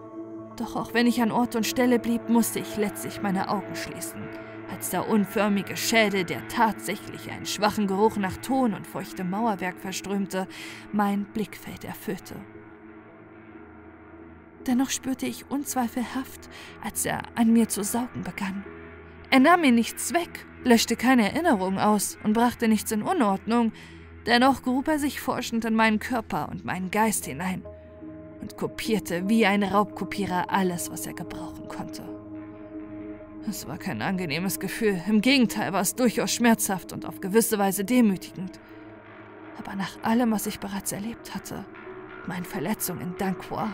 [0.57, 4.23] Doch auch wenn ich an Ort und Stelle blieb, musste ich letztlich meine Augen schließen,
[4.70, 10.47] als der unförmige Schädel, der tatsächlich einen schwachen Geruch nach Ton und feuchtem Mauerwerk verströmte,
[10.93, 12.37] mein Blickfeld erfüllte.
[14.66, 16.49] Dennoch spürte ich unzweifelhaft,
[16.85, 18.65] als er an mir zu saugen begann.
[19.31, 23.73] Er nahm mir nichts weg, löschte keine Erinnerung aus und brachte nichts in Unordnung,
[24.27, 27.62] dennoch grub er sich forschend in meinen Körper und meinen Geist hinein
[28.40, 32.02] und kopierte wie ein Raubkopierer alles, was er gebrauchen konnte.
[33.48, 37.85] Es war kein angenehmes Gefühl, im Gegenteil war es durchaus schmerzhaft und auf gewisse Weise
[37.85, 38.61] demütigend.
[39.59, 41.65] Aber nach allem, was ich bereits erlebt hatte,
[42.27, 43.70] meinen Verletzungen in Dankwar,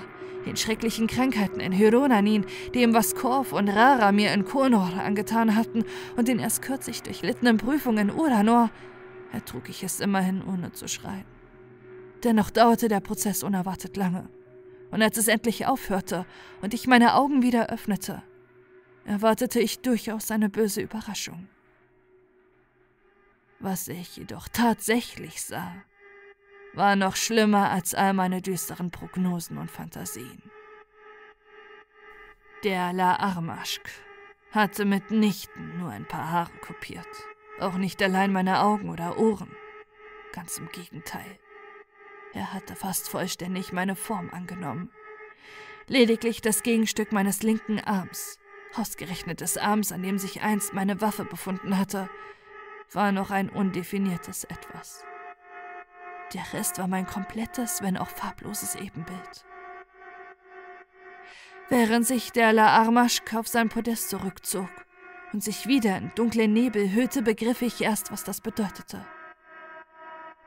[0.47, 5.85] den schrecklichen Krankheiten in Hyronanin, dem, was Korf und Rara mir in Konor angetan hatten
[6.16, 8.70] und den erst kürzlich durchlittenen Prüfungen in Uranor,
[9.32, 11.24] ertrug ich es immerhin ohne zu schreien.
[12.24, 14.28] Dennoch dauerte der Prozess unerwartet lange.
[14.90, 16.24] Und als es endlich aufhörte
[16.62, 18.23] und ich meine Augen wieder öffnete,
[19.05, 21.48] erwartete ich durchaus eine böse Überraschung.
[23.59, 25.74] Was ich jedoch tatsächlich sah,
[26.77, 30.43] war noch schlimmer als all meine düsteren Prognosen und Fantasien.
[32.65, 33.90] Der La Armaschk
[34.51, 37.09] hatte mitnichten nur ein paar Haare kopiert,
[37.61, 39.51] auch nicht allein meine Augen oder Ohren.
[40.32, 41.39] Ganz im Gegenteil.
[42.35, 44.90] Er hatte fast vollständig meine Form angenommen.
[45.86, 48.39] Lediglich das Gegenstück meines linken Arms,
[48.74, 52.11] ausgerechnet des Arms, an dem sich einst meine Waffe befunden hatte,
[52.93, 55.06] war noch ein undefiniertes Etwas.
[56.35, 59.47] Der Rest war mein komplettes, wenn auch farbloses Ebenbild.
[61.69, 64.69] Während sich der La Armaschk auf sein Podest zurückzog
[65.32, 69.05] und sich wieder in dunklen Nebel hüllte, begriff ich erst, was das bedeutete.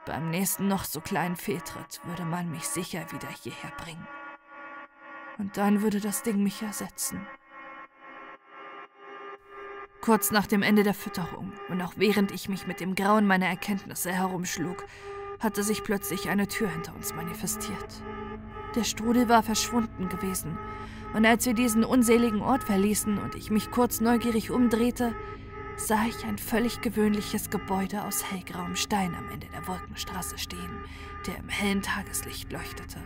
[0.05, 4.07] Beim nächsten noch so kleinen Fehltritt würde man mich sicher wieder hierher bringen.
[5.37, 7.25] Und dann würde das Ding mich ersetzen.
[10.01, 13.47] Kurz nach dem Ende der Fütterung und auch während ich mich mit dem Grauen meiner
[13.47, 14.85] Erkenntnisse herumschlug,
[15.39, 18.03] hatte sich plötzlich eine Tür hinter uns manifestiert.
[18.75, 20.57] Der Strudel war verschwunden gewesen,
[21.13, 25.15] und als wir diesen unseligen Ort verließen und ich mich kurz neugierig umdrehte,
[25.75, 30.83] sah ich ein völlig gewöhnliches Gebäude aus hellgrauem Stein am Ende der Wolkenstraße stehen,
[31.25, 32.99] der im hellen Tageslicht leuchtete.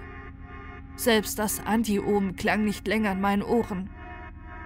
[0.95, 3.89] Selbst das Anti oben klang nicht länger in meinen Ohren.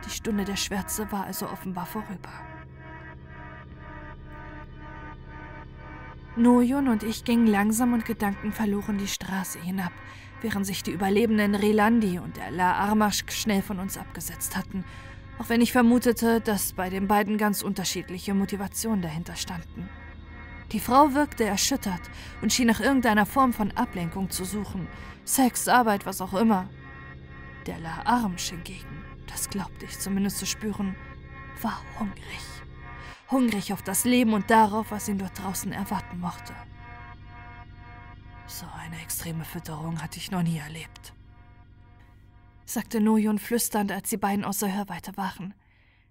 [0.06, 2.31] Die Stunde der Schwärze war also offenbar vorüber.
[6.38, 9.91] Nojon und ich gingen langsam und gedankenverloren die Straße hinab,
[10.41, 14.85] während sich die überlebenden Relandi und der La Armaschk schnell von uns abgesetzt hatten,
[15.39, 19.89] auch wenn ich vermutete, dass bei den beiden ganz unterschiedliche Motivationen dahinter standen.
[20.72, 22.01] Die Frau wirkte erschüttert
[22.43, 24.88] und schien nach irgendeiner Form von Ablenkung zu suchen,
[25.26, 26.69] Sex, Arbeit, was auch immer.
[27.65, 30.95] Der La Armsch hingegen, das glaubte ich zumindest zu spüren,
[31.61, 32.56] war hungrig
[33.31, 36.53] hungrig auf das Leben und darauf, was ihn dort draußen erwarten mochte.
[38.47, 41.13] So eine extreme Fütterung hatte ich noch nie erlebt,
[42.65, 45.53] sagte Nojon flüsternd, als die beiden außer Hörweite waren.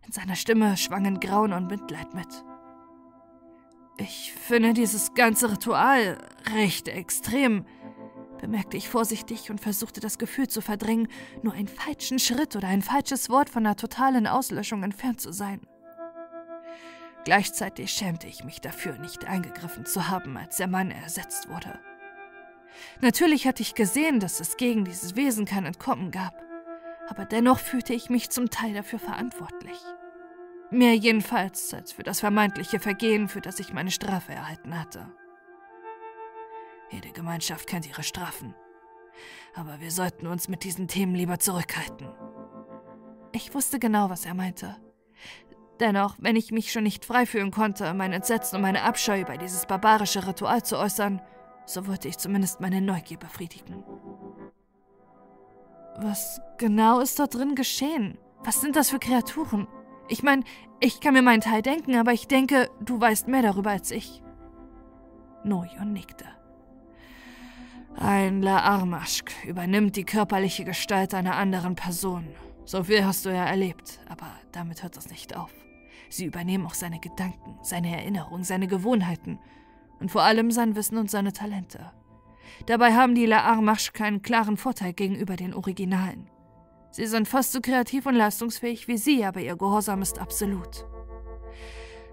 [0.07, 2.29] In seiner Stimme schwangen Grauen und Mitleid mit.
[3.99, 6.19] Ich finde dieses ganze Ritual
[6.55, 7.65] recht extrem,
[8.39, 11.09] bemerkte ich vorsichtig und versuchte das Gefühl zu verdrängen,
[11.43, 15.67] nur einen falschen Schritt oder ein falsches Wort von einer totalen Auslöschung entfernt zu sein.
[17.27, 21.77] Gleichzeitig schämte ich mich dafür, nicht eingegriffen zu haben, als der Mann ersetzt wurde.
[23.01, 26.41] Natürlich hatte ich gesehen, dass es gegen dieses Wesen kein Entkommen gab,
[27.09, 29.77] aber dennoch fühlte ich mich zum Teil dafür verantwortlich.
[30.71, 35.13] Mehr jedenfalls als für das vermeintliche Vergehen, für das ich meine Strafe erhalten hatte.
[36.93, 38.55] Jede Gemeinschaft kennt ihre Strafen,
[39.53, 42.09] aber wir sollten uns mit diesen Themen lieber zurückhalten.
[43.33, 44.77] Ich wusste genau, was er meinte.
[45.81, 49.37] Dennoch, wenn ich mich schon nicht frei fühlen konnte, mein Entsetzen und meine Abscheu über
[49.37, 51.21] dieses barbarische Ritual zu äußern,
[51.67, 53.85] so wollte ich zumindest meine Neugier befriedigen.
[55.99, 58.19] Was genau ist dort drin geschehen?
[58.45, 59.67] Was sind das für Kreaturen?
[60.09, 60.45] Ich meine,
[60.81, 64.23] ich kann mir meinen Teil denken, aber ich denke, du weißt mehr darüber als ich.
[65.45, 66.27] Nojon nickte.
[67.97, 72.29] Ein La'armashk übernimmt die körperliche Gestalt einer anderen Person.
[72.67, 75.53] So viel hast du ja erlebt, aber damit hört es nicht auf.
[76.09, 79.39] Sie übernehmen auch seine Gedanken, seine Erinnerungen, seine Gewohnheiten
[80.01, 81.93] und vor allem sein Wissen und seine Talente.
[82.67, 86.31] Dabei haben die La'armashk keinen klaren Vorteil gegenüber den Originalen.
[86.91, 90.87] Sie sind fast so kreativ und leistungsfähig wie sie, aber ihr Gehorsam ist absolut.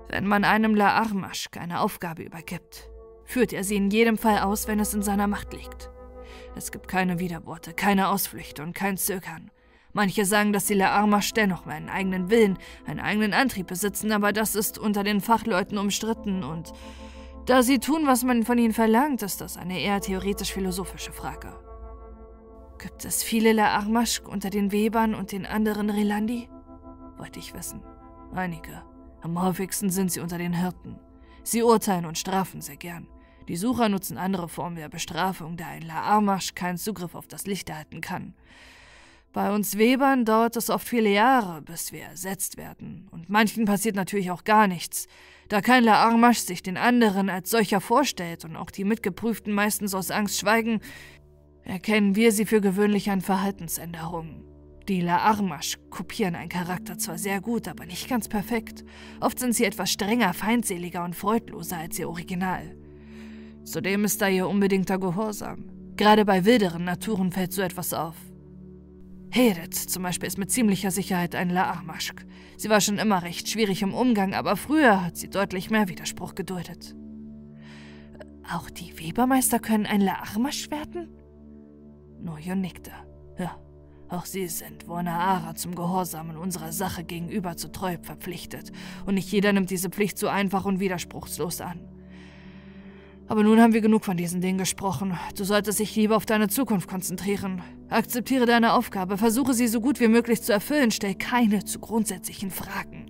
[0.09, 2.89] Wenn man einem La'armashk eine Aufgabe übergibt,
[3.23, 5.89] führt er sie in jedem Fall aus, wenn es in seiner Macht liegt.
[6.55, 9.49] Es gibt keine Widerworte, keine Ausflüchte und kein Zögern.
[9.93, 14.55] Manche sagen, dass die La'armash dennoch einen eigenen Willen, einen eigenen Antrieb besitzen, aber das
[14.55, 16.73] ist unter den Fachleuten umstritten und
[17.45, 21.53] da sie tun, was man von ihnen verlangt, ist das eine eher theoretisch-philosophische Frage.
[22.79, 26.49] Gibt es viele La'armash unter den Webern und den anderen Relandi?
[27.17, 27.83] Wollte ich wissen.
[28.33, 28.81] Einige.
[29.21, 30.99] Am häufigsten sind sie unter den Hirten.
[31.43, 33.07] Sie urteilen und strafen sehr gern.
[33.49, 37.69] Die Sucher nutzen andere Formen der Bestrafung, da ein La'armash keinen Zugriff auf das Licht
[37.69, 38.33] erhalten kann.
[39.33, 43.07] Bei uns Webern dauert es oft viele Jahre, bis wir ersetzt werden.
[43.09, 45.07] Und manchen passiert natürlich auch gar nichts.
[45.49, 50.11] Da kein La'armash sich den anderen als solcher vorstellt und auch die Mitgeprüften meistens aus
[50.11, 50.81] Angst schweigen,
[51.63, 54.45] erkennen wir sie für gewöhnlich an Verhaltensänderungen.
[54.87, 58.83] Die La'armash kopieren einen Charakter zwar sehr gut, aber nicht ganz perfekt.
[59.19, 62.75] Oft sind sie etwas strenger, feindseliger und freudloser als ihr Original.
[63.63, 65.71] Zudem ist da ihr unbedingter Gehorsam.
[65.95, 68.15] Gerade bei wilderen Naturen fällt so etwas auf.
[69.33, 72.23] Heret zum Beispiel ist mit ziemlicher Sicherheit ein La'armashk.
[72.55, 76.35] Sie war schon immer recht schwierig im Umgang, aber früher hat sie deutlich mehr Widerspruch
[76.35, 76.95] geduldet.
[78.53, 81.09] Auch die Webermeister können ein La'armash werden?
[82.21, 82.91] Nojo nickte.
[83.39, 83.57] Ja,
[84.07, 88.71] auch sie sind Warnaara zum Gehorsam in unserer Sache gegenüber zu treu verpflichtet,
[89.07, 91.92] und nicht jeder nimmt diese Pflicht so einfach und widerspruchslos an.
[93.33, 95.17] Aber nun haben wir genug von diesen Dingen gesprochen.
[95.35, 97.63] Du solltest dich lieber auf deine Zukunft konzentrieren.
[97.89, 102.51] Akzeptiere deine Aufgabe, versuche sie so gut wie möglich zu erfüllen, stell keine zu grundsätzlichen
[102.51, 103.07] Fragen.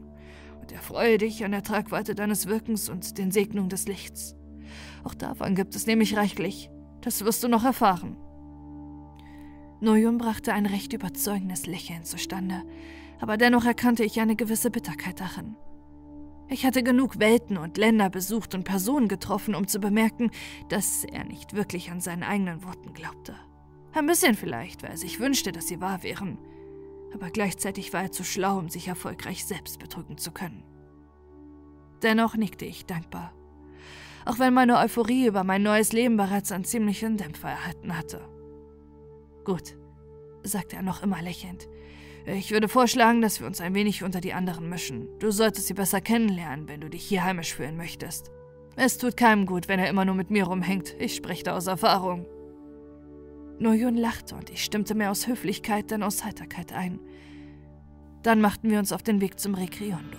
[0.62, 4.38] Und erfreue dich an der Tragweite deines Wirkens und den Segnungen des Lichts.
[5.04, 6.70] Auch davon gibt es nämlich reichlich.
[7.02, 8.16] Das wirst du noch erfahren.
[9.82, 12.64] Noyun brachte ein recht überzeugendes Lächeln zustande,
[13.20, 15.58] aber dennoch erkannte ich eine gewisse Bitterkeit darin.
[16.54, 20.30] Ich hatte genug Welten und Länder besucht und Personen getroffen, um zu bemerken,
[20.70, 23.34] dass er nicht wirklich an seinen eigenen Worten glaubte.
[23.92, 26.38] Ein bisschen vielleicht, weil er sich wünschte, dass sie wahr wären.
[27.12, 30.64] Aber gleichzeitig war er zu schlau, um sich erfolgreich selbst betrügen zu können.
[32.04, 33.34] Dennoch nickte ich dankbar.
[34.24, 38.22] Auch wenn meine Euphorie über mein neues Leben bereits einen ziemlichen Dämpfer erhalten hatte.
[39.44, 39.76] Gut,
[40.44, 41.68] sagte er noch immer lächelnd.
[42.26, 45.10] Ich würde vorschlagen, dass wir uns ein wenig unter die anderen mischen.
[45.20, 48.32] Du solltest sie besser kennenlernen, wenn du dich hier heimisch fühlen möchtest.
[48.78, 50.96] Es tut keinem gut, wenn er immer nur mit mir rumhängt.
[51.00, 52.26] Ich spreche da aus Erfahrung.
[53.60, 57.00] Noyun lachte und ich stimmte mehr aus Höflichkeit denn aus Heiterkeit ein.
[58.24, 60.18] Dann machten wir uns auf den Weg zum Rekriondo.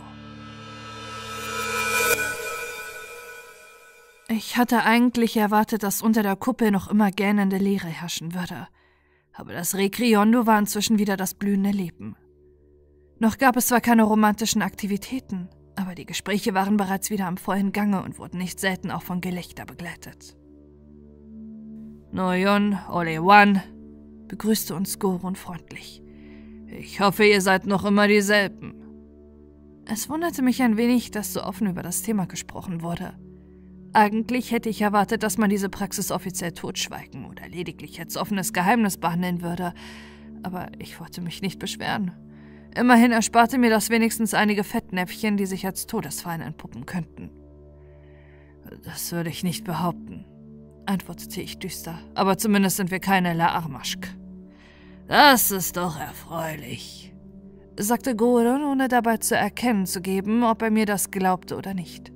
[4.28, 8.68] Ich hatte eigentlich erwartet, dass unter der Kuppel noch immer gähnende Leere herrschen würde
[9.34, 12.16] aber das Rekriondo war inzwischen wieder das blühende Leben.
[13.18, 17.72] Noch gab es zwar keine romantischen Aktivitäten, aber die Gespräche waren bereits wieder am vollen
[17.72, 20.36] Gange und wurden nicht selten auch von Gelächter begleitet.
[22.12, 23.60] Noyon Olewan
[24.28, 26.00] begrüßte uns Goron freundlich.
[26.66, 28.74] Ich hoffe, ihr seid noch immer dieselben.
[29.86, 33.14] Es wunderte mich ein wenig, dass so offen über das Thema gesprochen wurde.
[33.94, 38.98] Eigentlich hätte ich erwartet, dass man diese Praxis offiziell totschweigen oder lediglich als offenes Geheimnis
[38.98, 39.72] behandeln würde.
[40.42, 42.10] Aber ich wollte mich nicht beschweren.
[42.76, 47.30] Immerhin ersparte mir das wenigstens einige Fettnäpfchen, die sich als Todesfallen entpuppen könnten.
[48.82, 50.24] Das würde ich nicht behaupten,
[50.86, 51.96] antwortete ich düster.
[52.16, 54.08] Aber zumindest sind wir keine La'armaschk.
[55.06, 57.14] Das ist doch erfreulich,
[57.78, 62.13] sagte Goron, ohne dabei zu erkennen zu geben, ob er mir das glaubte oder nicht.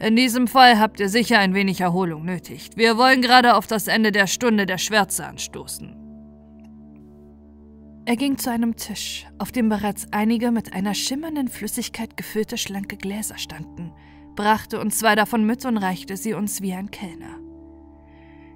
[0.00, 2.70] In diesem Fall habt ihr sicher ein wenig Erholung nötig.
[2.74, 5.94] Wir wollen gerade auf das Ende der Stunde der Schwärze anstoßen.
[8.06, 12.96] Er ging zu einem Tisch, auf dem bereits einige mit einer schimmernden Flüssigkeit gefüllte schlanke
[12.96, 13.92] Gläser standen,
[14.36, 17.38] brachte uns zwei davon mit und reichte sie uns wie ein Kellner.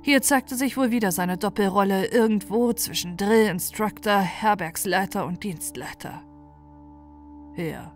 [0.02, 6.22] Hier zeigte sich wohl wieder seine Doppelrolle irgendwo zwischen Drill-Instructor, Herbergsleiter und Dienstleiter.
[7.54, 7.92] Hier,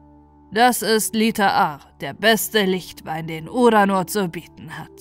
[0.51, 5.01] das ist Lita Ar, der beste Lichtwein, den Uranor zu bieten hat,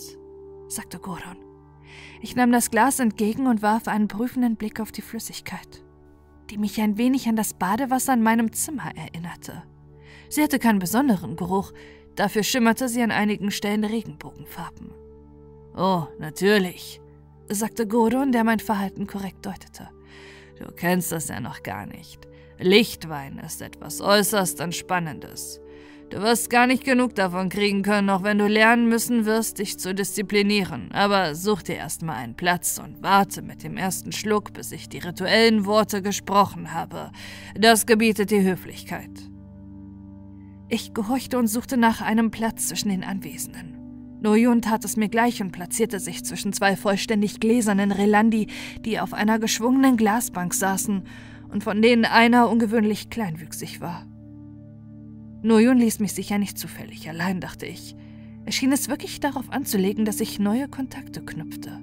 [0.68, 1.38] sagte Goron.
[2.22, 5.84] Ich nahm das Glas entgegen und warf einen prüfenden Blick auf die Flüssigkeit,
[6.50, 9.64] die mich ein wenig an das Badewasser in meinem Zimmer erinnerte.
[10.30, 11.72] Sie hatte keinen besonderen Geruch,
[12.16, 14.92] dafür schimmerte sie an einigen Stellen Regenbogenfarben.
[15.76, 17.00] Oh, natürlich,
[17.48, 19.90] sagte Godon, der mein Verhalten korrekt deutete.
[20.60, 22.27] Du kennst das ja noch gar nicht.
[22.60, 25.62] Lichtwein ist etwas äußerst Entspannendes.
[26.10, 29.78] Du wirst gar nicht genug davon kriegen können, auch wenn du lernen müssen wirst, dich
[29.78, 30.90] zu disziplinieren.
[30.94, 35.00] Aber such dir erstmal einen Platz und warte mit dem ersten Schluck, bis ich die
[35.00, 37.12] rituellen Worte gesprochen habe.
[37.56, 39.12] Das gebietet die Höflichkeit.
[40.70, 43.78] Ich gehorchte und suchte nach einem Platz zwischen den Anwesenden.
[44.22, 48.48] Noyun tat es mir gleich und platzierte sich zwischen zwei vollständig gläsernen Relandi,
[48.80, 51.04] die auf einer geschwungenen Glasbank saßen
[51.50, 54.06] und von denen einer ungewöhnlich kleinwüchsig war.
[55.42, 57.96] Noyun ließ mich sicher nicht zufällig allein, dachte ich.
[58.46, 61.80] Er schien es wirklich darauf anzulegen, dass ich neue Kontakte knüpfte.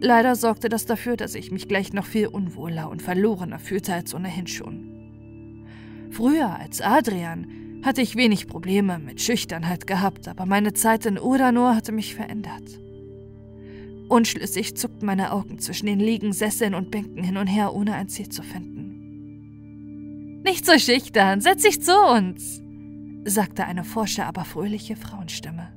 [0.00, 4.14] Leider sorgte das dafür, dass ich mich gleich noch viel unwohler und verlorener fühlte als
[4.14, 4.88] ohnehin schon.
[6.10, 7.46] Früher als Adrian
[7.84, 12.80] hatte ich wenig Probleme mit Schüchternheit gehabt, aber meine Zeit in Uranor hatte mich verändert.
[14.12, 18.10] Unschlüssig zuckten meine Augen zwischen den Liegen, Sesseln und Bänken hin und her, ohne ein
[18.10, 18.82] Ziel zu finden.
[20.42, 22.60] Nicht so schüchtern, setz dich zu uns,
[23.24, 25.72] sagte eine forsche, aber fröhliche Frauenstimme.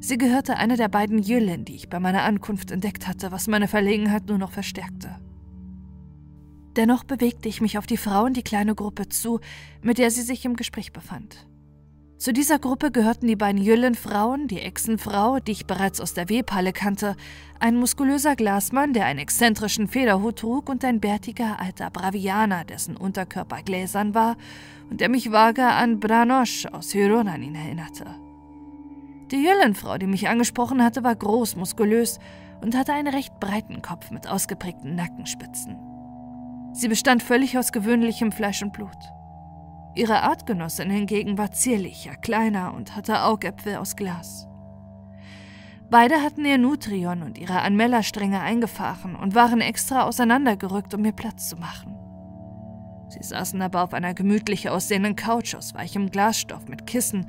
[0.00, 3.68] Sie gehörte einer der beiden Jüllen, die ich bei meiner Ankunft entdeckt hatte, was meine
[3.68, 5.16] Verlegenheit nur noch verstärkte.
[6.76, 9.40] Dennoch bewegte ich mich auf die Frau und die kleine Gruppe zu,
[9.80, 11.46] mit der sie sich im Gespräch befand.
[12.20, 16.74] Zu dieser Gruppe gehörten die beiden Jüllenfrauen, die Echsenfrau, die ich bereits aus der Webhalle
[16.74, 17.16] kannte,
[17.60, 23.62] ein muskulöser Glasmann, der einen exzentrischen Federhut trug, und ein bärtiger alter Bravianer, dessen Unterkörper
[23.62, 24.36] gläsern war
[24.90, 28.04] und der mich vage an Branosch aus Hyronanin erinnerte.
[29.30, 32.18] Die Jüllenfrau, die mich angesprochen hatte, war groß, muskulös
[32.60, 35.74] und hatte einen recht breiten Kopf mit ausgeprägten Nackenspitzen.
[36.74, 38.98] Sie bestand völlig aus gewöhnlichem Fleisch und Blut.
[39.94, 44.46] Ihre Artgenossin hingegen war zierlicher, kleiner und hatte Augäpfel aus Glas.
[45.90, 51.48] Beide hatten ihr Nutrion und ihre Anmellerstränge eingefahren und waren extra auseinandergerückt, um mir Platz
[51.48, 51.96] zu machen.
[53.08, 57.26] Sie saßen aber auf einer gemütlich aussehenden Couch aus weichem Glasstoff mit Kissen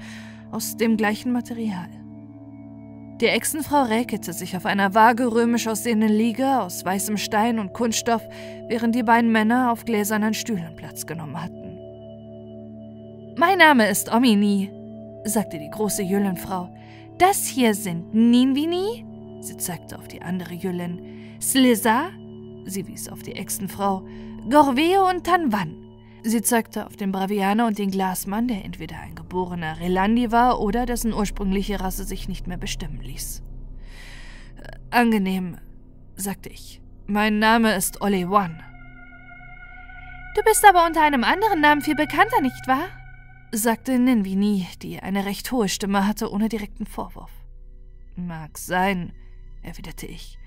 [0.52, 1.90] aus dem gleichen Material.
[3.20, 8.22] Die Echsenfrau räkelte sich auf einer vage römisch aussehenden Liege aus weißem Stein und Kunststoff,
[8.68, 11.61] während die beiden Männer auf gläsernen Stühlen Platz genommen hatten.
[13.42, 14.70] Mein Name ist Omini,
[15.24, 16.72] sagte die große Jüllenfrau.
[17.18, 19.04] Das hier sind Ninvini,
[19.42, 22.12] sie zeigte auf die andere Jüllin, Sliza,
[22.66, 24.06] sie wies auf die Echsenfrau,
[24.48, 25.76] Gorveo und Tanwan.
[26.22, 30.86] Sie zeigte auf den Bravianer und den Glasmann, der entweder ein geborener Relandi war oder
[30.86, 33.42] dessen ursprüngliche Rasse sich nicht mehr bestimmen ließ.
[34.62, 35.58] Äh, angenehm,
[36.16, 36.80] sagte ich.
[37.08, 38.60] Mein Name ist Ole One.
[40.36, 43.01] Du bist aber unter einem anderen Namen viel bekannter, nicht wahr?
[43.52, 47.32] Sagte Ninvini, die eine recht hohe Stimme hatte, ohne direkten Vorwurf.
[48.16, 49.14] Mag sein,
[49.62, 50.38] erwiderte ich.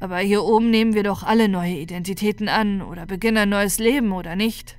[0.00, 4.12] Aber hier oben nehmen wir doch alle neue Identitäten an oder beginnen ein neues Leben,
[4.12, 4.76] oder nicht?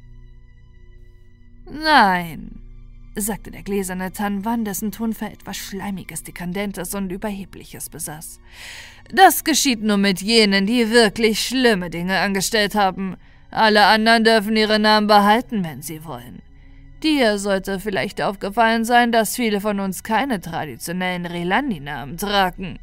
[1.70, 2.62] Nein,
[3.16, 8.40] sagte der gläserne Tanwan, dessen Tonfall etwas Schleimiges, Dekadentes und Überhebliches besaß.
[9.14, 13.18] Das geschieht nur mit jenen, die wirklich schlimme Dinge angestellt haben.
[13.52, 16.42] Alle anderen dürfen ihre Namen behalten, wenn sie wollen.
[17.04, 22.80] Dir sollte vielleicht aufgefallen sein, dass viele von uns keine traditionellen Relandi-Namen tragen.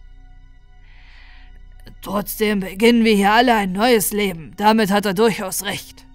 [2.02, 4.52] Trotzdem beginnen wir hier alle ein neues Leben.
[4.56, 6.06] Damit hat er durchaus recht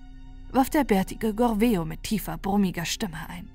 [0.53, 3.49] warf der bärtige Gorveo mit tiefer, brummiger Stimme ein.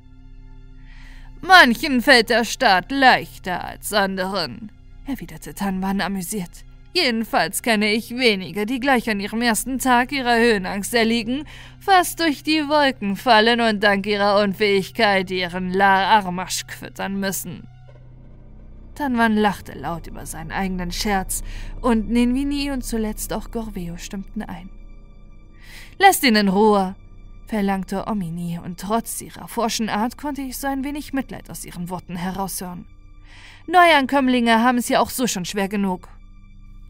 [1.40, 4.72] Manchen fällt der Staat leichter als anderen,
[5.06, 6.64] erwiderte Tanwan amüsiert.
[6.96, 11.44] Jedenfalls kenne ich wenige, die gleich an ihrem ersten Tag ihrer Höhenangst erliegen,
[11.78, 17.68] fast durch die Wolken fallen und dank ihrer Unfähigkeit ihren Lar Armasch füttern müssen.
[18.94, 21.44] Tanwan lachte laut über seinen eigenen Scherz,
[21.82, 24.70] und Ninvini und zuletzt auch Gorveo stimmten ein.
[25.98, 26.96] Lasst ihn in Ruhe,
[27.46, 31.90] verlangte Omini, und trotz ihrer forschen Art konnte ich so ein wenig Mitleid aus ihren
[31.90, 32.86] Worten heraushören.
[33.66, 36.08] Neuankömmlinge haben es ja auch so schon schwer genug.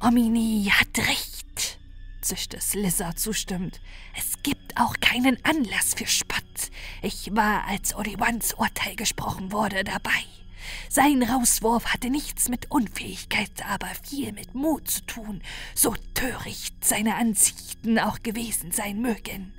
[0.00, 1.78] Omini hat recht,
[2.20, 3.80] zischte Slizzer zustimmend.
[4.16, 6.42] Es gibt auch keinen Anlass für Spott.
[7.00, 10.10] Ich war, als Odewans Urteil gesprochen wurde, dabei.
[10.90, 15.40] Sein Rauswurf hatte nichts mit Unfähigkeit, aber viel mit Mut zu tun,
[15.74, 19.54] so töricht seine Ansichten auch gewesen sein mögen.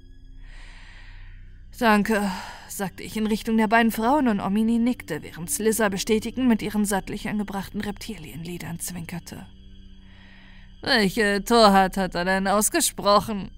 [1.80, 2.32] Danke,
[2.68, 6.86] sagte ich in Richtung der beiden Frauen und Omini nickte, während Slissa bestätigend mit ihren
[6.86, 9.48] sattlich angebrachten Reptilienlidern zwinkerte.
[10.82, 13.52] Welche Torheit hat er denn ausgesprochen?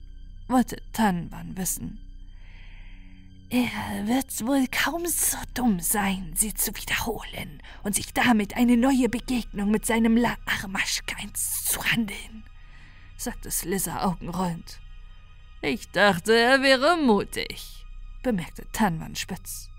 [0.47, 1.99] wollte Tanban wissen.
[3.51, 9.09] Er wird wohl kaum so dumm sein, sie zu wiederholen und sich damit eine neue
[9.09, 12.43] Begegnung mit seinem La Armaschkeins zu handeln,
[13.17, 14.79] sagte Slizzer augenrollend.
[15.61, 17.85] Ich dachte, er wäre mutig,
[18.21, 19.69] bemerkte Tanwan spitz.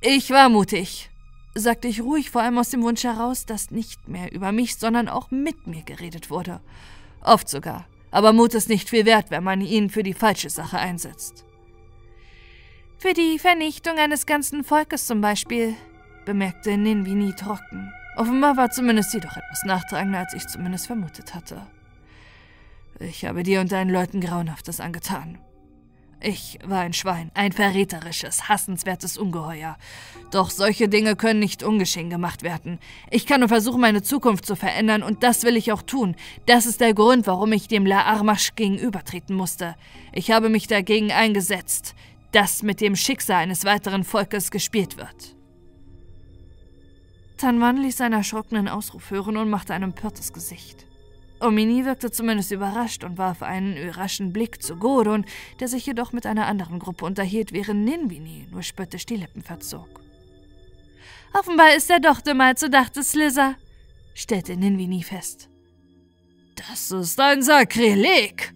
[0.00, 1.10] Ich war mutig,
[1.58, 5.08] sagte ich ruhig, vor allem aus dem Wunsch heraus, dass nicht mehr über mich, sondern
[5.08, 6.60] auch mit mir geredet wurde.
[7.22, 7.86] Oft sogar.
[8.10, 11.44] Aber Mut ist nicht viel wert, wenn man ihn für die falsche Sache einsetzt.
[12.98, 15.74] Für die Vernichtung eines ganzen Volkes zum Beispiel,
[16.24, 17.92] bemerkte Ninvini trocken.
[18.16, 21.66] Offenbar war zumindest sie doch etwas nachtragender, als ich zumindest vermutet hatte.
[22.98, 25.38] Ich habe dir und deinen Leuten Grauenhaftes angetan.
[26.20, 29.76] Ich war ein Schwein, ein verräterisches, hassenswertes Ungeheuer.
[30.32, 32.80] Doch solche Dinge können nicht ungeschehen gemacht werden.
[33.10, 36.16] Ich kann nur versuchen, meine Zukunft zu verändern, und das will ich auch tun.
[36.46, 39.76] Das ist der Grund, warum ich dem La Armash gegenübertreten musste.
[40.12, 41.94] Ich habe mich dagegen eingesetzt
[42.32, 45.36] dass mit dem Schicksal eines weiteren Volkes gespielt wird.
[47.36, 50.87] Tanwan ließ seinen erschrockenen Ausruf hören und machte ein empörtes Gesicht.
[51.40, 55.24] Omini wirkte zumindest überrascht und warf einen raschen Blick zu Godon,
[55.60, 60.00] der sich jedoch mit einer anderen Gruppe unterhielt, während Ninvini nur spöttisch die Lippen verzog.
[61.32, 63.16] Offenbar ist er doch dümmer, als du dachtest,
[64.14, 65.48] stellte Ninvini fest.
[66.68, 68.52] Das ist ein Sakrileg,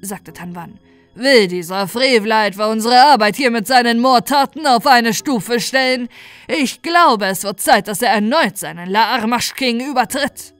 [0.00, 0.78] sagte Tanwan.
[1.14, 6.08] Will dieser Frevler etwa unsere Arbeit hier mit seinen Mordtaten auf eine Stufe stellen?
[6.48, 10.53] Ich glaube, es wird Zeit, dass er erneut seinen La Armash King übertritt.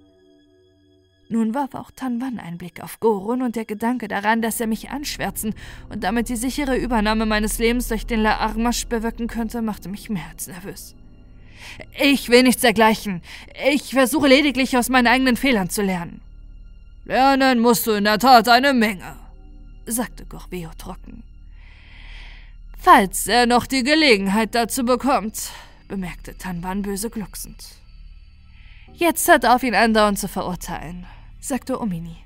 [1.35, 4.90] Nun warf auch Tanwan einen Blick auf Gorun und der Gedanke daran, dass er mich
[4.90, 5.52] anschwärzen
[5.89, 10.09] und damit die sichere Übernahme meines Lebens durch den La Armash bewirken könnte, machte mich
[10.09, 10.94] mehr als nervös.
[12.01, 13.20] Ich will nichts dergleichen.
[13.73, 16.20] Ich versuche lediglich aus meinen eigenen Fehlern zu lernen.
[17.05, 19.16] Lernen musst du in der Tat eine Menge,
[19.86, 21.24] sagte Gorbeo trocken.
[22.78, 25.51] Falls er noch die Gelegenheit dazu bekommt,
[25.89, 27.65] bemerkte Tanban böse glucksend.
[28.93, 31.05] Jetzt hört auf, ihn andauernd zu verurteilen,
[31.45, 32.16] sagte Omini.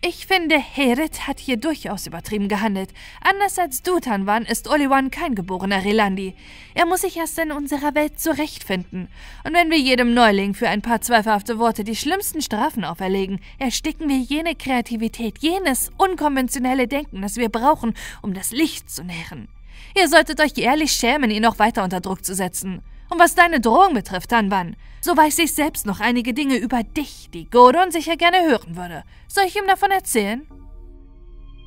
[0.00, 2.90] Ich finde, Heret hat hier durchaus übertrieben gehandelt.
[3.20, 6.36] Anders als Dutanwan ist Oliwan kein geborener Relandi.
[6.74, 9.08] Er muss sich erst in unserer Welt zurechtfinden.
[9.42, 14.08] Und wenn wir jedem Neuling für ein paar zweifelhafte Worte die schlimmsten Strafen auferlegen, ersticken
[14.08, 19.48] wir jene Kreativität, jenes unkonventionelle Denken, das wir brauchen, um das Licht zu nähren.
[19.96, 22.82] Ihr solltet euch ehrlich schämen, ihn noch weiter unter Druck zu setzen.
[23.10, 27.30] Und was deine Drohung betrifft, Tanban, so weiß ich selbst noch einige Dinge über dich,
[27.32, 29.04] die Godon sicher gerne hören würde.
[29.28, 30.46] Soll ich ihm davon erzählen?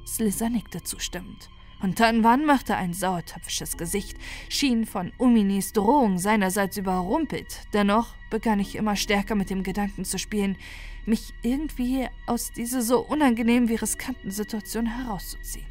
[0.06, 1.50] Slizzer nickte zustimmend.
[1.82, 4.16] Und Tanwan machte ein sauertöpfisches Gesicht,
[4.50, 7.62] schien von Uminis Drohung seinerseits überrumpelt.
[7.74, 10.58] Dennoch begann ich immer stärker mit dem Gedanken zu spielen,
[11.08, 15.66] mich irgendwie aus dieser so unangenehm wie riskanten Situation herauszuziehen.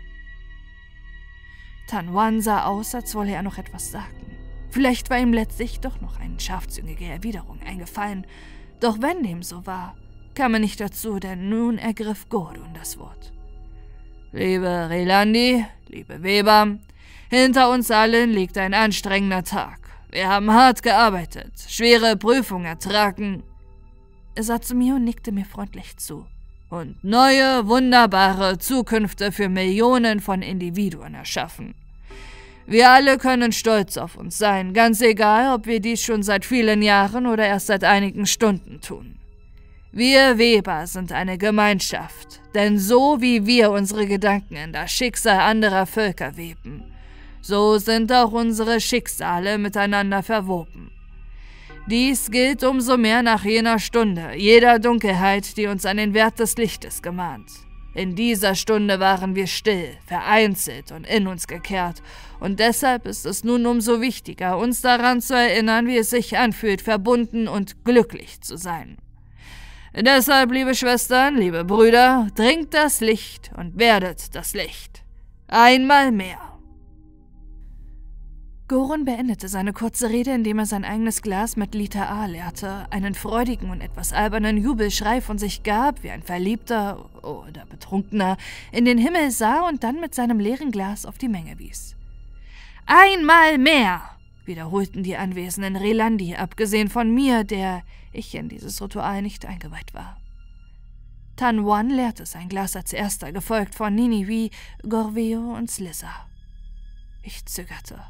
[1.87, 4.40] Tanwan sah aus, als wolle er noch etwas sagen.
[4.71, 8.27] Vielleicht war ihm letztlich doch noch eine scharfzüngige Erwiderung eingefallen.
[8.79, 9.97] Doch wenn dem so war,
[10.35, 13.33] kam er nicht dazu, denn nun ergriff Gordon das Wort.
[14.33, 16.79] Liebe Relandi, liebe Weber,
[17.29, 19.79] hinter uns allen liegt ein anstrengender Tag.
[20.11, 23.43] Wir haben hart gearbeitet, schwere Prüfungen ertragen.
[24.37, 26.27] Er sah zu mir und nickte mir freundlich zu.
[26.69, 31.75] Und neue, wunderbare Zukünfte für Millionen von Individuen erschaffen.
[32.67, 36.83] Wir alle können stolz auf uns sein, ganz egal, ob wir dies schon seit vielen
[36.83, 39.17] Jahren oder erst seit einigen Stunden tun.
[39.93, 45.85] Wir Weber sind eine Gemeinschaft, denn so wie wir unsere Gedanken in das Schicksal anderer
[45.85, 46.85] Völker weben,
[47.41, 50.93] so sind auch unsere Schicksale miteinander verwoben.
[51.89, 56.57] Dies gilt umso mehr nach jener Stunde, jeder Dunkelheit, die uns an den Wert des
[56.57, 57.51] Lichtes gemahnt.
[57.95, 62.03] In dieser Stunde waren wir still, vereinzelt und in uns gekehrt,
[62.39, 66.81] und deshalb ist es nun umso wichtiger, uns daran zu erinnern, wie es sich anfühlt,
[66.81, 68.97] verbunden und glücklich zu sein.
[69.95, 75.03] Deshalb, liebe Schwestern, liebe Brüder, dringt das Licht und werdet das Licht.
[75.49, 76.50] Einmal mehr.
[78.71, 83.15] Goron beendete seine kurze Rede, indem er sein eigenes Glas mit Liter A leerte, einen
[83.17, 88.37] freudigen und etwas albernen Jubelschrei von sich gab, wie ein Verliebter oder Betrunkener
[88.71, 91.97] in den Himmel sah und dann mit seinem leeren Glas auf die Menge wies.
[92.87, 94.03] Einmal mehr,
[94.45, 97.83] wiederholten die anwesenden Relandi, abgesehen von mir, der
[98.13, 100.17] ich in dieses Ritual nicht eingeweiht war.
[101.35, 104.53] Tan Wan leerte sein Glas als erster, gefolgt von Niniwi,
[104.89, 106.29] Gorveo und Slissa.
[107.25, 108.01] Ich zögerte.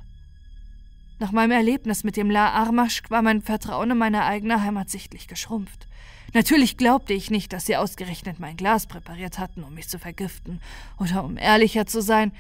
[1.21, 5.29] Nach meinem Erlebnis mit dem La Armaschk war mein Vertrauen in meine eigene Heimat sichtlich
[5.29, 5.87] geschrumpft.
[6.33, 10.63] Natürlich glaubte ich nicht, dass sie ausgerechnet mein Glas präpariert hatten, um mich zu vergiften.
[10.99, 12.33] Oder um ehrlicher zu sein,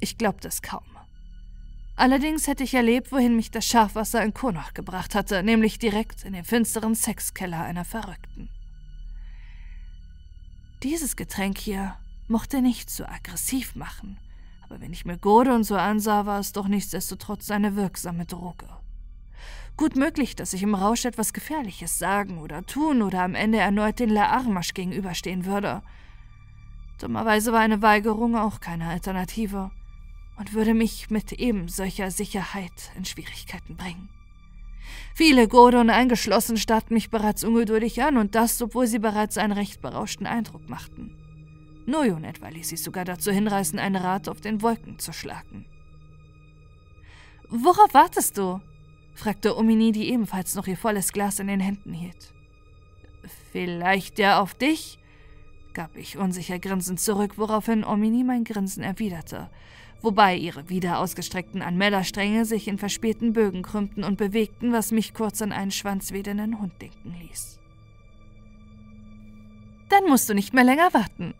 [0.00, 0.82] ich glaubte es kaum.
[1.94, 6.32] Allerdings hätte ich erlebt, wohin mich das Schafwasser in Konach gebracht hatte, nämlich direkt in
[6.32, 8.48] den finsteren Sexkeller einer Verrückten.
[10.82, 11.94] Dieses Getränk hier
[12.26, 14.18] mochte nicht so aggressiv machen,
[14.70, 18.68] aber wenn ich mir Gordon so ansah, war es doch nichtsdestotrotz eine wirksame Droge.
[19.76, 23.98] Gut möglich, dass ich im Rausch etwas Gefährliches sagen oder tun oder am Ende erneut
[23.98, 25.82] den La Armasch gegenüberstehen würde.
[27.00, 29.72] Dummerweise war eine Weigerung auch keine Alternative
[30.38, 34.08] und würde mich mit eben solcher Sicherheit in Schwierigkeiten bringen.
[35.16, 39.80] Viele Gordon eingeschlossen starrten mich bereits ungeduldig an und das, obwohl sie bereits einen recht
[39.80, 41.19] berauschten Eindruck machten.
[41.86, 45.64] Nojon etwa ließ sich sogar dazu hinreißen, ein Rad auf den Wolken zu schlagen.
[47.48, 48.60] Worauf wartest du?
[49.14, 52.32] fragte Omini, die ebenfalls noch ihr volles Glas in den Händen hielt.
[53.52, 54.98] Vielleicht ja auf dich?
[55.74, 59.50] gab ich unsicher grinsend zurück, woraufhin Omini mein Grinsen erwiderte
[60.02, 65.42] wobei ihre wieder ausgestreckten Anmelderstränge sich in verspähten Bögen krümmten und bewegten, was mich kurz
[65.42, 67.58] an einen schwanzwedenden Hund denken ließ.
[69.88, 71.34] Dann musst du nicht mehr länger warten,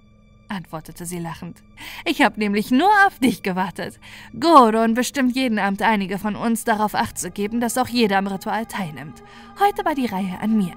[0.50, 1.62] antwortete sie lachend.
[2.04, 3.98] Ich habe nämlich nur auf dich gewartet.
[4.38, 8.26] Goron bestimmt jeden Abend einige von uns darauf acht zu geben, dass auch jeder am
[8.26, 9.22] Ritual teilnimmt.
[9.58, 10.74] Heute war die Reihe an mir.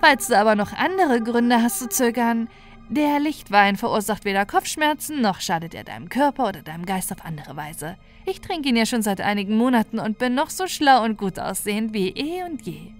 [0.00, 2.48] Falls du aber noch andere Gründe hast zu zögern,
[2.88, 7.54] der Lichtwein verursacht weder Kopfschmerzen, noch schadet er deinem Körper oder deinem Geist auf andere
[7.54, 7.96] Weise.
[8.26, 11.38] Ich trinke ihn ja schon seit einigen Monaten und bin noch so schlau und gut
[11.38, 12.92] aussehend wie eh und je.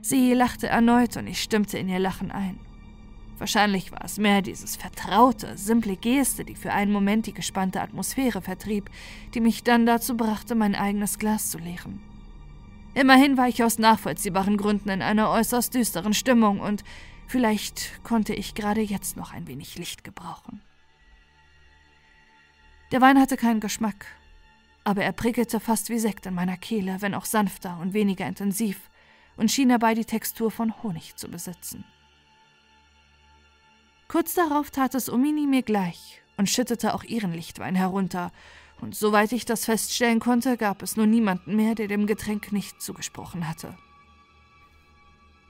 [0.00, 2.60] Sie lachte erneut und ich stimmte in ihr Lachen ein.
[3.44, 8.40] Wahrscheinlich war es mehr dieses vertraute, simple Geste, die für einen Moment die gespannte Atmosphäre
[8.40, 8.88] vertrieb,
[9.34, 12.00] die mich dann dazu brachte, mein eigenes Glas zu leeren.
[12.94, 16.84] Immerhin war ich aus nachvollziehbaren Gründen in einer äußerst düsteren Stimmung und
[17.26, 20.62] Vielleicht konnte ich gerade jetzt noch ein wenig Licht gebrauchen.
[22.92, 24.06] Der Wein hatte keinen Geschmack,
[24.84, 28.90] aber er prickelte fast wie Sekt in meiner Kehle, wenn auch sanfter und weniger intensiv,
[29.36, 31.84] und schien dabei die Textur von Honig zu besitzen.
[34.08, 38.32] Kurz darauf tat es Omini mir gleich und schüttete auch ihren Lichtwein herunter,
[38.80, 42.82] und soweit ich das feststellen konnte, gab es nun niemanden mehr, der dem Getränk nicht
[42.82, 43.78] zugesprochen hatte.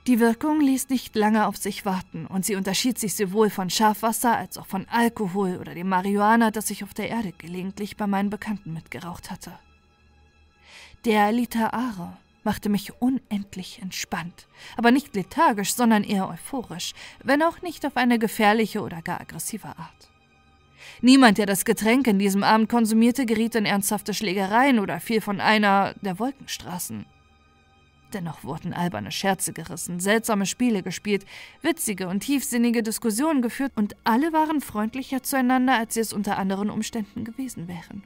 [0.07, 4.37] Die Wirkung ließ nicht lange auf sich warten und sie unterschied sich sowohl von Schafwasser
[4.37, 8.29] als auch von Alkohol oder dem Marihuana, das ich auf der Erde gelegentlich bei meinen
[8.29, 9.59] Bekannten mitgeraucht hatte.
[11.07, 14.47] Der Liter Are machte mich unendlich entspannt,
[14.77, 16.93] aber nicht lethargisch, sondern eher euphorisch,
[17.23, 20.11] wenn auch nicht auf eine gefährliche oder gar aggressive Art.
[21.01, 25.41] Niemand, der das Getränk in diesem Abend konsumierte, geriet in ernsthafte Schlägereien oder fiel von
[25.41, 27.07] einer der Wolkenstraßen.
[28.13, 31.27] Dennoch wurden alberne Scherze gerissen, seltsame Spiele gespielt,
[31.63, 36.71] witzige und tiefsinnige Diskussionen geführt und alle waren freundlicher zueinander, als sie es unter anderen
[36.71, 38.05] Umständen gewesen wären.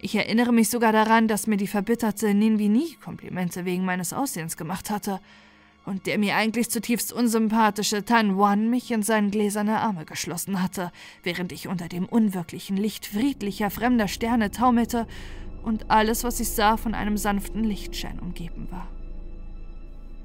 [0.00, 4.90] Ich erinnere mich sogar daran, dass mir die verbitterte Ninvini Komplimente wegen meines Aussehens gemacht
[4.90, 5.20] hatte
[5.86, 10.92] und der mir eigentlich zutiefst unsympathische Tan Wan mich in seinen gläserne Arme geschlossen hatte,
[11.22, 15.06] während ich unter dem unwirklichen Licht friedlicher fremder Sterne taumelte
[15.62, 18.88] und alles, was ich sah, von einem sanften Lichtschein umgeben war.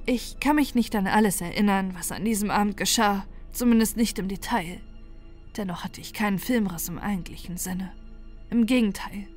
[0.06, 4.28] Ich kann mich nicht an alles erinnern, was an diesem Abend geschah, zumindest nicht im
[4.28, 4.82] Detail.
[5.58, 7.92] Dennoch hatte ich keinen Filmriss im eigentlichen Sinne.
[8.50, 9.28] Im Gegenteil.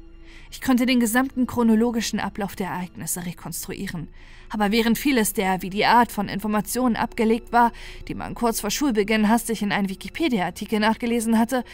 [0.55, 4.07] Ich konnte den gesamten chronologischen Ablauf der Ereignisse rekonstruieren.
[4.51, 7.73] Aber während vieles der wie die Art von Informationen abgelegt war,
[8.07, 11.65] die man kurz vor Schulbeginn hastig in einen Wikipedia-Artikel nachgelesen hatte,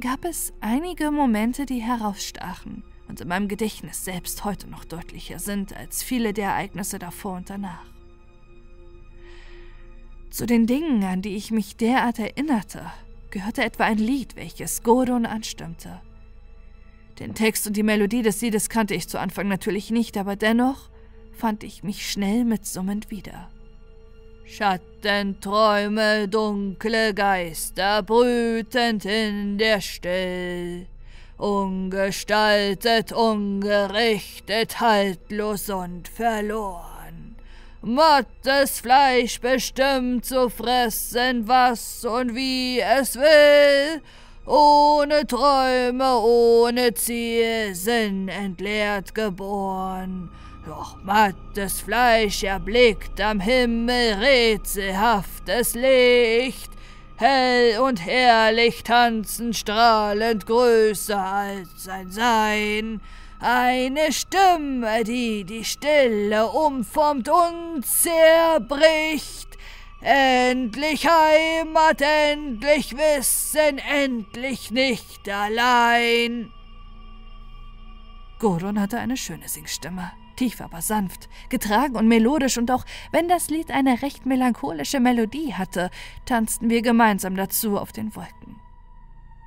[0.00, 5.76] gab es einige Momente, die herausstachen und in meinem Gedächtnis selbst heute noch deutlicher sind
[5.76, 7.84] als viele der Ereignisse davor und danach.
[10.30, 12.90] Zu den Dingen, an die ich mich derart erinnerte,
[13.30, 16.00] gehörte etwa ein Lied, welches Godon anstimmte.
[17.18, 20.90] Den Text und die Melodie des Liedes kannte ich zu Anfang natürlich nicht, aber dennoch
[21.32, 23.48] fand ich mich schnell mitsummend wieder.
[24.44, 30.86] Schattenträume, dunkle Geister brütend in der Still,
[31.36, 37.36] ungestaltet, ungerichtet, haltlos und verloren.
[37.82, 44.02] Mattes Fleisch bestimmt zu fressen, was und wie es will.
[44.46, 50.30] Ohne Träume, ohne Ziel, Sinn entleert geboren.
[50.64, 56.70] Doch mattes Fleisch erblickt am Himmel rätselhaftes Licht.
[57.16, 63.00] Hell und herrlich tanzen, strahlend größer als sein Sein.
[63.40, 69.45] Eine Stimme, die die Stille umformt und zerbricht.
[70.08, 76.52] Endlich Heimat, endlich Wissen, endlich nicht allein.
[78.38, 83.50] Gordon hatte eine schöne Singstimme, tief aber sanft, getragen und melodisch, und auch wenn das
[83.50, 85.90] Lied eine recht melancholische Melodie hatte,
[86.24, 88.60] tanzten wir gemeinsam dazu auf den Wolken.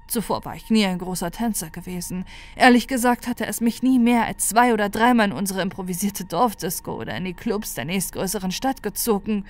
[0.09, 2.25] Zuvor war ich nie ein großer Tänzer gewesen.
[2.57, 6.99] Ehrlich gesagt hatte es mich nie mehr als zwei oder dreimal in unsere improvisierte Dorfdisco
[6.99, 9.45] oder in die Clubs der nächstgrößeren Stadt gezogen.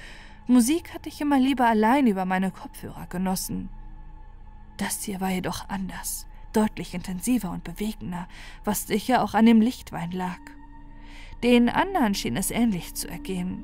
[0.49, 3.69] Musik hatte ich immer lieber allein über meine Kopfhörer genossen.
[4.77, 8.27] Das hier war jedoch anders, deutlich intensiver und bewegender,
[8.63, 10.39] was sicher auch an dem Lichtwein lag.
[11.43, 13.63] Den anderen schien es ähnlich zu ergehen.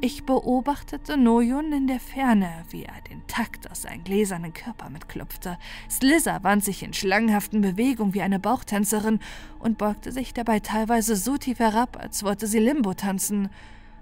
[0.00, 5.58] Ich beobachtete Noyun in der Ferne, wie er den Takt aus seinem gläsernen Körper mitklopfte.
[5.88, 9.20] Slizzer wand sich in schlangenhaften Bewegungen wie eine Bauchtänzerin
[9.60, 13.48] und beugte sich dabei teilweise so tief herab, als wollte sie Limbo tanzen.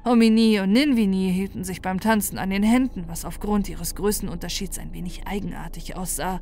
[0.04, 4.92] Omini und Ninvini hielten sich beim Tanzen an den Händen, was aufgrund ihres Größenunterschieds ein
[4.92, 6.40] wenig eigenartig aussah.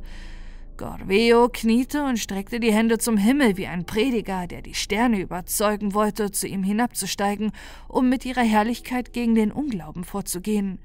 [0.77, 5.93] Gorveo kniete und streckte die Hände zum Himmel wie ein Prediger, der die Sterne überzeugen
[5.93, 7.51] wollte, zu ihm hinabzusteigen,
[7.87, 10.79] um mit ihrer Herrlichkeit gegen den Unglauben vorzugehen.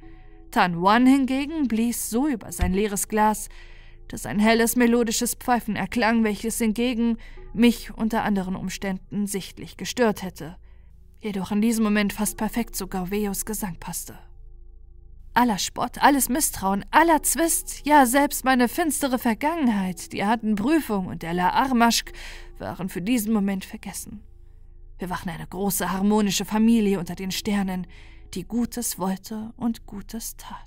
[0.50, 3.48] Tan Wan hingegen blies so über sein leeres Glas,
[4.08, 7.16] dass ein helles melodisches Pfeifen erklang, welches hingegen
[7.54, 10.56] mich unter anderen Umständen sichtlich gestört hätte,
[11.26, 14.16] jedoch in diesem Moment fast perfekt zu Gorveos Gesang passte.
[15.34, 21.22] Aller Spott, alles Misstrauen, aller Zwist, ja selbst meine finstere Vergangenheit, die harten Prüfungen und
[21.22, 22.12] der La Armaschk
[22.58, 24.22] waren für diesen Moment vergessen.
[24.98, 27.86] Wir waren eine große harmonische Familie unter den Sternen,
[28.32, 30.65] die Gutes wollte und Gutes tat.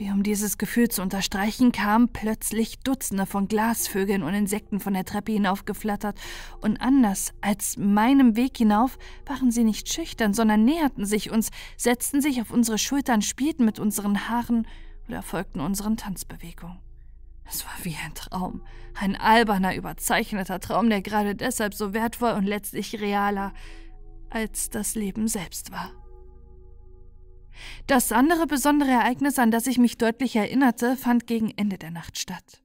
[0.00, 5.04] Wie um dieses Gefühl zu unterstreichen, kamen plötzlich Dutzende von Glasvögeln und Insekten von der
[5.04, 6.18] Treppe hinaufgeflattert,
[6.62, 8.96] und anders als meinem Weg hinauf
[9.26, 13.78] waren sie nicht schüchtern, sondern näherten sich uns, setzten sich auf unsere Schultern, spielten mit
[13.78, 14.66] unseren Haaren
[15.06, 16.78] oder folgten unseren Tanzbewegungen.
[17.44, 18.62] Es war wie ein Traum,
[18.94, 23.52] ein alberner, überzeichneter Traum, der gerade deshalb so wertvoll und letztlich realer
[24.30, 25.92] als das Leben selbst war.
[27.86, 32.18] Das andere besondere Ereignis, an das ich mich deutlich erinnerte, fand gegen Ende der Nacht
[32.18, 32.62] statt.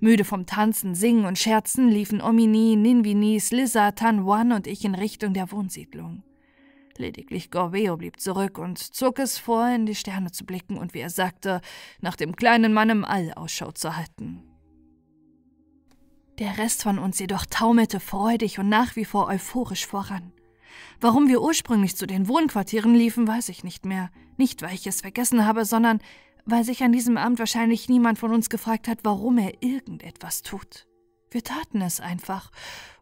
[0.00, 5.34] Müde vom Tanzen, Singen und Scherzen liefen Omini, Ninvini, Slizza, Tanwan und ich in Richtung
[5.34, 6.22] der Wohnsiedlung.
[6.96, 11.00] Lediglich Gorveo blieb zurück und zog es vor, in die Sterne zu blicken und, wie
[11.00, 11.60] er sagte,
[12.00, 14.42] nach dem kleinen Mann im All Ausschau zu halten.
[16.38, 20.32] Der Rest von uns jedoch taumelte freudig und nach wie vor euphorisch voran.
[21.00, 24.10] Warum wir ursprünglich zu den Wohnquartieren liefen, weiß ich nicht mehr.
[24.36, 26.00] Nicht, weil ich es vergessen habe, sondern
[26.44, 30.86] weil sich an diesem Abend wahrscheinlich niemand von uns gefragt hat, warum er irgendetwas tut.
[31.30, 32.50] Wir taten es einfach.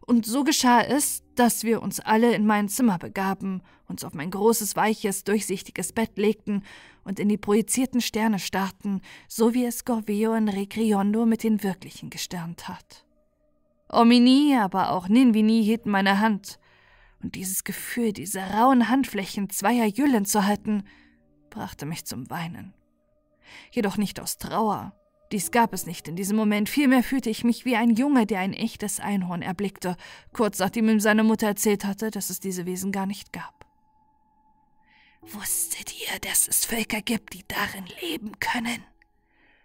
[0.05, 4.31] Und so geschah es, dass wir uns alle in mein Zimmer begaben, uns auf mein
[4.31, 6.63] großes, weiches, durchsichtiges Bett legten
[7.03, 12.09] und in die projizierten Sterne starrten, so wie es Gorveo in Recriondo mit den wirklichen
[12.09, 13.05] Gestirnen tat.
[13.89, 16.59] Omini, aber auch Ninvini hielten meine Hand,
[17.21, 20.83] und dieses Gefühl, diese rauen Handflächen zweier Jüllen zu halten,
[21.49, 22.73] brachte mich zum Weinen.
[23.71, 24.93] Jedoch nicht aus Trauer.
[25.31, 26.69] Dies gab es nicht in diesem Moment.
[26.69, 29.97] Vielmehr fühlte ich mich wie ein Junge, der ein echtes Einhorn erblickte,
[30.31, 33.65] kurz nachdem ihm seine Mutter erzählt hatte, dass es diese Wesen gar nicht gab.
[35.21, 38.83] Wusstet ihr, dass es Völker gibt, die darin leben können?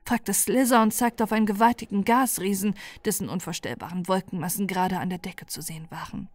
[0.05, 2.75] fragte Slither und zeigte auf einen gewaltigen Gasriesen,
[3.05, 6.29] dessen unvorstellbaren Wolkenmassen gerade an der Decke zu sehen waren.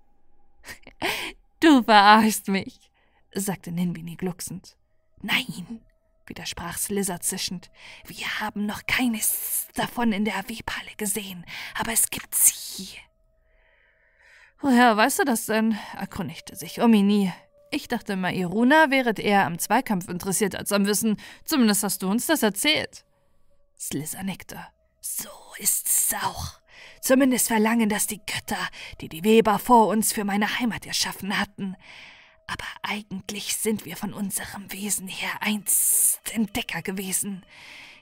[1.60, 2.92] Du verarschst mich,
[3.34, 4.78] sagte Ninbini glucksend.
[5.22, 5.82] Nein,
[6.28, 7.72] widersprach Slizzer zischend.
[8.06, 11.46] Wir haben noch keines davon in der Webhalle gesehen,
[11.80, 12.90] aber es gibt sie.
[14.60, 15.78] Woher weißt du das denn?
[15.96, 17.32] erkundigte sich Omini.
[17.70, 21.18] Ich dachte immer, Iruna wäret eher am Zweikampf interessiert als am Wissen.
[21.44, 23.06] Zumindest hast du uns das erzählt.
[23.78, 24.60] Slizzer nickte.
[25.02, 26.57] So ist es auch.
[27.02, 28.68] Zumindest verlangen das die Götter,
[29.02, 31.76] die die Weber vor uns für meine Heimat erschaffen hatten.
[32.48, 37.46] Aber eigentlich sind wir von unserem Wesen her einst Entdecker gewesen.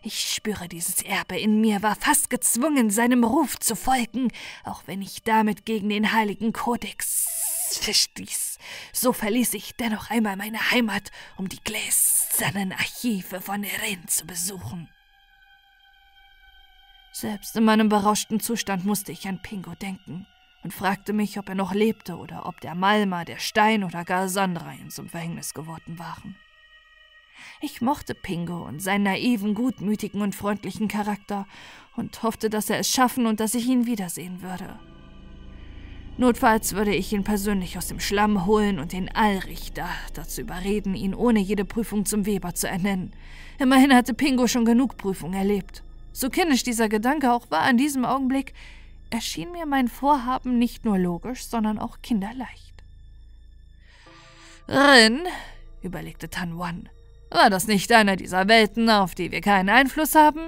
[0.04, 4.32] Ich spüre dieses Erbe in mir, war fast gezwungen, seinem Ruf zu folgen,
[4.64, 7.26] auch wenn ich damit gegen den heiligen Kodex
[7.72, 8.60] verstieß.
[8.94, 14.90] So verließ ich dennoch einmal meine Heimat, um die gläsernen Archive von Eren zu besuchen.
[17.18, 20.28] Selbst in meinem berauschten Zustand musste ich an Pingo denken
[20.64, 24.28] und fragte mich, ob er noch lebte oder ob der Malma, der Stein oder gar
[24.28, 26.36] Sandra ihm zum Verhängnis geworden waren.
[27.62, 31.48] Ich mochte Pingo und seinen naiven, gutmütigen und freundlichen Charakter
[31.96, 34.78] und hoffte, dass er es schaffen und dass ich ihn wiedersehen würde.
[36.18, 41.16] Notfalls würde ich ihn persönlich aus dem Schlamm holen und den Allrichter dazu überreden, ihn
[41.16, 43.14] ohne jede Prüfung zum Weber zu ernennen.
[43.58, 45.82] Immerhin hatte Pingo schon genug Prüfungen erlebt.
[46.16, 48.54] So kindisch dieser Gedanke auch war in diesem Augenblick,
[49.10, 52.74] erschien mir mein Vorhaben nicht nur logisch, sondern auch kinderleicht.
[54.70, 55.24] Rin,
[55.82, 56.88] überlegte Tan Wan,
[57.32, 60.40] war das nicht einer dieser Welten, auf die wir keinen Einfluss haben?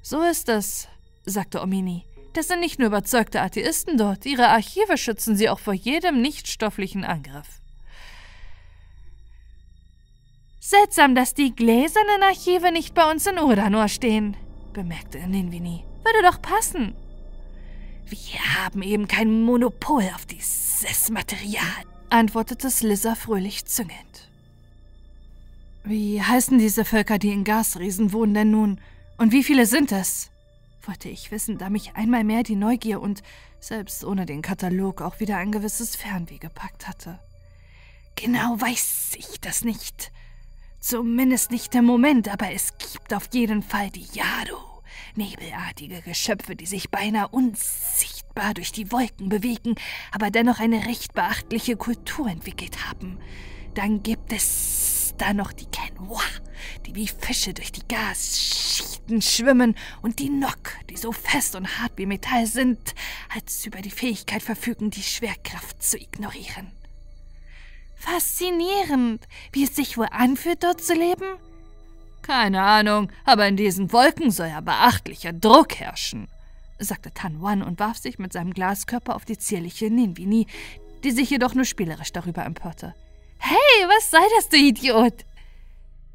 [0.00, 0.86] So ist es,
[1.24, 2.04] sagte Omini.
[2.32, 7.04] Das sind nicht nur überzeugte Atheisten dort, ihre Archive schützen sie auch vor jedem nichtstofflichen
[7.04, 7.60] Angriff.
[10.68, 14.36] Seltsam, dass die gläsernen Archive nicht bei uns in Urdanor stehen,
[14.72, 15.84] bemerkte Ninvini.
[16.02, 16.96] Würde doch passen.
[18.06, 21.62] Wir haben eben kein Monopol auf dieses Material,
[22.10, 24.28] antwortete Slizzer fröhlich züngend.
[25.84, 28.80] Wie heißen diese Völker, die in Gasriesen wohnen denn nun?
[29.18, 30.32] Und wie viele sind es?
[30.82, 33.22] wollte ich wissen, da mich einmal mehr die Neugier und,
[33.60, 37.20] selbst ohne den Katalog, auch wieder ein gewisses Fernweh gepackt hatte.
[38.16, 40.10] Genau weiß ich das nicht.
[40.88, 44.56] Zumindest nicht im Moment, aber es gibt auf jeden Fall die Yadu,
[45.16, 49.74] nebelartige Geschöpfe, die sich beinahe unsichtbar durch die Wolken bewegen,
[50.12, 53.18] aber dennoch eine recht beachtliche Kultur entwickelt haben.
[53.74, 56.20] Dann gibt es da noch die Kenwa,
[56.86, 61.94] die wie Fische durch die Gasschichten schwimmen, und die Nok, die so fest und hart
[61.96, 62.94] wie Metall sind,
[63.34, 66.75] als über die Fähigkeit verfügen, die Schwerkraft zu ignorieren.
[67.96, 71.38] Faszinierend, wie es sich wohl anfühlt, dort zu leben?
[72.22, 76.28] Keine Ahnung, aber in diesen Wolken soll ja beachtlicher Druck herrschen,
[76.78, 80.46] sagte Tan Wan und warf sich mit seinem Glaskörper auf die zierliche Ninvini,
[81.04, 82.94] die sich jedoch nur spielerisch darüber empörte.
[83.38, 85.24] Hey, was sei das, du Idiot?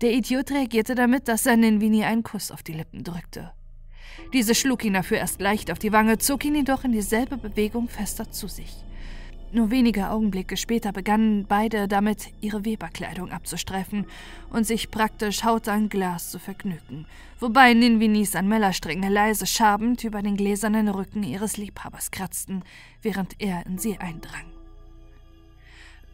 [0.01, 3.51] Der Idiot reagierte damit, dass er Ninvini einen Kuss auf die Lippen drückte.
[4.33, 7.87] Diese schlug ihn dafür erst leicht auf die Wange, zog ihn jedoch in dieselbe Bewegung
[7.87, 8.83] fester zu sich.
[9.53, 14.05] Nur wenige Augenblicke später begannen beide damit, ihre Weberkleidung abzustreifen
[14.49, 17.05] und sich praktisch Haut an Glas zu vergnügen,
[17.37, 22.63] wobei Ninvinis an Mellerstränge leise schabend über den gläsernen Rücken ihres Liebhabers kratzten,
[23.01, 24.45] während er in sie eindrang.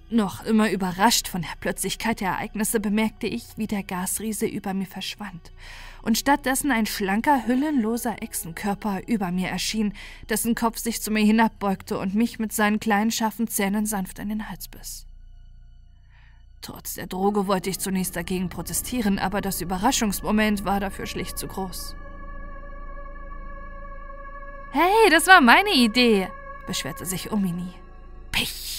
[0.09, 4.87] Noch immer überrascht von der Plötzlichkeit der Ereignisse bemerkte ich, wie der Gasriese über mir
[4.87, 5.51] verschwand
[6.01, 9.93] und stattdessen ein schlanker, hüllenloser Echsenkörper über mir erschien,
[10.29, 14.29] dessen Kopf sich zu mir hinabbeugte und mich mit seinen kleinen scharfen Zähnen sanft in
[14.29, 15.05] den Hals biss.
[16.61, 21.47] Trotz der Droge wollte ich zunächst dagegen protestieren, aber das Überraschungsmoment war dafür schlicht zu
[21.47, 21.95] groß.
[24.71, 26.27] Hey, das war meine Idee,
[26.65, 27.73] beschwerte sich Omini.
[28.31, 28.76] Pech!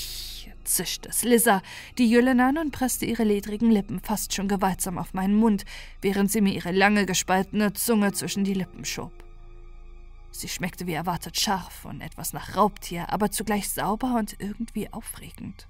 [0.68, 1.62] Zischte Slizzer
[1.98, 5.64] die Jüllen an und presste ihre ledrigen Lippen fast schon gewaltsam auf meinen Mund,
[6.00, 9.12] während sie mir ihre lange gespaltene Zunge zwischen die Lippen schob.
[10.30, 15.66] Sie schmeckte wie erwartet scharf und etwas nach Raubtier, aber zugleich sauber und irgendwie aufregend.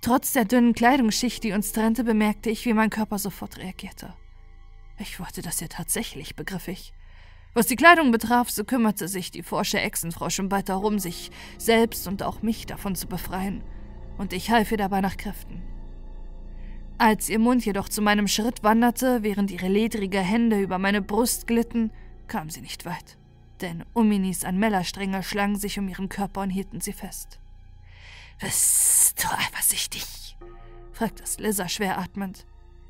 [0.00, 4.14] Trotz der dünnen Kleidungsschicht, die uns trennte, bemerkte ich, wie mein Körper sofort reagierte.
[4.98, 6.92] Ich wollte das ja tatsächlich, begriff ich.
[7.54, 12.06] Was die Kleidung betraf, so kümmerte sich die forsche Echsenfrau schon bald darum, sich selbst
[12.06, 13.64] und auch mich davon zu befreien
[14.18, 15.62] und ich half ihr dabei nach Kräften.
[16.98, 21.46] Als ihr Mund jedoch zu meinem Schritt wanderte, während ihre ledrige Hände über meine Brust
[21.46, 21.92] glitten,
[22.26, 23.16] kam sie nicht weit,
[23.60, 27.38] denn Uminis an Mellerstränge schlangen sich um ihren Körper und hielten sie fest.
[28.40, 30.36] Bist du eifersüchtig?
[30.92, 32.44] fragte Slizzer schwer atmend.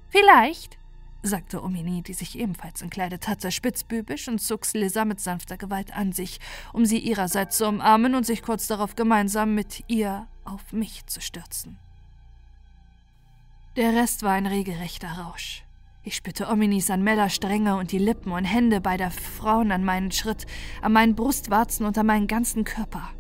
[0.09, 0.79] Vielleicht,
[1.23, 6.13] sagte Omini, die sich ebenfalls entkleidet hatte, spitzbübisch und zog Slizzer mit sanfter Gewalt an
[6.13, 6.39] sich,
[6.73, 11.21] um sie ihrerseits zu umarmen und sich kurz darauf gemeinsam mit ihr auf mich zu
[11.21, 11.79] stürzen.
[13.77, 15.65] Der Rest war ein regelrechter Rausch.
[16.03, 20.47] Ich spürte Ominis an Mellerstränge und die Lippen und Hände beider Frauen an meinen Schritt,
[20.81, 23.11] an meinen Brustwarzen und an meinen ganzen Körper.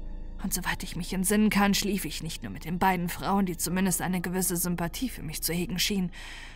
[0.42, 3.56] Und soweit ich mich entsinnen kann, schlief ich nicht nur mit den beiden Frauen, die
[3.56, 6.12] zumindest eine gewisse Sympathie für mich zu hegen schienen,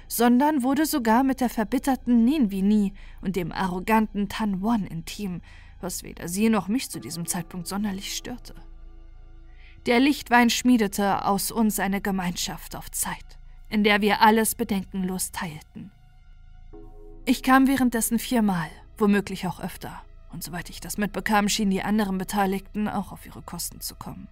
[0.06, 2.92] sondern wurde sogar mit der verbitterten Ninvini
[3.22, 5.42] und dem arroganten Tan Won intim,
[5.80, 8.54] was weder sie noch mich zu diesem Zeitpunkt sonderlich störte.
[9.86, 13.38] Der Lichtwein schmiedete aus uns eine Gemeinschaft auf Zeit,
[13.68, 15.90] in der wir alles bedenkenlos teilten.
[17.24, 22.18] Ich kam währenddessen viermal, womöglich auch öfter, und soweit ich das mitbekam, schienen die anderen
[22.18, 24.28] Beteiligten auch auf ihre Kosten zu kommen.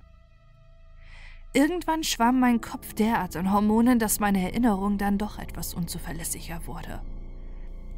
[1.52, 7.01] Irgendwann schwamm mein Kopf derart in Hormonen, dass meine Erinnerung dann doch etwas unzuverlässiger wurde.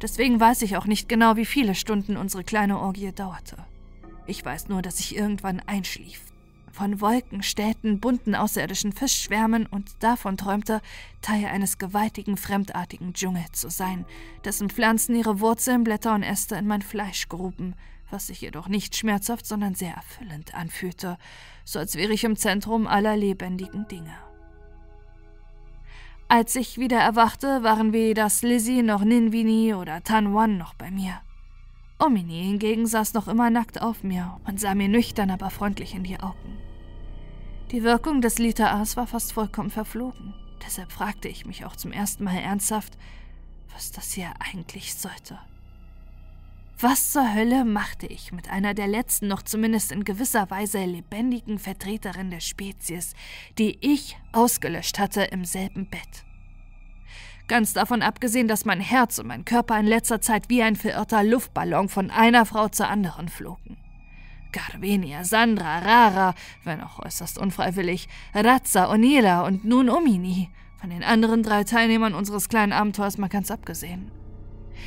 [0.01, 3.57] Deswegen weiß ich auch nicht genau, wie viele Stunden unsere kleine Orgie dauerte.
[4.25, 6.21] Ich weiß nur, dass ich irgendwann einschlief,
[6.71, 10.81] von Wolken, Städten, bunten außerirdischen Fischschwärmen und davon träumte,
[11.21, 14.05] Teil eines gewaltigen, fremdartigen Dschungel zu sein,
[14.43, 17.75] dessen Pflanzen ihre Wurzeln, Blätter und Äste in mein Fleisch gruben,
[18.13, 21.17] was sich jedoch nicht schmerzhaft, sondern sehr erfüllend anfühlte,
[21.65, 24.15] so als wäre ich im Zentrum aller lebendigen Dinge.
[26.29, 31.19] Als ich wieder erwachte, waren weder Slizzy noch Ninvini oder Tan Wan noch bei mir.
[31.99, 36.03] Omini hingegen saß noch immer nackt auf mir und sah mir nüchtern, aber freundlich in
[36.03, 36.57] die Augen.
[37.71, 40.33] Die Wirkung des Liter Aas war fast vollkommen verflogen.
[40.65, 42.97] Deshalb fragte ich mich auch zum ersten Mal ernsthaft,
[43.73, 45.39] was das hier eigentlich sollte.
[46.85, 51.57] Was zur Hölle machte ich mit einer der letzten, noch zumindest in gewisser Weise lebendigen
[51.57, 53.13] Vertreterin der Spezies,
[53.57, 56.25] die ich ausgelöscht hatte im selben Bett?
[57.47, 61.23] Ganz davon abgesehen, dass mein Herz und mein Körper in letzter Zeit wie ein verirrter
[61.23, 63.77] Luftballon von einer Frau zur anderen flogen.
[64.51, 66.35] Garvenia, Sandra, Rara,
[66.65, 70.49] wenn auch äußerst unfreiwillig, Razza, Onila und nun Omini,
[70.81, 74.11] von den anderen drei Teilnehmern unseres kleinen Abenteuers mal ganz abgesehen.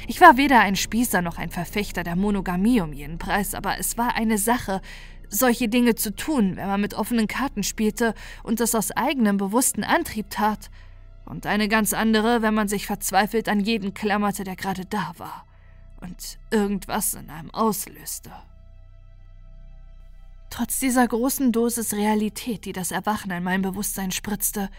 [0.07, 3.99] Ich war weder ein Spießer noch ein Verfechter der Monogamie um jeden Preis, aber es
[3.99, 4.81] war eine Sache,
[5.29, 9.85] solche Dinge zu tun, wenn man mit offenen Karten spielte und das aus eigenem bewussten
[9.85, 10.71] Antrieb tat,
[11.27, 15.45] und eine ganz andere, wenn man sich verzweifelt an jeden klammerte, der gerade da war
[16.01, 18.31] und irgendwas in einem auslöste.
[20.51, 24.71] Trotz dieser großen Dosis Realität, die das Erwachen in mein Bewusstsein spritzte,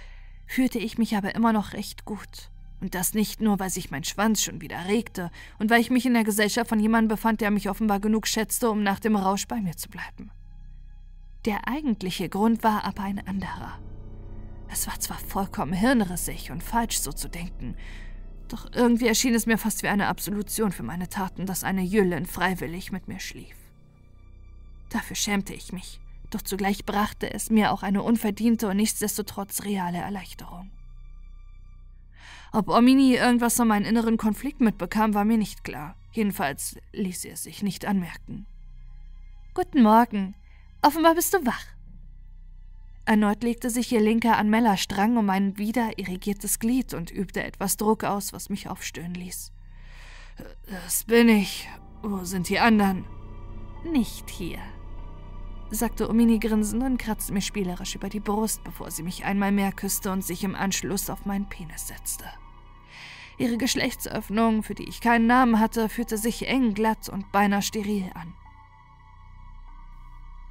[0.48, 2.50] fühlte ich mich aber immer noch recht gut.
[2.80, 6.06] Und das nicht nur, weil sich mein Schwanz schon wieder regte und weil ich mich
[6.06, 9.48] in der Gesellschaft von jemandem befand, der mich offenbar genug schätzte, um nach dem Rausch
[9.48, 10.32] bei mir zu bleiben.
[11.46, 13.80] Der eigentliche Grund war aber ein anderer.
[14.70, 17.76] Es war zwar vollkommen hirnrissig und falsch, so zu denken,
[18.48, 22.26] doch irgendwie erschien es mir fast wie eine Absolution für meine Taten, dass eine Jüllen
[22.26, 23.56] freiwillig mit mir schlief.
[24.90, 26.00] Dafür schämte ich mich,
[26.30, 30.70] doch zugleich brachte es mir auch eine unverdiente und nichtsdestotrotz reale Erleichterung.
[32.52, 35.96] Ob Omini irgendwas von meinem inneren Konflikt mitbekam, war mir nicht klar.
[36.12, 38.46] Jedenfalls ließ sie es sich nicht anmerken.
[39.54, 40.36] Guten Morgen.
[40.82, 41.66] Offenbar bist du wach.
[43.06, 48.04] Erneut legte sich ihr linker Anmellerstrang um mein wieder irrigiertes Glied und übte etwas Druck
[48.04, 49.52] aus, was mich aufstöhnen ließ.
[50.68, 51.70] Das bin ich.
[52.02, 53.06] Wo sind die anderen?
[53.86, 54.60] Nicht hier,
[55.70, 59.72] sagte Omini grinsend und kratzte mir spielerisch über die Brust, bevor sie mich einmal mehr
[59.72, 62.26] küsste und sich im Anschluss auf meinen Penis setzte.
[63.38, 68.10] Ihre Geschlechtsöffnung, für die ich keinen Namen hatte, fühlte sich eng, glatt und beinahe steril
[68.16, 68.34] an.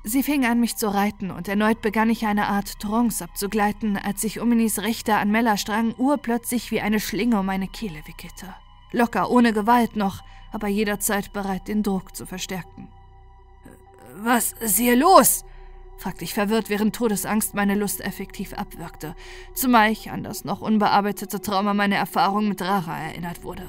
[0.04, 4.20] Sie fing an, mich zu reiten, und erneut begann ich eine Art Trance abzugleiten, als
[4.20, 8.54] sich Uminis rechter Anmellerstrang urplötzlich wie eine Schlinge um meine Kehle wickelte.
[8.92, 10.22] Locker, ohne Gewalt noch,
[10.52, 12.88] aber jederzeit bereit, den Druck zu verstärken.
[14.18, 15.44] Was ist hier los?
[15.98, 19.14] fragte ich verwirrt, während Todesangst meine Lust effektiv abwirkte,
[19.54, 23.68] zumal ich an das noch unbearbeitete Trauma meiner Erfahrung mit Rara erinnert wurde.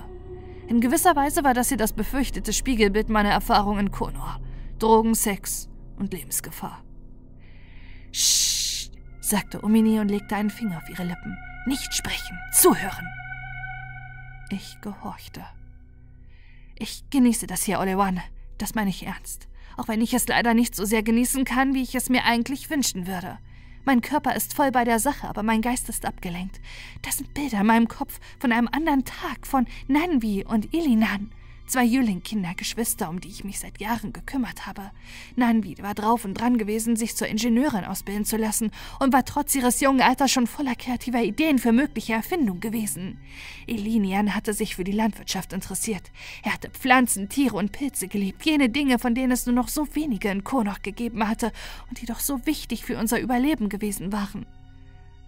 [0.68, 4.40] In gewisser Weise war das hier das befürchtete Spiegelbild meiner Erfahrung in Konor.
[4.80, 6.82] Drogen, Sex, und Lebensgefahr.
[8.14, 11.38] Sch, sagte Omini und legte einen Finger auf ihre Lippen.
[11.66, 13.08] Nicht sprechen, zuhören.
[14.50, 15.44] Ich gehorchte.
[16.76, 18.22] Ich genieße das hier, Olewan.
[18.58, 19.48] Das meine ich ernst.
[19.78, 22.70] Auch wenn ich es leider nicht so sehr genießen kann, wie ich es mir eigentlich
[22.70, 23.38] wünschen würde.
[23.86, 26.60] Mein Körper ist voll bei der Sache, aber mein Geist ist abgelenkt.
[27.04, 31.32] Das sind Bilder in meinem Kopf von einem anderen Tag, von Nanvi und Ilinan.
[31.68, 34.90] Zwei Jüling-Kinder, Geschwister, um die ich mich seit Jahren gekümmert habe.
[35.36, 38.72] Nanvi war drauf und dran gewesen, sich zur Ingenieurin ausbilden zu lassen
[39.02, 43.20] und war trotz ihres jungen Alters schon voller kreativer Ideen für mögliche Erfindungen gewesen.
[43.68, 46.04] Elinian hatte sich für die Landwirtschaft interessiert.
[46.42, 49.94] Er hatte Pflanzen, Tiere und Pilze geliebt, jene Dinge, von denen es nur noch so
[49.94, 51.52] wenige in Konoch gegeben hatte
[51.90, 54.46] und die doch so wichtig für unser Überleben gewesen waren.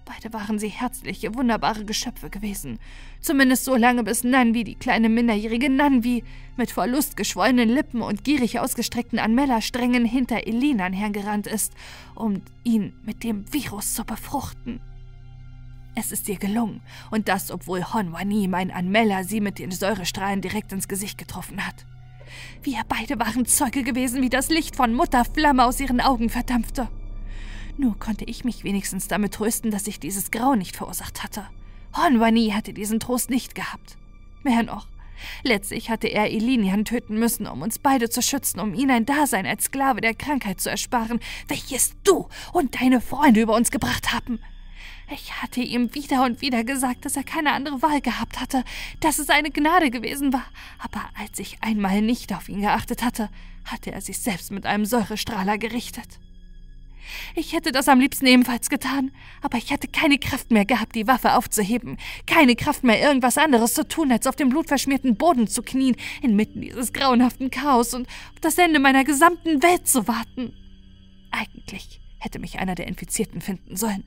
[0.10, 2.80] Beide waren sie herzliche, wunderbare Geschöpfe gewesen.
[3.22, 6.24] Zumindest so lange, bis Nanvi, die kleine minderjährige Nanvi,
[6.58, 11.74] mit vor Lust geschwollenen Lippen und gierig ausgestreckten Anmellersträngen hinter Elinan hergerannt ist,
[12.16, 14.82] um ihn mit dem Virus zu befruchten.
[15.94, 16.82] Es ist ihr gelungen,
[17.12, 21.86] und das, obwohl Honwani, mein Anmeller, sie mit den Säurestrahlen direkt ins Gesicht getroffen hat.
[22.64, 26.90] Wir beide waren Zeuge gewesen, wie das Licht von Mutter Flamme aus ihren Augen verdampfte.
[27.80, 31.48] Nur konnte ich mich wenigstens damit trösten, dass ich dieses Grau nicht verursacht hatte.
[31.96, 33.96] Honwani hatte diesen Trost nicht gehabt.
[34.44, 34.90] Mehr noch.
[35.44, 39.46] Letztlich hatte er Elinian töten müssen, um uns beide zu schützen, um ihn ein Dasein
[39.46, 44.40] als Sklave der Krankheit zu ersparen, welches du und deine Freunde über uns gebracht haben.
[45.14, 48.66] Ich hatte ihm wieder und wieder gesagt, dass er keine andere Wahl gehabt hatte,
[49.00, 50.46] dass es eine Gnade gewesen war,
[50.80, 53.30] aber als ich einmal nicht auf ihn geachtet hatte,
[53.64, 56.20] hatte er sich selbst mit einem Säurestrahler gerichtet.
[57.36, 59.12] Ich hätte das am liebsten ebenfalls getan,
[59.42, 63.74] aber ich hatte keine Kraft mehr gehabt, die Waffe aufzuheben, keine Kraft mehr, irgendwas anderes
[63.74, 68.40] zu tun, als auf dem blutverschmierten Boden zu knien, inmitten dieses grauenhaften Chaos und auf
[68.42, 70.54] das Ende meiner gesamten Welt zu warten.
[71.32, 74.04] Eigentlich hätte mich einer der Infizierten finden sollen,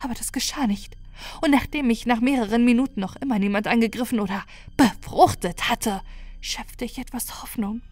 [0.00, 0.96] aber das geschah nicht.
[1.40, 4.44] Und nachdem mich nach mehreren Minuten noch immer niemand angegriffen oder
[4.76, 6.00] befruchtet hatte,
[6.40, 7.82] schöpfte ich etwas Hoffnung.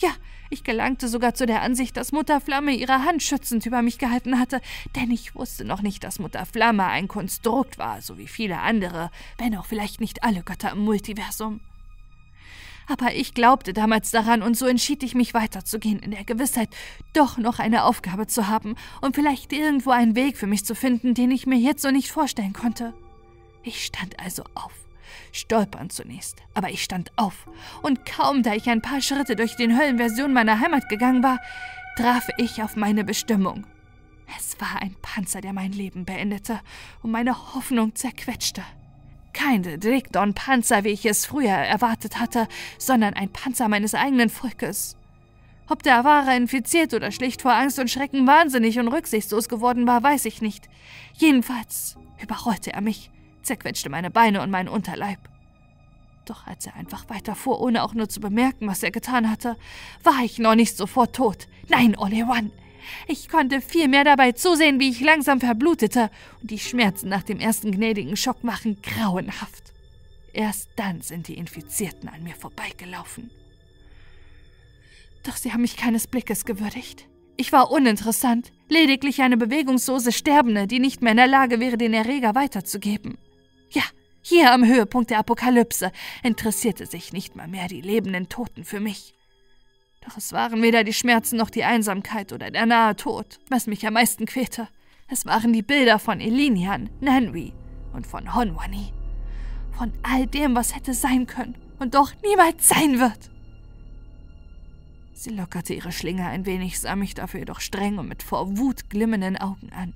[0.00, 0.10] Ja,
[0.48, 4.38] ich gelangte sogar zu der Ansicht, dass Mutter Flamme ihre Hand schützend über mich gehalten
[4.38, 4.62] hatte,
[4.96, 9.10] denn ich wusste noch nicht, dass Mutter Flamme ein Konstrukt war, so wie viele andere,
[9.36, 11.60] wenn auch vielleicht nicht alle Götter im Multiversum.
[12.88, 16.70] Aber ich glaubte damals daran und so entschied ich mich weiterzugehen, in der Gewissheit,
[17.12, 21.14] doch noch eine Aufgabe zu haben und vielleicht irgendwo einen Weg für mich zu finden,
[21.14, 22.94] den ich mir jetzt so nicht vorstellen konnte.
[23.62, 24.72] Ich stand also auf
[25.32, 27.46] stolpern zunächst, aber ich stand auf,
[27.82, 31.38] und kaum da ich ein paar Schritte durch den Höllenversion meiner Heimat gegangen war,
[31.96, 33.66] traf ich auf meine Bestimmung.
[34.38, 36.60] Es war ein Panzer, der mein Leben beendete
[37.02, 38.62] und meine Hoffnung zerquetschte.
[39.32, 42.48] Kein Drickdon-Panzer, wie ich es früher erwartet hatte,
[42.78, 44.96] sondern ein Panzer meines eigenen Volkes.
[45.68, 50.02] Ob der Aware infiziert oder schlicht vor Angst und Schrecken wahnsinnig und rücksichtslos geworden war,
[50.02, 50.68] weiß ich nicht.
[51.14, 53.10] Jedenfalls überrollte er mich
[53.42, 55.18] zerquetschte meine Beine und meinen Unterleib.
[56.26, 59.56] Doch als er einfach weiterfuhr, ohne auch nur zu bemerken, was er getan hatte,
[60.04, 61.48] war ich noch nicht sofort tot.
[61.68, 62.50] Nein, Ole One.
[63.06, 66.10] Ich konnte vielmehr dabei zusehen, wie ich langsam verblutete,
[66.40, 69.72] und die Schmerzen nach dem ersten gnädigen Schock waren grauenhaft.
[70.32, 73.30] Erst dann sind die Infizierten an mir vorbeigelaufen.
[75.24, 77.06] Doch sie haben mich keines Blickes gewürdigt.
[77.36, 81.94] Ich war uninteressant, lediglich eine bewegungslose Sterbende, die nicht mehr in der Lage wäre, den
[81.94, 83.18] Erreger weiterzugeben.
[83.70, 83.82] Ja,
[84.22, 85.92] hier am Höhepunkt der Apokalypse
[86.22, 89.14] interessierte sich nicht mal mehr die lebenden Toten für mich.
[90.06, 93.86] Doch es waren weder die Schmerzen noch die Einsamkeit oder der nahe Tod, was mich
[93.86, 94.68] am meisten quälte.
[95.08, 97.52] Es waren die Bilder von Elinian, Nanwi
[97.92, 98.92] und von Honwani.
[99.72, 103.30] Von all dem, was hätte sein können und doch niemals sein wird.
[105.12, 108.88] Sie lockerte ihre Schlinge ein wenig, sah mich dafür jedoch streng und mit vor Wut
[108.88, 109.94] glimmenden Augen an.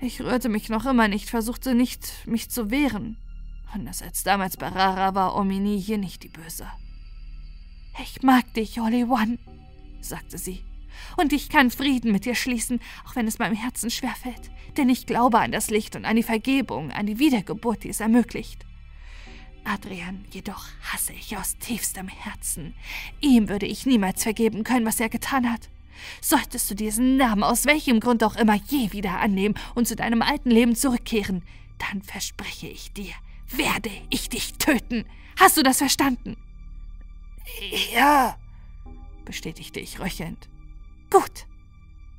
[0.00, 3.16] Ich rührte mich noch immer nicht, versuchte nicht, mich zu wehren.
[3.72, 6.66] Anders als damals bei Rara war Omini hier nicht die Böse.
[8.02, 9.38] Ich mag dich, Ollie One,
[10.00, 10.64] sagte sie.
[11.16, 14.50] Und ich kann Frieden mit dir schließen, auch wenn es meinem Herzen schwerfällt.
[14.76, 18.00] Denn ich glaube an das Licht und an die Vergebung, an die Wiedergeburt, die es
[18.00, 18.64] ermöglicht.
[19.64, 22.74] Adrian jedoch hasse ich aus tiefstem Herzen.
[23.20, 25.70] Ihm würde ich niemals vergeben können, was er getan hat.
[26.20, 30.22] Solltest du diesen Namen aus welchem Grund auch immer je wieder annehmen und zu deinem
[30.22, 31.42] alten Leben zurückkehren,
[31.78, 33.12] dann verspreche ich dir,
[33.48, 35.04] werde ich dich töten.
[35.38, 36.36] Hast du das verstanden?
[37.92, 38.36] Ja,
[39.24, 40.48] bestätigte ich röchelnd.
[41.10, 41.46] Gut,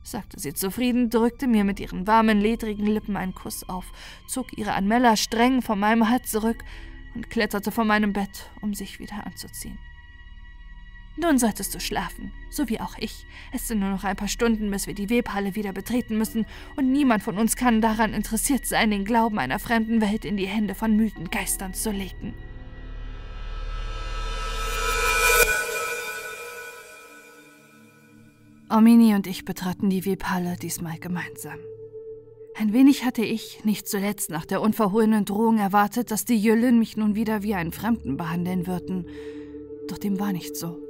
[0.04, 3.86] sagte sie zufrieden, drückte mir mit ihren warmen, ledrigen Lippen einen Kuss auf,
[4.28, 6.64] zog ihre Anmella streng von meinem Hals zurück
[7.16, 9.80] und kletterte von meinem Bett, um sich wieder anzuziehen.
[11.18, 13.26] Nun solltest du schlafen, so wie auch ich.
[13.54, 16.92] Es sind nur noch ein paar Stunden, bis wir die Webhalle wieder betreten müssen, und
[16.92, 20.76] niemand von uns kann daran interessiert sein, den Glauben einer fremden Welt in die Hände
[20.76, 22.34] von Mythengeistern zu legen.
[28.70, 31.60] Omini und ich betraten die Webhalle diesmal gemeinsam.
[32.58, 36.98] Ein wenig hatte ich, nicht zuletzt nach der unverhohlenen Drohung, erwartet, dass die Jüllen mich
[36.98, 39.08] nun wieder wie einen Fremden behandeln würden.
[39.88, 40.85] Doch dem war nicht so.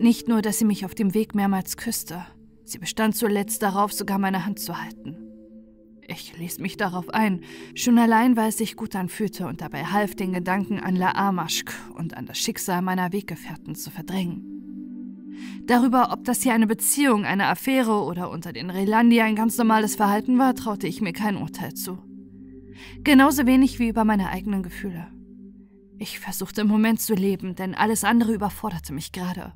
[0.00, 2.24] Nicht nur, dass sie mich auf dem Weg mehrmals küsste,
[2.64, 5.16] sie bestand zuletzt darauf, sogar meine Hand zu halten.
[6.06, 7.42] Ich ließ mich darauf ein,
[7.74, 11.74] schon allein, weil es sich gut anfühlte und dabei half, den Gedanken an La Amaschk
[11.94, 14.58] und an das Schicksal meiner Weggefährten zu verdrängen.
[15.66, 19.96] Darüber, ob das hier eine Beziehung, eine Affäre oder unter den Relandi ein ganz normales
[19.96, 21.98] Verhalten war, traute ich mir kein Urteil zu.
[23.02, 25.08] Genauso wenig wie über meine eigenen Gefühle.
[25.98, 29.52] Ich versuchte im Moment zu leben, denn alles andere überforderte mich gerade.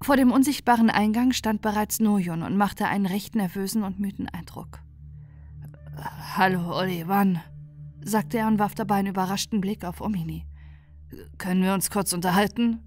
[0.00, 4.80] Vor dem unsichtbaren Eingang stand bereits Nojon und machte einen recht nervösen und müden Eindruck.
[6.36, 7.40] Hallo, Olivan,
[8.00, 10.46] sagte er und warf dabei einen überraschten Blick auf Omini.
[11.36, 12.80] Können wir uns kurz unterhalten?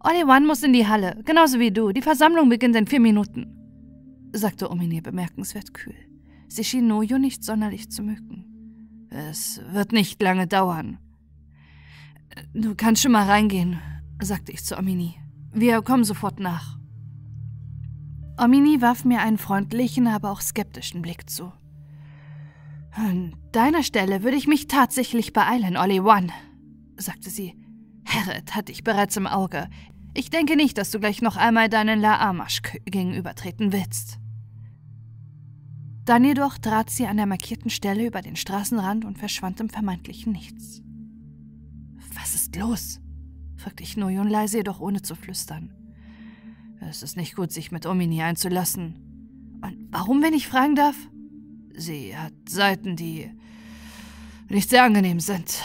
[0.00, 1.92] Olivan muss in die Halle, genauso wie du.
[1.92, 3.56] Die Versammlung beginnt in vier Minuten,
[4.32, 5.96] sagte Omini bemerkenswert kühl.
[6.48, 9.08] Sie schien Nojo nicht sonderlich zu mögen.
[9.08, 10.98] Es wird nicht lange dauern.
[12.52, 13.80] Du kannst schon mal reingehen,
[14.20, 15.14] sagte ich zu Omini.
[15.58, 16.76] Wir kommen sofort nach.
[18.36, 21.50] Omini warf mir einen freundlichen, aber auch skeptischen Blick zu.
[22.90, 26.28] An deiner Stelle würde ich mich tatsächlich beeilen, Olli One,
[26.98, 27.56] sagte sie.
[28.04, 29.70] Herret hatte ich bereits im Auge.
[30.12, 34.18] Ich denke nicht, dass du gleich noch einmal deinen La Amaschk gegenübertreten willst.
[36.04, 40.32] Dann jedoch trat sie an der markierten Stelle über den Straßenrand und verschwand im vermeintlichen
[40.32, 40.82] Nichts.
[42.12, 43.00] Was ist los?
[43.66, 45.72] Fragte ich Noyon leise, jedoch ohne zu flüstern.
[46.88, 48.94] Es ist nicht gut, sich mit Omini einzulassen.
[49.60, 50.94] Und warum, wenn ich fragen darf?
[51.74, 53.28] Sie hat Seiten, die
[54.48, 55.64] nicht sehr angenehm sind,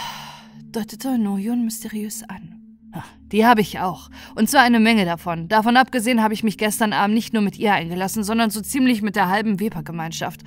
[0.71, 2.79] deutete Noyon mysteriös an.
[3.31, 4.09] Die habe ich auch.
[4.33, 5.47] Und zwar eine Menge davon.
[5.47, 9.03] Davon abgesehen habe ich mich gestern Abend nicht nur mit ihr eingelassen, sondern so ziemlich
[9.03, 10.41] mit der halben Weber-Gemeinschaft.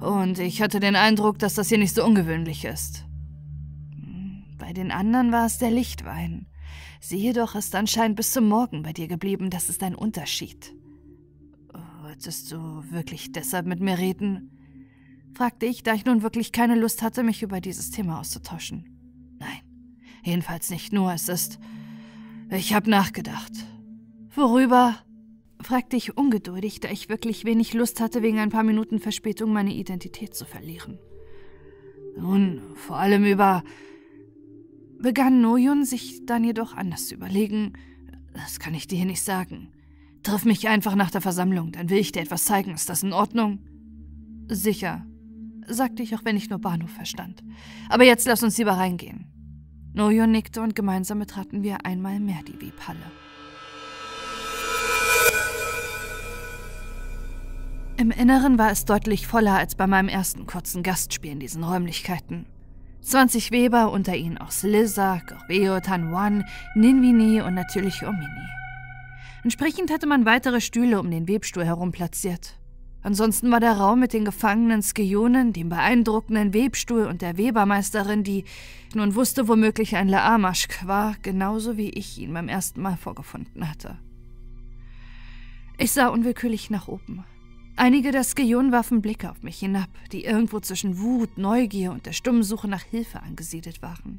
[0.00, 3.04] Und ich hatte den Eindruck, dass das hier nicht so ungewöhnlich ist.
[4.56, 6.46] Bei den anderen war es der Lichtwein.
[7.08, 9.48] Sie jedoch ist anscheinend bis zum Morgen bei dir geblieben.
[9.48, 10.74] Das ist ein Unterschied.
[12.02, 14.50] Wolltest du wirklich deshalb mit mir reden?
[15.32, 19.36] fragte ich, da ich nun wirklich keine Lust hatte, mich über dieses Thema auszutauschen.
[19.38, 19.60] Nein,
[20.24, 21.12] jedenfalls nicht nur.
[21.12, 21.60] Es ist.
[22.50, 23.52] Ich habe nachgedacht.
[24.34, 24.96] Worüber?
[25.60, 29.74] fragte ich ungeduldig, da ich wirklich wenig Lust hatte, wegen ein paar Minuten Verspätung meine
[29.74, 30.98] Identität zu verlieren.
[32.16, 33.62] Nun, vor allem über.
[35.00, 37.74] Begann Noyun sich dann jedoch anders zu überlegen.
[38.34, 39.68] Das kann ich dir hier nicht sagen.
[40.22, 42.74] Triff mich einfach nach der Versammlung, dann will ich dir etwas zeigen.
[42.74, 43.60] Ist das in Ordnung?
[44.48, 45.06] Sicher,
[45.66, 47.42] sagte ich, auch wenn ich nur Bahnhof verstand.
[47.88, 49.26] Aber jetzt lass uns lieber reingehen.
[49.94, 52.98] Noyun nickte und gemeinsam betraten wir einmal mehr die Webhalle.
[57.98, 62.44] Im Inneren war es deutlich voller als bei meinem ersten kurzen Gastspiel in diesen Räumlichkeiten.
[63.06, 68.48] 20 Weber, unter ihnen auch Sliza, Gorbeo, Tanwan, Ninvini und natürlich Omini.
[69.44, 72.58] Entsprechend hatte man weitere Stühle um den Webstuhl herum platziert.
[73.02, 78.44] Ansonsten war der Raum mit den gefangenen Skionen, dem beeindruckenden Webstuhl und der Webermeisterin, die
[78.92, 83.98] nun wusste, womöglich ein Laamaschk war, genauso wie ich ihn beim ersten Mal vorgefunden hatte.
[85.78, 87.24] Ich sah unwillkürlich nach oben.
[87.78, 92.12] Einige der Skionen warfen Blicke auf mich hinab, die irgendwo zwischen Wut, Neugier und der
[92.12, 94.18] stummen Suche nach Hilfe angesiedelt waren.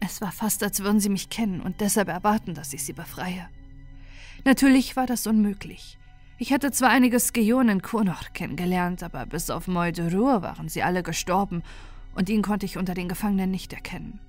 [0.00, 3.48] Es war fast, als würden sie mich kennen und deshalb erwarten, dass ich sie befreie.
[4.44, 5.98] Natürlich war das unmöglich.
[6.36, 11.02] Ich hatte zwar einige Skionen in Kurnoch kennengelernt, aber bis auf Moiderur waren sie alle
[11.02, 11.62] gestorben
[12.14, 14.20] und ihn konnte ich unter den Gefangenen nicht erkennen.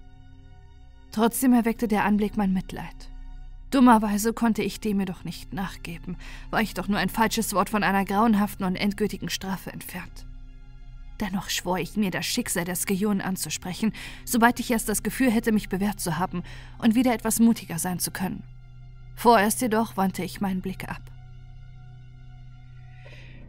[1.11, 3.08] Trotzdem erweckte der Anblick mein Mitleid.
[3.71, 6.17] Dummerweise konnte ich dem jedoch nicht nachgeben,
[6.49, 10.25] war ich doch nur ein falsches Wort von einer grauenhaften und endgültigen Strafe entfernt.
[11.19, 13.93] Dennoch schwor ich mir, das Schicksal der Skionen anzusprechen,
[14.25, 16.43] sobald ich erst das Gefühl hätte, mich bewährt zu haben
[16.79, 18.43] und wieder etwas mutiger sein zu können.
[19.15, 21.01] Vorerst jedoch wandte ich meinen Blick ab.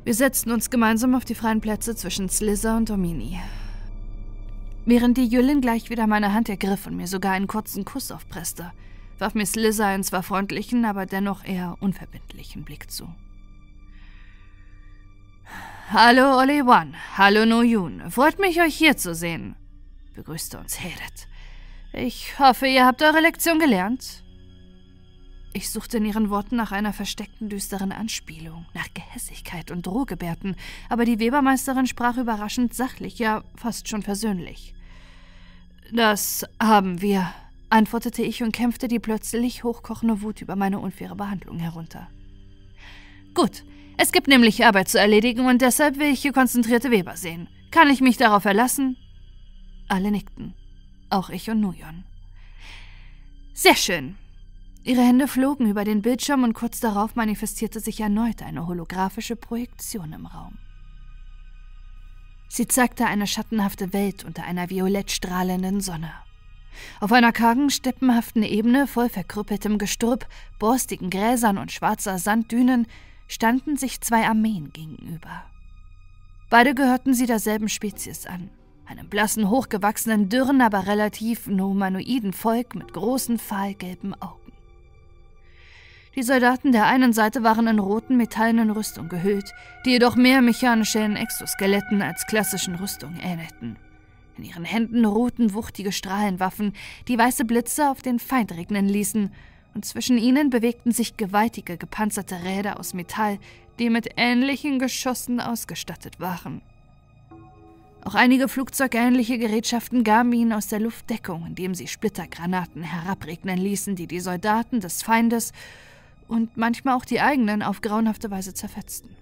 [0.05, 3.39] Wir setzten uns gemeinsam auf die freien Plätze zwischen Slizzer und Domini.
[4.85, 8.73] Während die Jüllin gleich wieder meine Hand ergriff und mir sogar einen kurzen Kuss aufpresste,
[9.21, 13.13] warf mir Slizzer einen zwar freundlichen, aber dennoch eher unverbindlichen Blick zu.
[15.93, 19.57] Hallo Oli One, hallo No Yun, freut mich euch hier zu sehen,
[20.15, 21.27] begrüßte uns Heret.
[21.93, 24.23] Ich hoffe, ihr habt eure Lektion gelernt.
[25.53, 30.55] Ich suchte in ihren Worten nach einer versteckten, düsteren Anspielung, nach Gehässigkeit und Drohgebärden,
[30.89, 34.75] aber die Webermeisterin sprach überraschend sachlich, ja fast schon versöhnlich.
[35.93, 37.33] Das haben wir,
[37.71, 42.09] antwortete ich und kämpfte die plötzlich hochkochende Wut über meine unfaire Behandlung herunter.
[43.35, 43.65] Gut,
[43.97, 47.49] es gibt nämlich Arbeit zu erledigen und deshalb will ich hier konzentrierte Weber sehen.
[47.71, 48.97] Kann ich mich darauf verlassen?
[49.89, 50.55] Alle nickten,
[51.09, 52.05] auch ich und Nujon.
[53.55, 54.17] Sehr schön.
[54.83, 60.13] Ihre Hände flogen über den Bildschirm und kurz darauf manifestierte sich erneut eine holographische Projektion
[60.13, 60.59] im Raum.
[62.49, 66.11] Sie zeigte eine schattenhafte Welt unter einer violett strahlenden Sonne.
[67.01, 70.27] Auf einer kargen, steppenhaften Ebene voll verkrüppeltem Gestrüpp,
[70.59, 72.87] borstigen Gräsern und schwarzer Sanddünen
[73.29, 75.45] standen sich zwei Armeen gegenüber.
[76.51, 78.51] Beide gehörten sie derselben Spezies an,
[78.87, 84.41] einem blassen, hochgewachsenen, dürren, aber relativ humanoiden Volk mit großen, fahlgelben Augen.
[86.17, 89.55] Die Soldaten der einen Seite waren in roten metallenen Rüstungen gehüllt,
[89.87, 93.77] die jedoch mehr mechanischen Exoskeletten als klassischen Rüstungen ähnelten.
[94.41, 96.73] In ihren Händen ruhten wuchtige Strahlenwaffen,
[97.09, 99.31] die weiße Blitze auf den Feind regnen ließen,
[99.75, 103.39] und zwischen ihnen bewegten sich gewaltige gepanzerte Räder aus Metall,
[103.79, 106.63] die mit ähnlichen Geschossen ausgestattet waren.
[108.03, 113.95] Auch einige flugzeugähnliche Gerätschaften gaben ihnen aus der Luft Deckung, indem sie Splittergranaten herabregnen ließen,
[113.95, 115.53] die die Soldaten des Feindes
[116.29, 119.15] und manchmal auch die eigenen auf grauenhafte Weise zerfetzten.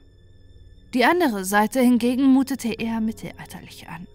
[0.94, 4.06] Die andere Seite hingegen mutete eher mittelalterlich an.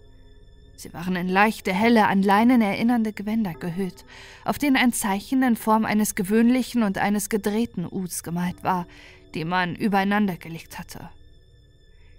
[0.76, 4.04] Sie waren in leichte, helle, an Leinen erinnernde Gewänder gehüllt,
[4.44, 8.86] auf denen ein Zeichen in Form eines gewöhnlichen und eines gedrehten Us gemalt war,
[9.34, 11.10] die man übereinander gelegt hatte.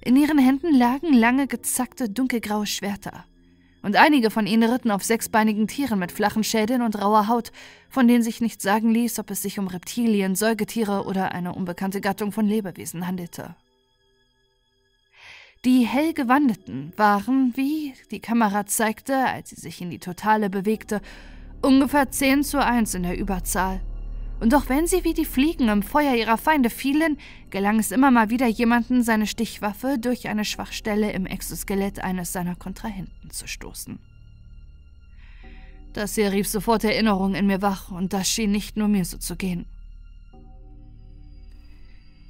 [0.02, 3.26] In ihren Händen lagen lange gezackte, dunkelgraue Schwerter,
[3.86, 7.52] und einige von ihnen ritten auf sechsbeinigen Tieren mit flachen Schädeln und rauer Haut,
[7.88, 12.02] von denen sich nicht sagen ließ, ob es sich um Reptilien, Säugetiere oder eine unbekannte
[12.02, 13.56] Gattung von Lebewesen handelte.
[15.65, 21.01] Die hell gewandeten waren, wie die Kamera zeigte, als sie sich in die Totale bewegte,
[21.63, 23.81] ungefähr 10 zu 1 in der Überzahl.
[24.39, 27.17] Und auch wenn sie wie die Fliegen im Feuer ihrer Feinde fielen,
[27.49, 32.55] gelang es immer mal wieder jemanden, seine Stichwaffe durch eine Schwachstelle im Exoskelett eines seiner
[32.55, 33.97] Kontrahenten zu stoßen.
[35.93, 39.17] Das hier rief sofort Erinnerungen in mir wach, und das schien nicht nur mir so
[39.17, 39.65] zu gehen.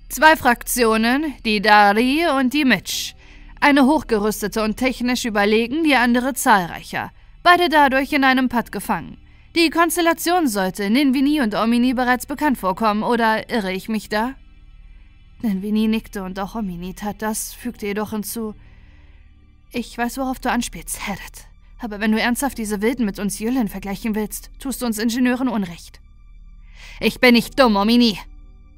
[0.08, 3.15] Zwei Fraktionen, die Dari und die Mitch.
[3.66, 7.12] Eine hochgerüstete und technisch überlegen, die andere zahlreicher.
[7.42, 9.18] Beide dadurch in einem Pad gefangen.
[9.56, 14.36] Die Konstellation sollte Ninvini und Omini bereits bekannt vorkommen, oder irre ich mich da?
[15.42, 18.54] Ninvini nickte und auch Omini tat das, fügte jedoch hinzu.
[19.72, 21.48] Ich weiß, worauf du anspielst, Hedet.
[21.80, 25.50] Aber wenn du ernsthaft diese Wilden mit uns Jüllen vergleichen willst, tust du uns Ingenieuren
[25.50, 26.02] Unrecht.
[27.00, 28.20] Ich bin nicht dumm, Omini,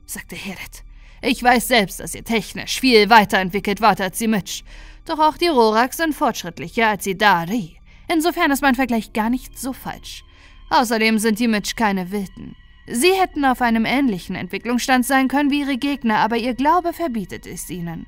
[0.06, 0.87] sagte Hedet.
[1.22, 4.64] Ich weiß selbst, dass ihr technisch viel weiterentwickelt wart als die Mitch.
[5.06, 7.78] Doch auch die Rorak sind fortschrittlicher als die Dari.
[8.08, 10.24] Insofern ist mein Vergleich gar nicht so falsch.
[10.70, 12.56] Außerdem sind die Mitch keine Wilden.
[12.88, 17.46] Sie hätten auf einem ähnlichen Entwicklungsstand sein können wie ihre Gegner, aber ihr Glaube verbietet
[17.46, 18.06] es ihnen.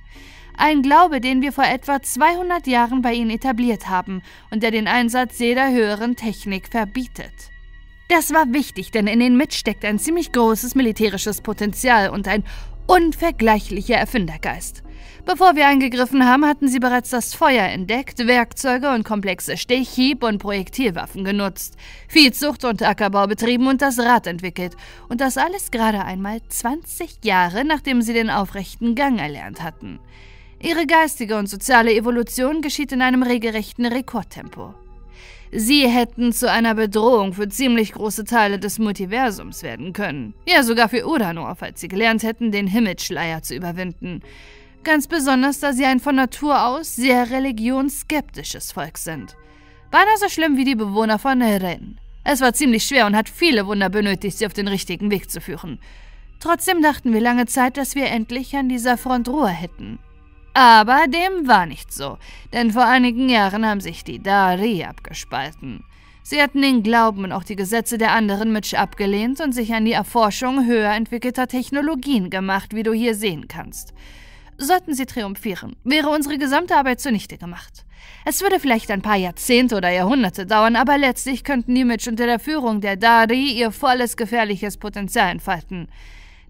[0.57, 4.21] Ein Glaube, den wir vor etwa 200 Jahren bei ihnen etabliert haben
[4.51, 7.33] und der den Einsatz jeder höheren Technik verbietet.
[8.09, 12.43] Das war wichtig, denn in den Mitch steckt ein ziemlich großes militärisches Potenzial und ein
[12.89, 14.81] unvergleichlicher Erfindergeist.
[15.23, 20.23] Bevor wir eingegriffen haben, hatten sie bereits das Feuer entdeckt, Werkzeuge und komplexe Stich-, Hieb-
[20.23, 21.75] und Projektilwaffen genutzt,
[22.07, 24.75] Viehzucht und Ackerbau betrieben und das Rad entwickelt.
[25.07, 29.99] Und das alles gerade einmal 20 Jahre, nachdem sie den aufrechten Gang erlernt hatten.
[30.59, 34.73] Ihre geistige und soziale Evolution geschieht in einem regelrechten Rekordtempo.
[35.51, 40.35] Sie hätten zu einer Bedrohung für ziemlich große Teile des Multiversums werden können.
[40.47, 44.21] Ja, sogar für Uranor, falls sie gelernt hätten, den Himmelsschleier zu überwinden.
[44.83, 49.35] Ganz besonders, da sie ein von Natur aus sehr religionsskeptisches Volk sind.
[49.91, 51.99] Beinahe so schlimm wie die Bewohner von Ren.
[52.23, 55.41] Es war ziemlich schwer und hat viele Wunder benötigt, sie auf den richtigen Weg zu
[55.41, 55.79] führen.
[56.39, 59.99] Trotzdem dachten wir lange Zeit, dass wir endlich an dieser Front Ruhe hätten.
[60.53, 62.17] Aber dem war nicht so,
[62.53, 65.83] denn vor einigen Jahren haben sich die Dari abgespalten.
[66.23, 69.85] Sie hatten den Glauben und auch die Gesetze der anderen Mitch abgelehnt und sich an
[69.85, 73.93] die Erforschung höher entwickelter Technologien gemacht, wie du hier sehen kannst.
[74.57, 77.85] Sollten sie triumphieren, wäre unsere gesamte Arbeit zunichte gemacht.
[78.25, 82.25] Es würde vielleicht ein paar Jahrzehnte oder Jahrhunderte dauern, aber letztlich könnten die Mitch unter
[82.25, 85.87] der Führung der Dari ihr volles gefährliches Potenzial entfalten.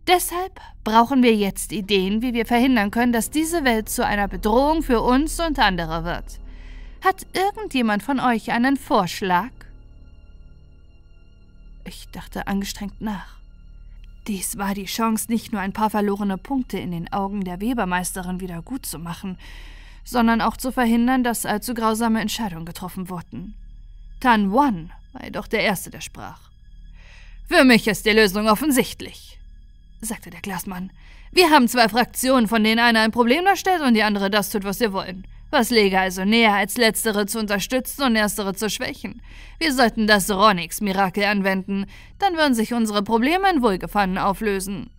[0.10, 4.82] Deshalb brauchen wir jetzt Ideen, wie wir verhindern können, dass diese Welt zu einer Bedrohung
[4.82, 6.40] für uns und andere wird.
[7.04, 9.52] Hat irgendjemand von euch einen Vorschlag?
[11.86, 13.38] Ich dachte angestrengt nach.
[14.28, 18.40] Dies war die Chance, nicht nur ein paar verlorene Punkte in den Augen der Webermeisterin
[18.40, 19.38] wieder gut zu machen,
[20.04, 23.54] sondern auch zu verhindern, dass allzu grausame Entscheidungen getroffen wurden.
[24.22, 26.50] Tan Wan war jedoch der Erste, der sprach.
[27.48, 29.39] Für mich ist die Lösung offensichtlich,
[30.02, 30.92] sagte der Glasmann.
[31.32, 34.64] Wir haben zwei Fraktionen, von denen eine ein Problem darstellt und die andere das tut,
[34.64, 35.26] was sie wollen.
[35.52, 39.22] Was läge also näher, als letztere zu unterstützen und erstere zu schwächen?
[39.58, 41.86] Wir sollten das Ronix-Mirakel anwenden,
[42.20, 44.92] dann würden sich unsere Probleme in Wohlgefallen auflösen.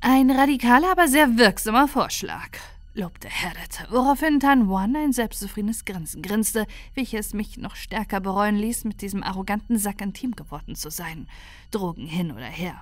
[0.00, 2.50] Ein radikaler, aber sehr wirksamer Vorschlag,
[2.94, 8.84] lobte Herdet, woraufhin Tan Wan ein selbstzufriedenes Grinsen grinste, welches mich noch stärker bereuen ließ,
[8.84, 11.26] mit diesem arroganten Sack intim geworden zu sein.
[11.72, 12.80] Drogen hin oder her.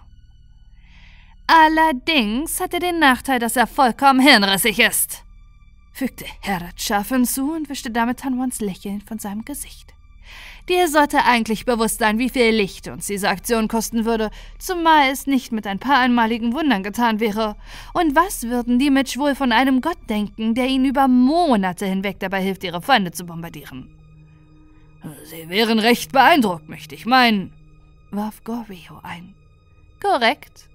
[1.47, 5.27] Allerdings hat er den Nachteil, dass er vollkommen hirnrissig ist
[5.97, 9.95] fügte Herat scharf hinzu und wischte damit Tanwans Lächeln von seinem Gesicht.
[10.69, 15.27] Dir sollte eigentlich bewusst sein, wie viel Licht uns diese Aktion kosten würde, zumal es
[15.27, 17.57] nicht mit ein paar einmaligen Wundern getan wäre.
[17.95, 22.19] Und was würden die Mitch wohl von einem Gott denken, der ihnen über Monate hinweg
[22.21, 23.89] dabei hilft, ihre Feinde zu bombardieren?
[25.25, 27.53] Sie wären recht beeindruckt, möchte ich meinen,
[28.11, 29.35] warf Gorio ein.
[30.03, 30.69] Korrekt.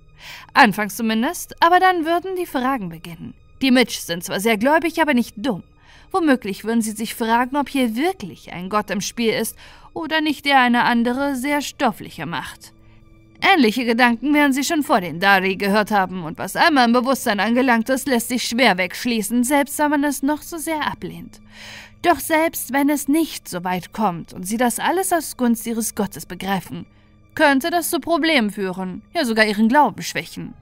[0.53, 3.33] Anfangs zumindest, aber dann würden die Fragen beginnen.
[3.61, 5.63] Die Mitch sind zwar sehr gläubig, aber nicht dumm.
[6.11, 9.55] Womöglich würden sie sich fragen, ob hier wirklich ein Gott im Spiel ist
[9.93, 12.73] oder nicht eher eine andere, sehr stoffliche Macht.
[13.41, 17.39] Ähnliche Gedanken werden sie schon vor den Dari gehört haben, und was einmal im Bewusstsein
[17.39, 21.41] angelangt ist, lässt sich schwer wegschließen, selbst wenn man es noch so sehr ablehnt.
[22.03, 25.95] Doch selbst wenn es nicht so weit kommt und sie das alles aus Gunst ihres
[25.95, 26.85] Gottes begreifen,
[27.35, 30.53] könnte das zu Problemen führen, ja sogar ihren Glauben schwächen.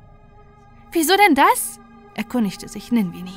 [0.91, 1.79] Wieso denn das?
[2.15, 3.33] erkundigte sich Ninvini.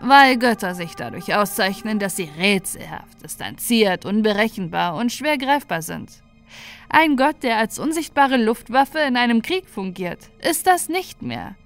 [0.00, 6.10] Weil Götter sich dadurch auszeichnen, dass sie rätselhaft, distanziert, unberechenbar und schwer greifbar sind.
[6.88, 11.56] Ein Gott, der als unsichtbare Luftwaffe in einem Krieg fungiert, ist das nicht mehr.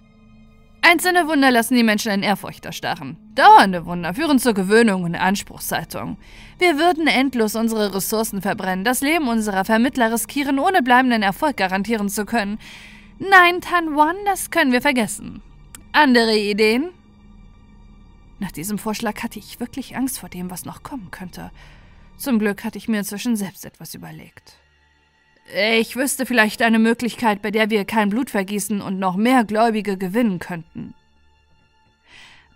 [0.82, 3.16] Einzelne Wunder lassen die Menschen in Ehrfurcht erstarren.
[3.34, 6.16] Dauernde Wunder führen zur Gewöhnung und Anspruchshaltung.
[6.58, 12.08] Wir würden endlos unsere Ressourcen verbrennen, das Leben unserer Vermittler riskieren, ohne bleibenden Erfolg garantieren
[12.08, 12.58] zu können.
[13.18, 15.42] Nein, Tan Wan, das können wir vergessen.
[15.92, 16.88] Andere Ideen?
[18.38, 21.50] Nach diesem Vorschlag hatte ich wirklich Angst vor dem, was noch kommen könnte.
[22.16, 24.59] Zum Glück hatte ich mir inzwischen selbst etwas überlegt.
[25.54, 29.96] Ich wüsste vielleicht eine Möglichkeit, bei der wir kein Blut vergießen und noch mehr Gläubige
[29.96, 30.94] gewinnen könnten.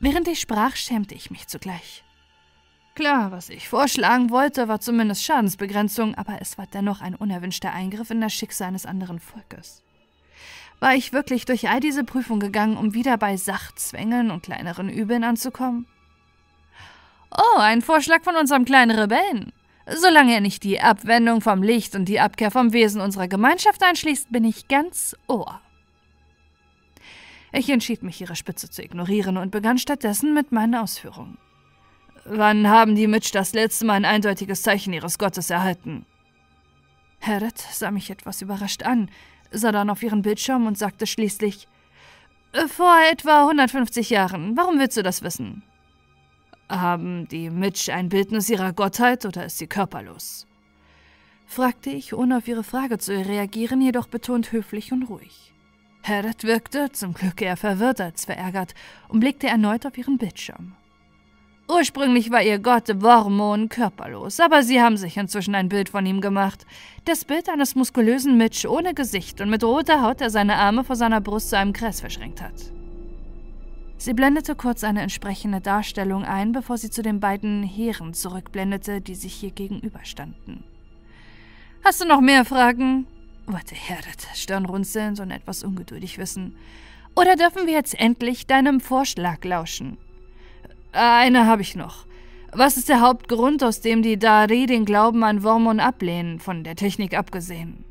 [0.01, 2.05] Während ich sprach, schämte ich mich zugleich.
[2.95, 8.11] Klar, was ich vorschlagen wollte, war zumindest Schadensbegrenzung, aber es war dennoch ein unerwünschter Eingriff
[8.11, 9.83] in das Schicksal eines anderen Volkes.
[10.79, 15.25] War ich wirklich durch all diese Prüfungen gegangen, um wieder bei Sachzwängen und kleineren Übeln
[15.25, 15.87] anzukommen?
[17.37, 19.53] Oh, ein Vorschlag von unserem kleinen Rebellen.
[19.87, 24.33] Solange er nicht die Abwendung vom Licht und die Abkehr vom Wesen unserer Gemeinschaft einschließt,
[24.33, 25.61] bin ich ganz Ohr.
[27.53, 31.39] Ich entschied mich, ihre Spitze zu ignorieren und begann stattdessen mit meinen Ausführungen.
[32.25, 36.07] Wann haben die Mitch das letzte Mal ein eindeutiges Zeichen ihres Gottes erhalten?
[37.21, 39.11] Heret sah mich etwas überrascht an,
[39.51, 41.69] sah dann auf ihren Bildschirm und sagte schließlich:
[42.69, 44.57] Vor etwa 150 Jahren.
[44.57, 45.63] Warum willst du das wissen?
[46.69, 50.47] Haben die Mitch ein Bildnis ihrer Gottheit oder ist sie körperlos?
[51.47, 55.53] fragte ich, ohne auf ihre Frage zu reagieren, jedoch betont höflich und ruhig.
[56.03, 58.75] Heret wirkte, zum Glück eher verwirrt als verärgert,
[59.09, 60.75] und blickte erneut auf ihren Bildschirm.
[61.69, 66.21] Ursprünglich war ihr Gott Wormon körperlos, aber sie haben sich inzwischen ein Bild von ihm
[66.21, 66.67] gemacht.
[67.07, 70.97] Das Bild eines muskulösen Mitch ohne Gesicht und mit roter Haut, der seine Arme vor
[70.97, 72.55] seiner Brust zu einem Kreis verschränkt hat.
[73.97, 79.15] Sie blendete kurz eine entsprechende Darstellung ein, bevor sie zu den beiden Heeren zurückblendete, die
[79.15, 80.65] sich hier gegenüberstanden.
[81.85, 83.07] Hast du noch mehr Fragen?
[83.47, 86.57] wollte Heret stirnrunzelnd und etwas ungeduldig wissen.
[87.15, 89.99] Oder dürfen wir jetzt endlich deinem Vorschlag lauschen?
[90.93, 92.07] Eine habe ich noch.
[92.53, 96.77] Was ist der Hauptgrund, aus dem die Dari den Glauben an Wormon ablehnen, von der
[96.77, 97.85] Technik abgesehen?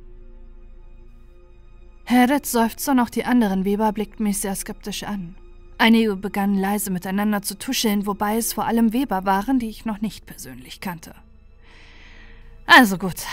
[2.06, 5.36] Heret seufzte und auch die anderen Weber blickten mich sehr skeptisch an.
[5.78, 10.02] Einige begannen leise miteinander zu tuscheln, wobei es vor allem Weber waren, die ich noch
[10.02, 11.14] nicht persönlich kannte.
[12.66, 13.26] Also gut.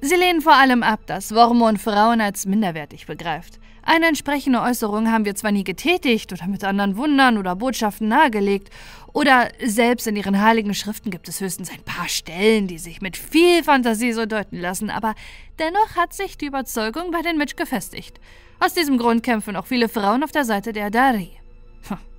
[0.00, 3.58] Sie lehnen vor allem ab, dass Wormon Frauen als minderwertig begreift.
[3.82, 8.70] Eine entsprechende Äußerung haben wir zwar nie getätigt oder mit anderen Wundern oder Botschaften nahegelegt,
[9.12, 13.16] oder selbst in ihren heiligen Schriften gibt es höchstens ein paar Stellen, die sich mit
[13.16, 15.14] viel Fantasie so deuten lassen, aber
[15.58, 18.20] dennoch hat sich die Überzeugung bei den Mitch gefestigt.
[18.60, 21.30] Aus diesem Grund kämpfen auch viele Frauen auf der Seite der Dari.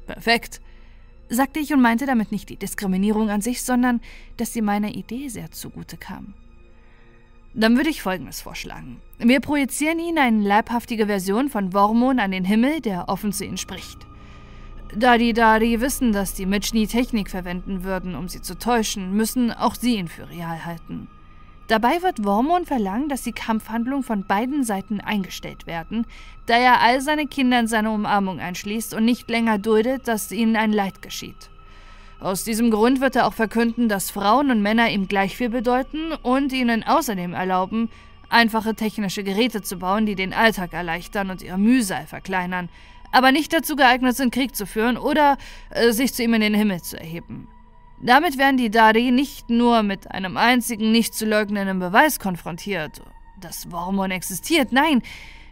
[0.05, 0.61] Perfekt,
[1.29, 4.01] sagte ich und meinte damit nicht die Diskriminierung an sich, sondern
[4.37, 6.33] dass sie meiner Idee sehr zugute kam.
[7.53, 9.01] Dann würde ich Folgendes vorschlagen.
[9.17, 13.57] Wir projizieren Ihnen eine leibhaftige Version von Wormon an den Himmel, der offen zu Ihnen
[13.57, 13.97] spricht.
[14.95, 19.13] Da die Dari wissen, dass die Mitch nie Technik verwenden würden, um sie zu täuschen,
[19.13, 21.07] müssen auch sie ihn für real halten.
[21.67, 26.05] Dabei wird Wormon verlangen, dass die Kampfhandlungen von beiden Seiten eingestellt werden,
[26.45, 30.55] da er all seine Kinder in seine Umarmung einschließt und nicht länger duldet, dass ihnen
[30.55, 31.49] ein Leid geschieht.
[32.21, 36.13] Aus diesem Grund wird er auch verkünden, dass Frauen und Männer ihm gleich viel bedeuten
[36.23, 37.89] und ihnen außerdem erlauben,
[38.29, 42.69] einfache technische Geräte zu bauen, die den Alltag erleichtern und ihre Mühsal verkleinern,
[43.11, 45.37] aber nicht dazu geeignet sind, Krieg zu führen oder
[45.69, 47.47] äh, sich zu ihm in den Himmel zu erheben.
[47.99, 53.01] Damit werden die Dari nicht nur mit einem einzigen nicht zu leugnenden Beweis konfrontiert,
[53.41, 55.01] dass Wormon existiert, nein,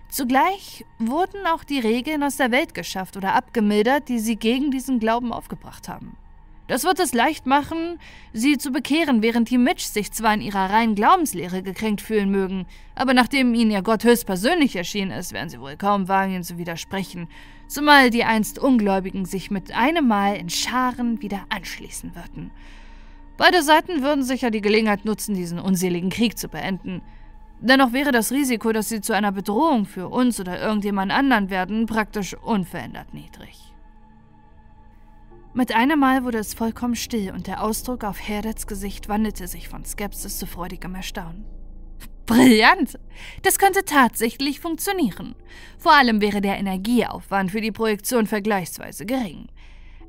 [0.10, 5.00] zugleich wurden auch die Regeln aus der Welt geschafft oder abgemildert, die sie gegen diesen
[5.00, 6.18] Glauben aufgebracht haben.
[6.68, 8.00] Das wird es leicht machen,
[8.34, 12.66] sie zu bekehren, während die Mitch sich zwar in ihrer reinen Glaubenslehre gekränkt fühlen mögen,
[12.96, 16.58] aber nachdem ihnen ihr Gott höchstpersönlich erschienen ist, werden sie wohl kaum wagen, ihm zu
[16.58, 17.28] widersprechen,
[17.68, 22.52] zumal die einst Ungläubigen sich mit einem Mal in Scharen wieder anschließen würden.
[23.38, 27.02] Beide Seiten würden sicher die Gelegenheit nutzen, diesen unseligen Krieg zu beenden.
[27.60, 31.86] Dennoch wäre das Risiko, dass sie zu einer Bedrohung für uns oder irgendjemand anderen werden,
[31.86, 33.74] praktisch unverändert niedrig.
[35.54, 39.70] Mit einem Mal wurde es vollkommen still und der Ausdruck auf Herdets Gesicht wandelte sich
[39.70, 41.46] von Skepsis zu freudigem Erstaunen.
[42.26, 43.00] Brillant!
[43.44, 45.36] Das könnte tatsächlich funktionieren.
[45.78, 49.48] Vor allem wäre der Energieaufwand für die Projektion vergleichsweise gering.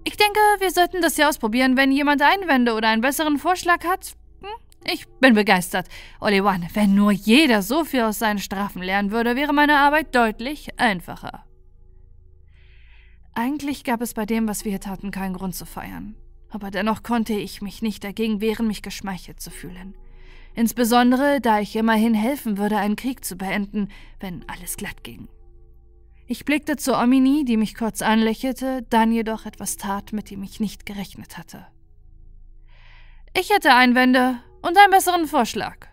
[0.05, 4.14] Ich denke, wir sollten das hier ausprobieren, wenn jemand Einwände oder einen besseren Vorschlag hat.
[4.40, 4.48] Hm?
[4.93, 5.88] Ich bin begeistert.
[6.20, 10.78] Oliwan, wenn nur jeder so viel aus seinen Strafen lernen würde, wäre meine Arbeit deutlich
[10.78, 11.44] einfacher.
[13.34, 16.14] Eigentlich gab es bei dem, was wir hier taten, keinen Grund zu feiern.
[16.48, 19.94] Aber dennoch konnte ich mich nicht dagegen wehren, mich geschmeichelt zu fühlen.
[20.56, 23.88] Insbesondere, da ich immerhin helfen würde, einen Krieg zu beenden,
[24.20, 25.28] wenn alles glatt ging.
[26.26, 30.58] Ich blickte zu Omini, die mich kurz anlächelte, dann jedoch etwas tat, mit dem ich
[30.58, 31.66] nicht gerechnet hatte.
[33.38, 35.88] Ich hätte Einwände und einen besseren Vorschlag.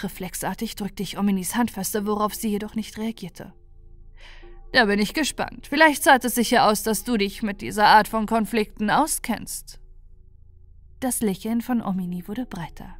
[0.00, 3.52] Reflexartig drückte ich Ominis Hand fester, worauf sie jedoch nicht reagierte.
[4.72, 5.66] Da bin ich gespannt.
[5.68, 9.80] Vielleicht zahlt es sich ja aus, dass du dich mit dieser Art von Konflikten auskennst.
[10.98, 12.96] Das Lächeln von Omini wurde breiter.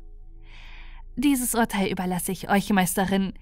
[1.16, 3.34] Dieses Urteil überlasse ich euch, Meisterin.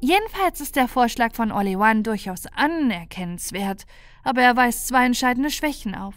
[0.00, 3.84] Jedenfalls ist der Vorschlag von Oliwan durchaus anerkennenswert,
[4.22, 6.14] aber er weist zwei entscheidende Schwächen auf.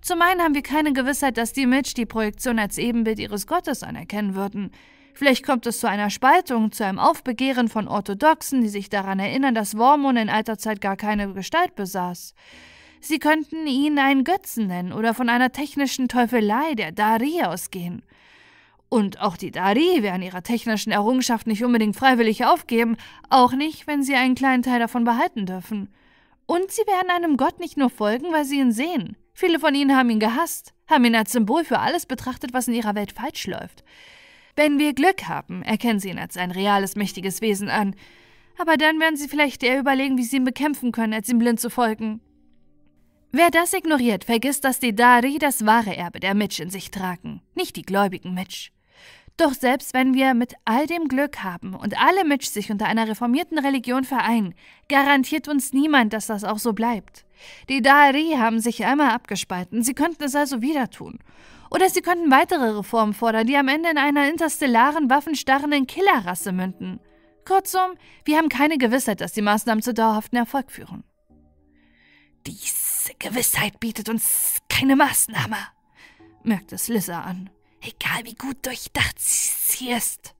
[0.00, 3.82] Zum einen haben wir keine Gewissheit, dass die Mitch die Projektion als Ebenbild ihres Gottes
[3.82, 4.70] anerkennen würden.
[5.12, 9.54] Vielleicht kommt es zu einer Spaltung, zu einem Aufbegehren von Orthodoxen, die sich daran erinnern,
[9.54, 12.32] dass Wormon in alter Zeit gar keine Gestalt besaß.
[13.02, 18.02] Sie könnten ihn einen Götzen nennen oder von einer technischen Teufelei der Dari ausgehen.
[18.90, 22.96] Und auch die Dari werden ihre technischen Errungenschaften nicht unbedingt freiwillig aufgeben,
[23.30, 25.88] auch nicht, wenn sie einen kleinen Teil davon behalten dürfen.
[26.46, 29.16] Und sie werden einem Gott nicht nur folgen, weil sie ihn sehen.
[29.32, 32.74] Viele von ihnen haben ihn gehasst, haben ihn als Symbol für alles betrachtet, was in
[32.74, 33.84] ihrer Welt falsch läuft.
[34.56, 37.94] Wenn wir Glück haben, erkennen sie ihn als ein reales, mächtiges Wesen an.
[38.58, 41.60] Aber dann werden sie vielleicht eher überlegen, wie sie ihn bekämpfen können, als ihm blind
[41.60, 42.20] zu folgen.
[43.30, 47.40] Wer das ignoriert, vergisst, dass die Dari das wahre Erbe der Mitch in sich tragen,
[47.54, 48.72] nicht die gläubigen Mitch.
[49.40, 53.08] Doch selbst wenn wir mit all dem Glück haben und alle Mitch sich unter einer
[53.08, 54.54] reformierten Religion vereinen,
[54.90, 57.24] garantiert uns niemand, dass das auch so bleibt.
[57.70, 61.20] Die Dari haben sich einmal abgespalten, sie könnten es also wieder tun.
[61.70, 67.00] Oder sie könnten weitere Reformen fordern, die am Ende in einer interstellaren, waffenstarrenden Killerrasse münden.
[67.46, 67.92] Kurzum,
[68.26, 71.02] wir haben keine Gewissheit, dass die Maßnahmen zu dauerhaften Erfolg führen.
[72.46, 75.56] Diese Gewissheit bietet uns keine Maßnahme,
[76.42, 77.48] merkte Slizzer an.
[77.80, 80.34] Egal wie gut durchdacht sie ist.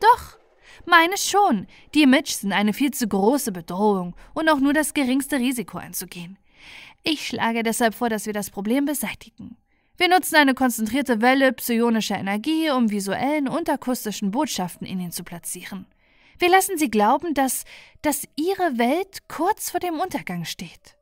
[0.00, 0.38] Doch,
[0.86, 1.66] meine schon.
[1.94, 6.38] Die Mitch sind eine viel zu große Bedrohung und auch nur das geringste Risiko einzugehen.
[7.02, 9.56] Ich schlage deshalb vor, dass wir das Problem beseitigen.
[9.96, 15.22] Wir nutzen eine konzentrierte Welle psionischer Energie, um visuellen und akustischen Botschaften in ihn zu
[15.22, 15.86] platzieren.
[16.38, 17.64] Wir lassen sie glauben, dass,
[18.00, 20.96] dass ihre Welt kurz vor dem Untergang steht.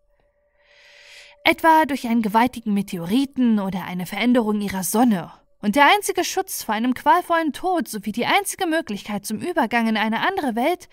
[1.45, 5.33] Etwa durch einen gewaltigen Meteoriten oder eine Veränderung ihrer Sonne.
[5.63, 9.97] Und der einzige Schutz vor einem qualvollen Tod sowie die einzige Möglichkeit zum Übergang in
[9.97, 10.89] eine andere Welt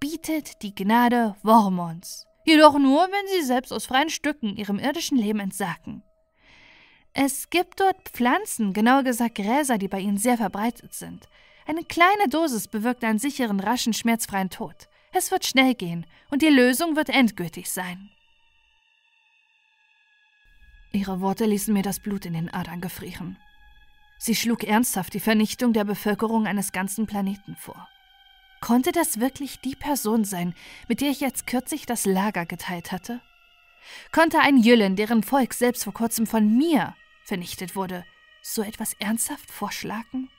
[0.00, 2.26] bietet die Gnade Wormons.
[2.44, 6.02] Jedoch nur, wenn sie selbst aus freien Stücken ihrem irdischen Leben entsagen.
[7.14, 11.28] Es gibt dort Pflanzen, genauer gesagt Gräser, die bei ihnen sehr verbreitet sind.
[11.66, 14.88] Eine kleine Dosis bewirkt einen sicheren, raschen, schmerzfreien Tod.
[15.12, 18.10] Es wird schnell gehen und die Lösung wird endgültig sein.
[20.92, 23.38] Ihre Worte ließen mir das Blut in den Adern gefrieren.
[24.24, 27.88] Sie schlug ernsthaft die Vernichtung der Bevölkerung eines ganzen Planeten vor.
[28.60, 30.54] Konnte das wirklich die Person sein,
[30.86, 33.20] mit der ich jetzt kürzlich das Lager geteilt hatte?
[34.12, 36.94] Konnte ein Jüllen, deren Volk selbst vor kurzem von mir
[37.24, 38.04] vernichtet wurde,
[38.42, 40.30] so etwas ernsthaft vorschlagen?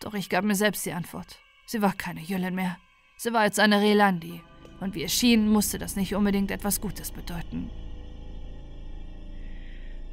[0.00, 1.38] Doch ich gab mir selbst die Antwort.
[1.66, 2.76] Sie war keine Jüllen mehr.
[3.16, 4.42] Sie war jetzt eine Relandi.
[4.80, 7.70] Und wie es schien, musste das nicht unbedingt etwas Gutes bedeuten.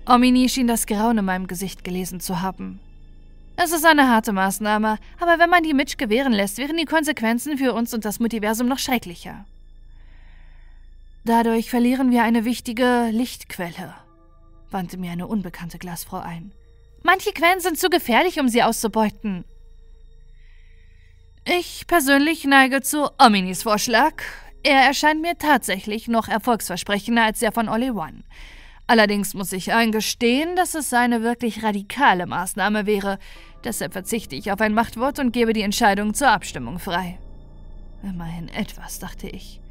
[0.06, 2.80] Omini schien das Grauen in meinem Gesicht gelesen zu haben.
[3.56, 7.58] Es ist eine harte Maßnahme, aber wenn man die Mitch gewähren lässt, wären die Konsequenzen
[7.58, 9.46] für uns und das Multiversum noch schrecklicher.
[11.24, 13.94] Dadurch verlieren wir eine wichtige Lichtquelle,
[14.72, 16.52] wandte mir eine unbekannte Glasfrau ein.
[17.04, 19.46] Manche Quellen sind zu gefährlich, um sie auszubeuten.
[21.46, 24.24] Ich persönlich neige zu Ominis Vorschlag.
[24.64, 28.24] Er erscheint mir tatsächlich noch erfolgsversprechender als der von Olli One.
[28.88, 33.20] Allerdings muss ich eingestehen, dass es eine wirklich radikale Maßnahme wäre.
[33.64, 37.18] Deshalb verzichte ich auf ein Machtwort und gebe die Entscheidung zur Abstimmung frei.
[38.04, 39.62] Immerhin etwas, dachte ich.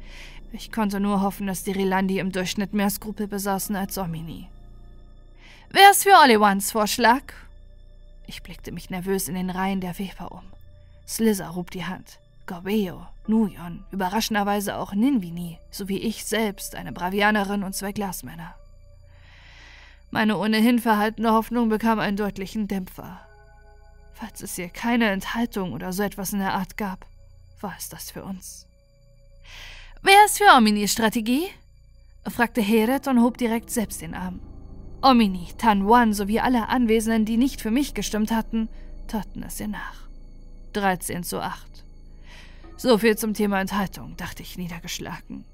[0.53, 4.49] Ich konnte nur hoffen, dass die Rilandi im Durchschnitt mehr Skrupel besaßen als Omini.
[5.69, 7.21] Wer ist für Ollivans Vorschlag?
[8.27, 10.43] Ich blickte mich nervös in den Reihen der Weber um.
[11.07, 12.19] Slizzer hob die Hand.
[12.45, 18.55] Gorbeo, Nuyon, überraschenderweise auch Ninvini, sowie ich selbst, eine Bravianerin und zwei Glasmänner.
[20.11, 23.21] Meine ohnehin verhaltene Hoffnung bekam einen deutlichen Dämpfer.
[24.13, 27.05] Falls es hier keine Enthaltung oder so etwas in der Art gab,
[27.61, 28.67] war es das für uns.
[30.01, 31.47] Wer ist für Ominis Strategie?
[32.27, 34.41] fragte Heret und hob direkt selbst den Arm.
[35.01, 38.69] Omini, Tan Wan sowie alle Anwesenden, die nicht für mich gestimmt hatten,
[39.07, 40.07] taten es ihr nach.
[40.73, 41.83] 13 zu 8.
[42.77, 45.45] So viel zum Thema Enthaltung, dachte ich niedergeschlagen.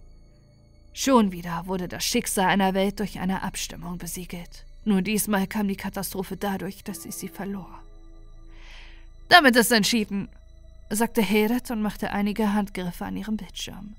[0.99, 4.65] Schon wieder wurde das Schicksal einer Welt durch eine Abstimmung besiegelt.
[4.83, 7.69] Nur diesmal kam die Katastrophe dadurch, dass ich sie verlor.
[9.29, 10.27] Damit ist entschieden,
[10.89, 13.93] sagte Heret und machte einige Handgriffe an ihrem Bildschirm.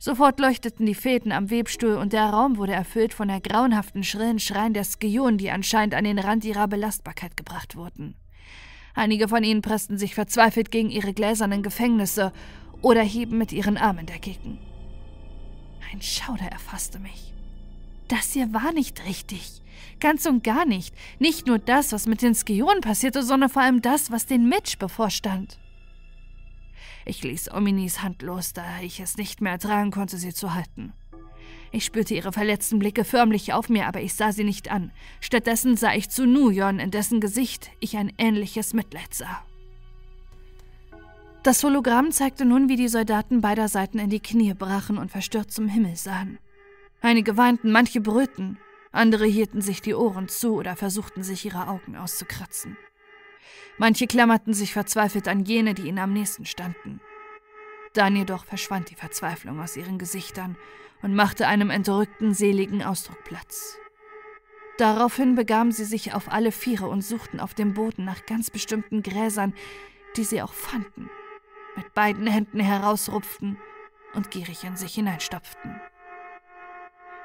[0.00, 4.40] Sofort leuchteten die Fäden am Webstuhl und der Raum wurde erfüllt von der grauenhaften schrillen
[4.40, 8.16] Schreien der Skionen, die anscheinend an den Rand ihrer Belastbarkeit gebracht wurden.
[8.96, 12.32] Einige von ihnen pressten sich verzweifelt gegen ihre gläsernen Gefängnisse
[12.80, 14.58] oder hieben mit ihren Armen dagegen.
[15.92, 17.34] Ein Schauder erfasste mich.
[18.08, 19.62] Das hier war nicht richtig.
[20.00, 20.94] Ganz und gar nicht.
[21.18, 24.78] Nicht nur das, was mit den Skionen passierte, sondern vor allem das, was den Mitch
[24.78, 25.58] bevorstand.
[27.04, 30.92] Ich ließ Ominis Hand los, da ich es nicht mehr ertragen konnte, sie zu halten.
[31.72, 34.92] Ich spürte ihre verletzten Blicke förmlich auf mir, aber ich sah sie nicht an.
[35.20, 39.42] Stattdessen sah ich zu Nujon, in dessen Gesicht ich ein ähnliches Mitleid sah.
[41.42, 45.50] Das Hologramm zeigte nun, wie die Soldaten beider Seiten in die Knie brachen und verstört
[45.50, 46.38] zum Himmel sahen.
[47.00, 48.58] Einige weinten, manche brüllten,
[48.92, 52.76] andere hielten sich die Ohren zu oder versuchten sich ihre Augen auszukratzen.
[53.76, 57.00] Manche klammerten sich verzweifelt an jene, die ihnen am nächsten standen.
[57.92, 60.56] Dann jedoch verschwand die Verzweiflung aus ihren Gesichtern
[61.02, 63.78] und machte einem entrückten, seligen Ausdruck Platz.
[64.78, 69.02] Daraufhin begaben sie sich auf alle Viere und suchten auf dem Boden nach ganz bestimmten
[69.02, 69.54] Gräsern,
[70.16, 71.10] die sie auch fanden,
[71.76, 73.58] mit beiden Händen herausrupften
[74.14, 75.80] und gierig in sich hineinstopften.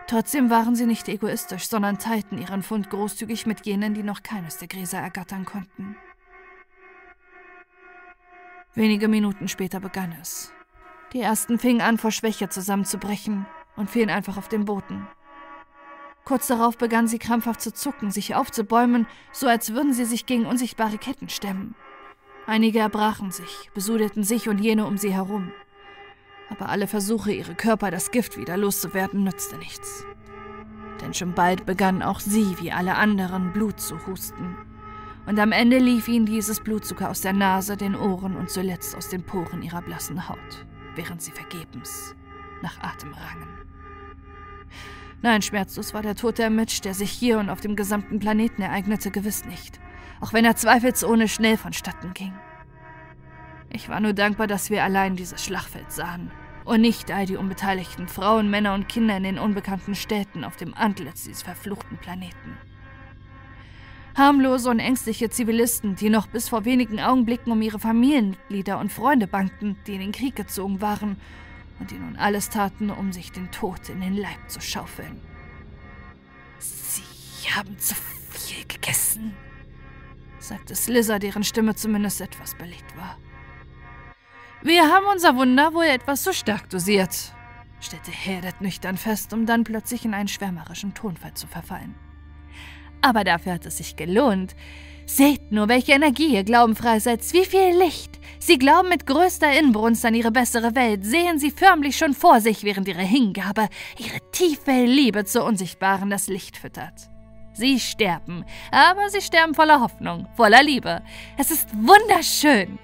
[0.07, 4.57] Trotzdem waren sie nicht egoistisch, sondern teilten ihren Fund großzügig mit jenen, die noch keines
[4.57, 5.97] der Gräser ergattern konnten.
[8.73, 10.53] Wenige Minuten später begann es.
[11.11, 13.45] Die ersten fingen an, vor Schwäche zusammenzubrechen
[13.75, 15.07] und fielen einfach auf den Boden.
[16.23, 20.45] Kurz darauf begannen sie krampfhaft zu zucken, sich aufzubäumen, so als würden sie sich gegen
[20.45, 21.75] unsichtbare Ketten stemmen.
[22.47, 25.51] Einige erbrachen sich, besudelten sich und jene um sie herum.
[26.49, 30.05] Aber alle Versuche, ihre Körper das Gift wieder loszuwerden, nützte nichts.
[31.01, 34.55] Denn schon bald begannen auch sie, wie alle anderen, Blut zu husten
[35.27, 38.95] und am Ende lief ihnen dieses Blut sogar aus der Nase, den Ohren und zuletzt
[38.95, 42.15] aus den Poren ihrer blassen Haut, während sie vergebens
[42.61, 43.49] nach Atem rangen.
[45.21, 48.61] Nein, schmerzlos war der Tod der Mitch, der sich hier und auf dem gesamten Planeten
[48.61, 49.81] ereignete, gewiss nicht,
[50.19, 52.33] auch wenn er zweifelsohne schnell vonstatten ging.
[53.69, 56.31] Ich war nur dankbar, dass wir allein dieses Schlachtfeld sahen
[56.65, 60.73] und nicht all die unbeteiligten Frauen, Männer und Kinder in den unbekannten Städten auf dem
[60.73, 62.57] Antlitz dieses verfluchten Planeten.
[64.17, 69.27] Harmlose und ängstliche Zivilisten, die noch bis vor wenigen Augenblicken um ihre Familienmitglieder und Freunde
[69.27, 71.17] bangten, die in den Krieg gezogen waren
[71.79, 75.21] und die nun alles taten, um sich den Tod in den Leib zu schaufeln.
[76.57, 77.03] Sie
[77.51, 77.93] haben zu
[78.31, 79.33] viel gegessen,
[80.47, 83.17] sagte Slizzer, deren Stimme zumindest etwas belegt war.
[84.63, 87.33] Wir haben unser Wunder wohl etwas zu stark dosiert,
[87.79, 91.95] stellte Hedet nüchtern fest, um dann plötzlich in einen schwärmerischen Tonfall zu verfallen.
[93.01, 94.55] Aber dafür hat es sich gelohnt.
[95.05, 98.19] Seht nur, welche Energie ihr Glauben freisetzt, wie viel Licht.
[98.39, 102.63] Sie glauben mit größter Inbrunst an ihre bessere Welt, sehen sie förmlich schon vor sich,
[102.63, 107.09] während ihre Hingabe, ihre tiefe Liebe zur Unsichtbaren das Licht füttert.
[107.57, 111.01] Sie sterben, aber sie sterben voller Hoffnung, voller Liebe.
[111.37, 112.77] Es ist wunderschön.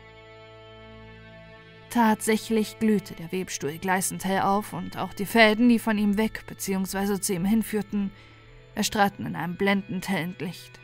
[1.91, 6.45] Tatsächlich glühte der Webstuhl gleißend hell auf und auch die Fäden, die von ihm weg
[6.47, 7.21] bzw.
[7.21, 8.11] zu ihm hinführten,
[8.73, 10.79] erstrahlten in einem blendend hellen Licht.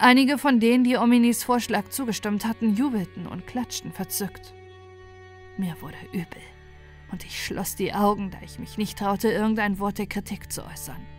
[0.00, 4.52] Einige von denen, die Ominis Vorschlag zugestimmt hatten, jubelten und klatschten verzückt.
[5.58, 6.42] Mir wurde übel,
[7.12, 10.66] und ich schloss die Augen, da ich mich nicht traute, irgendein Wort der Kritik zu
[10.66, 11.13] äußern.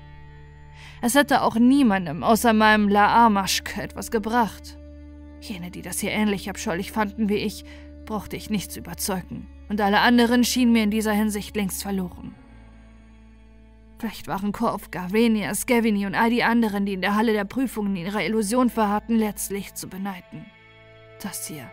[1.02, 4.78] Es hätte auch niemandem außer meinem Laamaschk etwas gebracht.
[5.42, 7.66] Jene, die das hier ähnlich abscheulich fanden wie ich,
[8.06, 12.36] brauchte ich nicht zu überzeugen, und alle anderen schienen mir in dieser Hinsicht längst verloren.
[14.00, 17.96] Vielleicht waren Korf, Garvenia, Scavini und all die anderen, die in der Halle der Prüfungen
[17.96, 20.46] ihrer Illusion verharrten, letztlich zu beneiden.
[21.22, 21.70] Das hier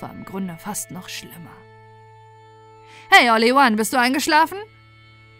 [0.00, 1.56] war im Grunde fast noch schlimmer.
[3.10, 4.58] Hey, One, bist du eingeschlafen?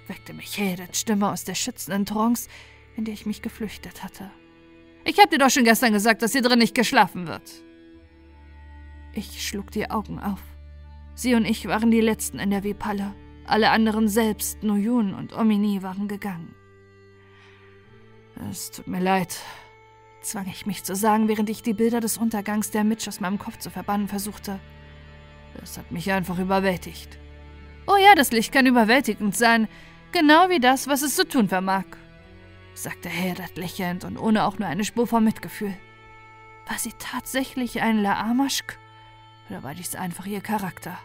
[0.06, 2.48] weckte mich Hedets Stimme aus der schützenden Trance,
[2.96, 4.30] in der ich mich geflüchtet hatte.
[5.04, 7.50] Ich hab dir doch schon gestern gesagt, dass hier drin nicht geschlafen wird.
[9.14, 10.40] Ich schlug die Augen auf.
[11.14, 13.14] Sie und ich waren die Letzten in der Webhalle.
[13.44, 16.54] Alle anderen selbst, Nuyun und Omini, waren gegangen.
[18.50, 19.36] Es tut mir leid,
[20.22, 23.38] zwang ich mich zu sagen, während ich die Bilder des Untergangs der Mitch aus meinem
[23.38, 24.58] Kopf zu verbannen versuchte.
[25.62, 27.18] Es hat mich einfach überwältigt.
[27.86, 29.68] Oh ja, das Licht kann überwältigend sein,
[30.12, 31.84] genau wie das, was es zu tun vermag,
[32.74, 35.74] sagte Herat lächelnd und ohne auch nur eine Spur von Mitgefühl.
[36.66, 38.78] War sie tatsächlich ein Laamaschk
[39.48, 40.98] oder war dies einfach ihr Charakter?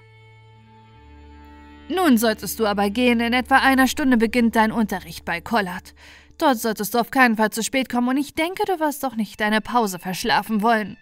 [1.89, 3.19] Nun solltest du aber gehen.
[3.19, 5.93] In etwa einer Stunde beginnt dein Unterricht bei Collard.
[6.37, 9.15] Dort solltest du auf keinen Fall zu spät kommen und ich denke, du wirst doch
[9.15, 10.97] nicht deine Pause verschlafen wollen.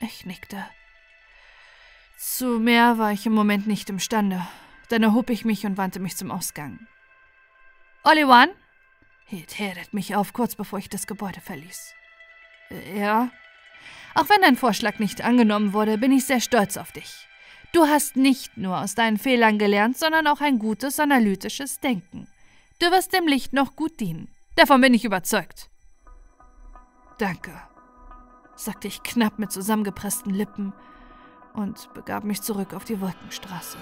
[0.00, 0.64] Ich nickte.
[2.18, 4.46] Zu mehr war ich im Moment nicht imstande.
[4.88, 6.86] Dann erhob ich mich und wandte mich zum Ausgang.
[8.04, 8.50] Oliwan?
[9.32, 11.94] Hielt Heret mich auf, kurz bevor ich das Gebäude verließ.
[12.94, 13.30] Ja?
[14.14, 17.26] Auch wenn dein Vorschlag nicht angenommen wurde, bin ich sehr stolz auf dich.
[17.72, 22.28] Du hast nicht nur aus deinen Fehlern gelernt, sondern auch ein gutes analytisches Denken.
[22.78, 24.28] Du wirst dem Licht noch gut dienen.
[24.56, 25.70] Davon bin ich überzeugt.
[27.18, 27.52] Danke,
[28.54, 30.74] sagte ich knapp mit zusammengepressten Lippen
[31.54, 33.78] und begab mich zurück auf die Wolkenstraße.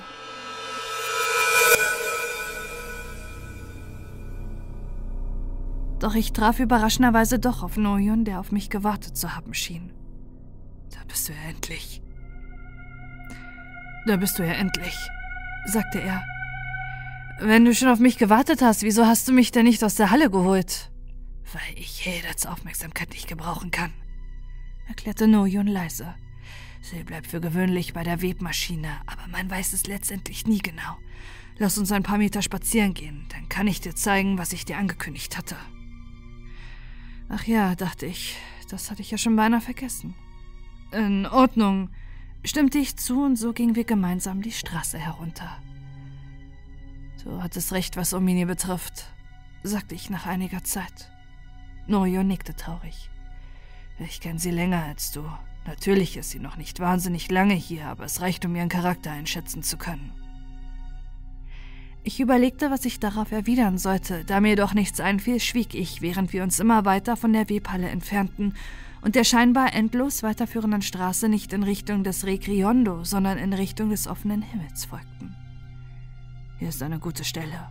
[6.01, 9.93] Doch ich traf überraschenderweise doch auf Noyun, der auf mich gewartet zu haben schien.
[10.91, 12.03] Da bist du ja endlich.
[14.07, 14.97] Da bist du ja endlich,
[15.67, 16.25] sagte er.
[17.39, 20.11] Wenn du schon auf mich gewartet hast, wieso hast du mich denn nicht aus der
[20.11, 20.91] Halle geholt?
[21.53, 23.93] Weil ich Hedats Aufmerksamkeit nicht gebrauchen kann,
[24.89, 26.15] erklärte Noyun leise.
[26.81, 30.97] Sie bleibt für gewöhnlich bei der Webmaschine, aber man weiß es letztendlich nie genau.
[31.59, 34.79] Lass uns ein paar Meter spazieren gehen, dann kann ich dir zeigen, was ich dir
[34.79, 35.57] angekündigt hatte.
[37.33, 38.37] Ach ja, dachte ich,
[38.69, 40.17] das hatte ich ja schon beinahe vergessen.
[40.91, 41.91] In Ordnung,
[42.45, 45.57] stimmte ich zu und so gingen wir gemeinsam die Straße herunter.
[47.23, 49.07] Du hattest recht, was Omini betrifft,
[49.63, 51.13] sagte ich nach einiger Zeit.
[51.87, 53.11] Norio nickte traurig.
[54.01, 55.25] Ich kenne sie länger als du.
[55.67, 59.63] Natürlich ist sie noch nicht wahnsinnig lange hier, aber es reicht, um ihren Charakter einschätzen
[59.63, 60.13] zu können.
[62.03, 64.25] Ich überlegte, was ich darauf erwidern sollte.
[64.25, 67.89] Da mir doch nichts einfiel, schwieg ich, während wir uns immer weiter von der Webhalle
[67.89, 68.55] entfernten
[69.03, 74.07] und der scheinbar endlos weiterführenden Straße nicht in Richtung des Rekriondo, sondern in Richtung des
[74.07, 75.37] offenen Himmels folgten.
[76.59, 77.69] Hier ist eine gute Stelle,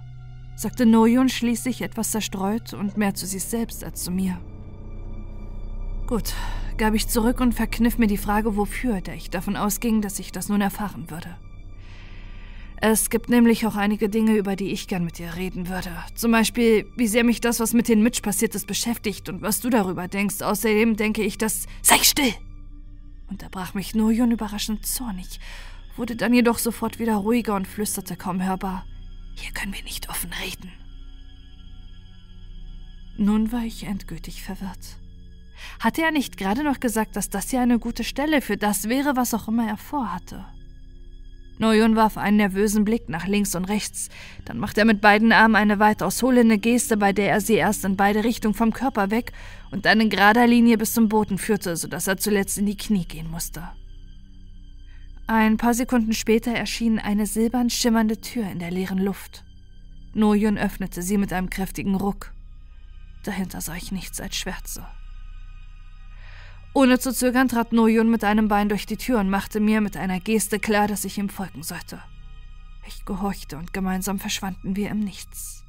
[0.55, 4.39] sagte Noyun schließlich etwas zerstreut und mehr zu sich selbst als zu mir.
[6.07, 6.33] Gut,
[6.77, 10.31] gab ich zurück und verkniff mir die Frage, wofür, da ich davon ausging, dass ich
[10.31, 11.35] das nun erfahren würde.
[12.81, 15.91] Es gibt nämlich auch einige Dinge, über die ich gern mit dir reden würde.
[16.15, 19.59] Zum Beispiel, wie sehr mich das, was mit den Mitch passiert ist, beschäftigt und was
[19.59, 20.41] du darüber denkst.
[20.41, 21.65] Außerdem denke ich, dass.
[21.81, 22.33] Sei still!
[23.27, 25.39] Unterbrach mich Nojon überraschend zornig,
[25.97, 28.85] wurde dann jedoch sofort wieder ruhiger und flüsterte kaum hörbar.
[29.35, 30.71] Hier können wir nicht offen reden.
[33.17, 34.97] Nun war ich endgültig verwirrt.
[35.81, 39.17] Hatte er nicht gerade noch gesagt, dass das hier eine gute Stelle für das wäre,
[39.17, 40.45] was auch immer er vorhatte?
[41.59, 44.07] Noyun warf einen nervösen Blick nach links und rechts.
[44.45, 47.83] Dann machte er mit beiden Armen eine weit ausholende Geste, bei der er sie erst
[47.83, 49.33] in beide Richtungen vom Körper weg
[49.69, 53.05] und dann in gerader Linie bis zum Boden führte, sodass er zuletzt in die Knie
[53.05, 53.69] gehen musste.
[55.27, 59.43] Ein paar Sekunden später erschien eine silbern schimmernde Tür in der leeren Luft.
[60.13, 62.33] Noyun öffnete sie mit einem kräftigen Ruck.
[63.23, 64.87] Dahinter sah ich nichts als Schwärze.
[66.73, 69.97] Ohne zu zögern trat Noyun mit einem Bein durch die Tür und machte mir mit
[69.97, 71.99] einer Geste klar, dass ich ihm folgen sollte.
[72.87, 75.63] Ich gehorchte und gemeinsam verschwanden wir im Nichts.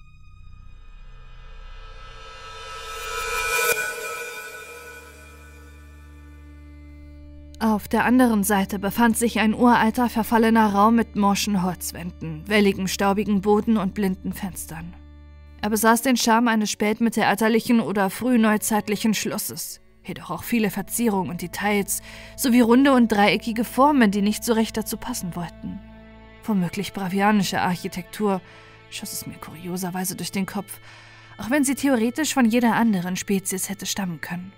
[7.59, 13.43] Auf der anderen Seite befand sich ein uralter, verfallener Raum mit morschen Holzwänden, welligem, staubigen
[13.43, 14.95] Boden und blinden Fenstern.
[15.61, 22.03] Er besaß den Charme eines spätmittelalterlichen oder frühneuzeitlichen Schlosses jedoch auch viele Verzierungen und Details,
[22.37, 25.81] sowie runde und dreieckige Formen, die nicht so recht dazu passen wollten.
[26.45, 28.41] Womöglich bravianische Architektur
[28.91, 30.81] schoss es mir kurioserweise durch den Kopf,
[31.39, 34.53] auch wenn sie theoretisch von jeder anderen Spezies hätte stammen können.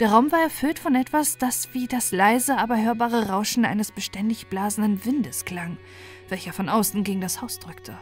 [0.00, 4.48] Der Raum war erfüllt von etwas, das wie das leise, aber hörbare Rauschen eines beständig
[4.48, 5.76] blasenden Windes klang,
[6.28, 7.96] welcher von außen gegen das Haus drückte.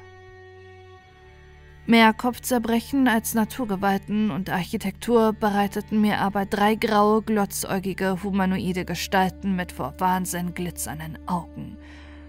[1.86, 9.73] Mehr Kopfzerbrechen als Naturgewalten und Architektur bereiteten mir aber drei graue, glotzäugige, humanoide Gestalten mit
[9.73, 11.76] vor Wahnsinn glitzernden Augen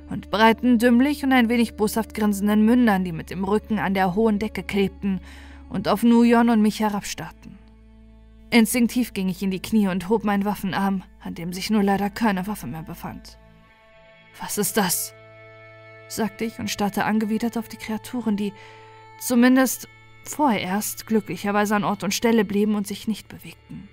[0.09, 4.15] und breiten, dümmlich und ein wenig boshaft grinsenden Mündern, die mit dem Rücken an der
[4.15, 5.21] hohen Decke klebten
[5.69, 7.57] und auf Nuyon und mich herabstarrten.
[8.49, 12.09] Instinktiv ging ich in die Knie und hob meinen Waffenarm, an dem sich nur leider
[12.09, 13.38] keine Waffe mehr befand.
[14.39, 15.13] Was ist das?
[16.09, 18.51] sagte ich und starrte angewidert auf die Kreaturen, die
[19.22, 19.88] Zumindest
[20.24, 23.88] vorerst glücklicherweise an Ort und Stelle blieben und sich nicht bewegten.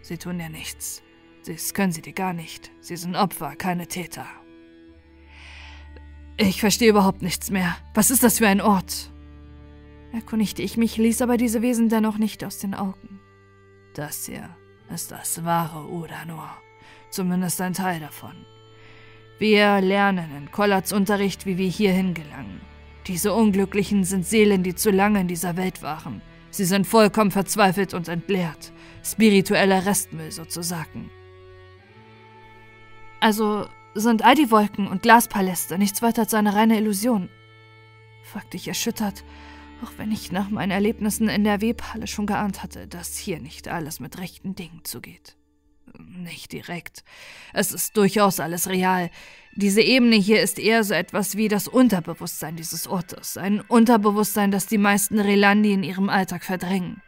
[0.00, 1.02] Sie tun dir nichts.
[1.44, 2.70] Das können sie dir gar nicht.
[2.80, 4.26] Sie sind Opfer, keine Täter.
[6.36, 7.76] Ich verstehe überhaupt nichts mehr.
[7.94, 9.10] Was ist das für ein Ort?
[10.12, 13.20] Erkundigte ich mich, ließ aber diese Wesen dennoch nicht aus den Augen.
[13.94, 14.54] Das hier
[14.94, 16.56] ist das wahre Udanor.
[17.10, 18.46] Zumindest ein Teil davon.
[19.40, 22.69] Wir lernen in Kollards Unterricht, wie wir hierhin gelangen.
[23.10, 26.22] Diese Unglücklichen sind Seelen, die zu lange in dieser Welt waren.
[26.50, 28.72] Sie sind vollkommen verzweifelt und entleert.
[29.02, 31.10] Spiritueller Restmüll sozusagen.
[33.18, 37.28] Also, sind all die Wolken und Glaspaläste nichts weiter als eine reine Illusion?
[38.22, 39.24] fragte ich erschüttert,
[39.82, 43.66] auch wenn ich nach meinen Erlebnissen in der Webhalle schon geahnt hatte, dass hier nicht
[43.66, 45.36] alles mit rechten Dingen zugeht.
[45.98, 47.02] Nicht direkt.
[47.52, 49.10] Es ist durchaus alles real.
[49.60, 53.36] Diese Ebene hier ist eher so etwas wie das Unterbewusstsein dieses Ortes.
[53.36, 57.02] Ein Unterbewusstsein, das die meisten Relandi in ihrem Alltag verdrängen.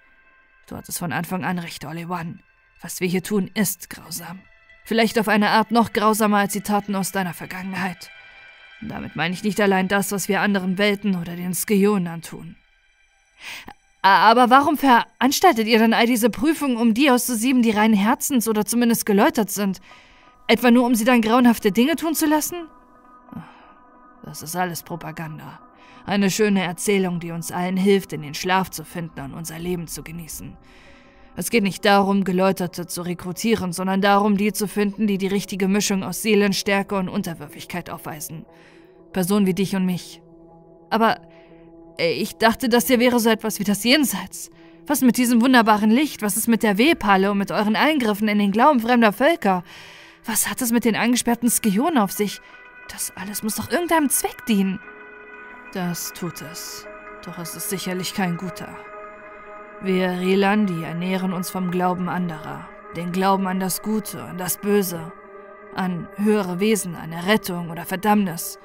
[0.67, 2.41] Du hattest von Anfang an recht, Olli One.
[2.83, 4.41] Was wir hier tun, ist grausam.
[4.85, 8.11] Vielleicht auf eine Art noch grausamer als die Taten aus deiner Vergangenheit.
[8.83, 12.57] Und damit meine ich nicht allein das, was wir anderen Welten oder den Skionen antun.
[14.03, 18.67] Aber warum veranstaltet ihr dann all diese Prüfungen, um die auszusieben, die rein Herzens oder
[18.67, 19.81] zumindest geläutert sind?
[20.53, 22.69] Etwa nur, um sie dann grauenhafte Dinge tun zu lassen?
[24.23, 25.61] Das ist alles Propaganda.
[26.05, 29.87] Eine schöne Erzählung, die uns allen hilft, in den Schlaf zu finden und unser Leben
[29.87, 30.59] zu genießen.
[31.37, 35.69] Es geht nicht darum, Geläuterte zu rekrutieren, sondern darum, die zu finden, die die richtige
[35.69, 38.45] Mischung aus Seelenstärke und Unterwürfigkeit aufweisen.
[39.15, 40.21] Personen wie dich und mich.
[40.91, 41.19] Aber
[41.99, 44.51] äh, ich dachte, das hier wäre so etwas wie das Jenseits.
[44.87, 46.21] Was mit diesem wunderbaren Licht?
[46.21, 49.65] Was ist mit der Webhalle und mit euren Eingriffen in den Glauben fremder Völker?
[50.25, 52.41] Was hat es mit den eingesperrten Skionen auf sich?
[52.89, 54.81] Das alles muss doch irgendeinem Zweck dienen.
[55.73, 56.87] Das tut es.
[57.25, 58.69] Doch es ist sicherlich kein guter.
[59.81, 65.13] Wir Rilandi ernähren uns vom Glauben anderer, den Glauben an das Gute, an das Böse,
[65.75, 68.59] an höhere Wesen, an Errettung oder Verdammnis.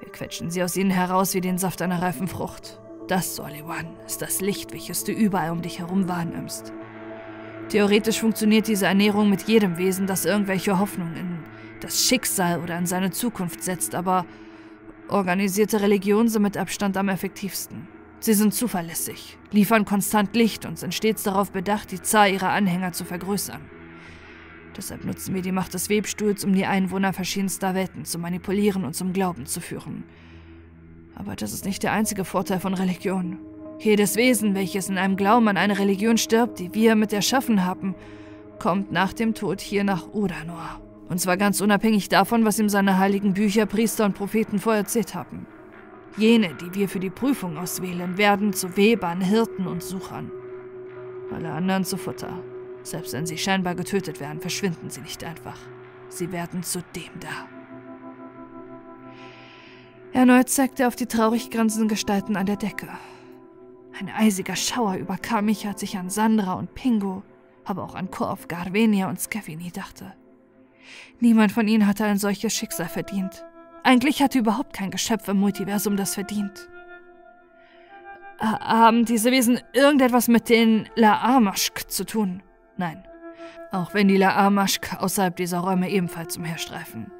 [0.00, 2.80] Wir quetschen sie aus ihnen heraus wie den Saft einer reifen Frucht.
[3.06, 6.72] Das, Soliwan, ist das Licht, welches du überall um dich herum wahrnimmst.
[7.70, 11.38] Theoretisch funktioniert diese Ernährung mit jedem Wesen, das irgendwelche Hoffnung in
[11.78, 14.26] das Schicksal oder in seine Zukunft setzt, aber
[15.06, 17.86] organisierte Religionen sind mit Abstand am effektivsten.
[18.18, 22.92] Sie sind zuverlässig, liefern konstant Licht und sind stets darauf bedacht, die Zahl ihrer Anhänger
[22.92, 23.60] zu vergrößern.
[24.76, 28.96] Deshalb nutzen wir die Macht des Webstuhls, um die Einwohner verschiedenster Welten zu manipulieren und
[28.96, 30.02] zum Glauben zu führen.
[31.14, 33.38] Aber das ist nicht der einzige Vorteil von Religion.
[33.80, 37.94] Jedes Wesen, welches in einem Glauben an eine Religion stirbt, die wir mit erschaffen haben,
[38.58, 40.82] kommt nach dem Tod hier nach Udanor.
[41.08, 45.46] Und zwar ganz unabhängig davon, was ihm seine heiligen Bücher, Priester und Propheten vorerzählt haben.
[46.18, 50.30] Jene, die wir für die Prüfung auswählen, werden zu Webern, Hirten und Suchern.
[51.32, 52.38] Alle anderen zu Futter.
[52.82, 55.58] Selbst wenn sie scheinbar getötet werden, verschwinden sie nicht einfach.
[56.10, 57.48] Sie werden zu dem da.
[60.12, 62.88] Erneut zeigte er auf die traurig grinsenden Gestalten an der Decke.
[63.98, 67.22] Ein eisiger Schauer überkam mich, als ich an Sandra und Pingo,
[67.64, 70.12] aber auch an Korf, Garvenia und Skevini dachte.
[71.20, 73.44] Niemand von ihnen hatte ein solches Schicksal verdient.
[73.82, 76.68] Eigentlich hatte überhaupt kein Geschöpf im Multiversum das verdient.
[78.38, 82.42] Haben diese Wesen irgendetwas mit den Laamaschk zu tun?
[82.76, 83.04] Nein.
[83.70, 87.12] Auch wenn die Laamaschk außerhalb dieser Räume ebenfalls umherstreifen.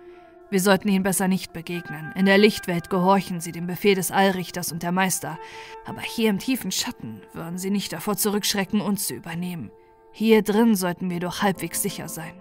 [0.51, 2.12] Wir sollten ihnen besser nicht begegnen.
[2.17, 5.39] In der Lichtwelt gehorchen sie dem Befehl des Allrichters und der Meister.
[5.87, 9.70] Aber hier im tiefen Schatten würden sie nicht davor zurückschrecken, uns zu übernehmen.
[10.12, 12.35] Hier drin sollten wir doch halbwegs sicher sein.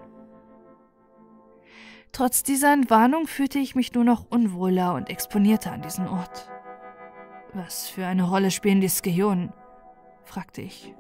[2.12, 6.50] Trotz dieser Entwarnung fühlte ich mich nur noch unwohler und exponierter an diesem Ort.
[7.54, 9.54] Was für eine Rolle spielen die Skionen?
[10.24, 10.96] fragte ich.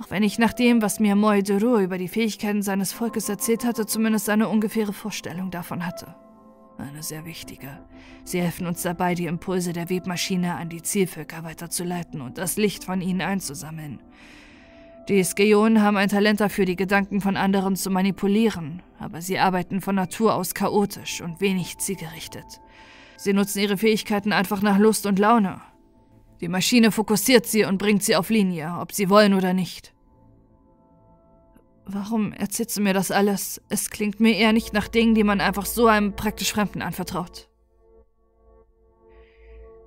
[0.00, 3.64] Auch wenn ich nach dem, was mir Moy Duro über die Fähigkeiten seines Volkes erzählt
[3.64, 6.14] hatte, zumindest eine ungefähre Vorstellung davon hatte.
[6.78, 7.78] Eine sehr wichtige.
[8.24, 12.84] Sie helfen uns dabei, die Impulse der Webmaschine an die Zielvölker weiterzuleiten und das Licht
[12.84, 14.00] von ihnen einzusammeln.
[15.10, 19.82] Die Skeonen haben ein Talent dafür, die Gedanken von anderen zu manipulieren, aber sie arbeiten
[19.82, 22.62] von Natur aus chaotisch und wenig zielgerichtet.
[23.18, 25.60] Sie nutzen ihre Fähigkeiten einfach nach Lust und Laune.
[26.40, 29.92] Die Maschine fokussiert sie und bringt sie auf Linie, ob sie wollen oder nicht.
[31.84, 33.60] Warum erzählst du mir das alles?
[33.68, 37.48] Es klingt mir eher nicht nach Dingen, die man einfach so einem praktisch Fremden anvertraut.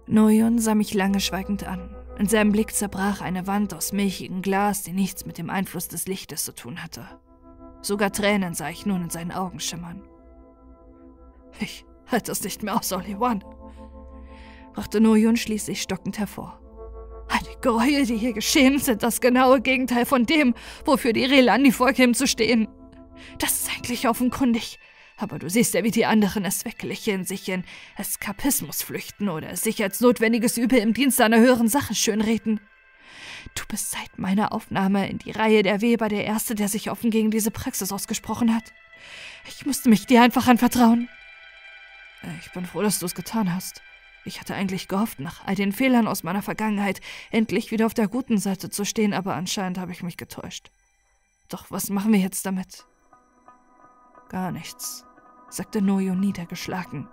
[0.06, 1.96] Noyon sah mich lange schweigend an.
[2.20, 6.08] In seinem Blick zerbrach eine Wand aus milchigem Glas, die nichts mit dem Einfluss des
[6.08, 7.08] Lichtes zu tun hatte.
[7.82, 10.02] Sogar Tränen sah ich nun in seinen Augen schimmern.
[11.60, 13.40] Ich halte es nicht mehr aus, Oli One,
[14.74, 16.60] brachte Noyun schließlich stockend hervor.
[17.30, 20.54] All die Gräuel, die hier geschehen, sind das genaue Gegenteil von dem,
[20.86, 22.68] wofür die Relandi vorkämen zu stehen.
[23.40, 24.80] Das ist eigentlich offenkundig.
[25.16, 27.64] Aber du siehst ja, wie die anderen es weglächeln, sich in
[27.98, 32.60] Eskapismus flüchten oder sich als notwendiges Übel im Dienst einer höheren Sache schönreden.
[33.56, 37.12] Du bist seit meiner Aufnahme in die Reihe der Weber der Erste, der sich offen
[37.12, 38.74] gegen diese Praxis ausgesprochen hat.
[39.48, 41.10] Ich musste mich dir einfach anvertrauen.
[42.42, 43.82] Ich bin froh, dass du es getan hast.
[44.26, 48.08] Ich hatte eigentlich gehofft, nach all den Fehlern aus meiner Vergangenheit endlich wieder auf der
[48.08, 50.72] guten Seite zu stehen, aber anscheinend habe ich mich getäuscht.
[51.50, 52.86] Doch was machen wir jetzt damit?
[54.30, 55.06] Gar nichts.
[55.50, 57.08] sagte Nojo niedergeschlagen.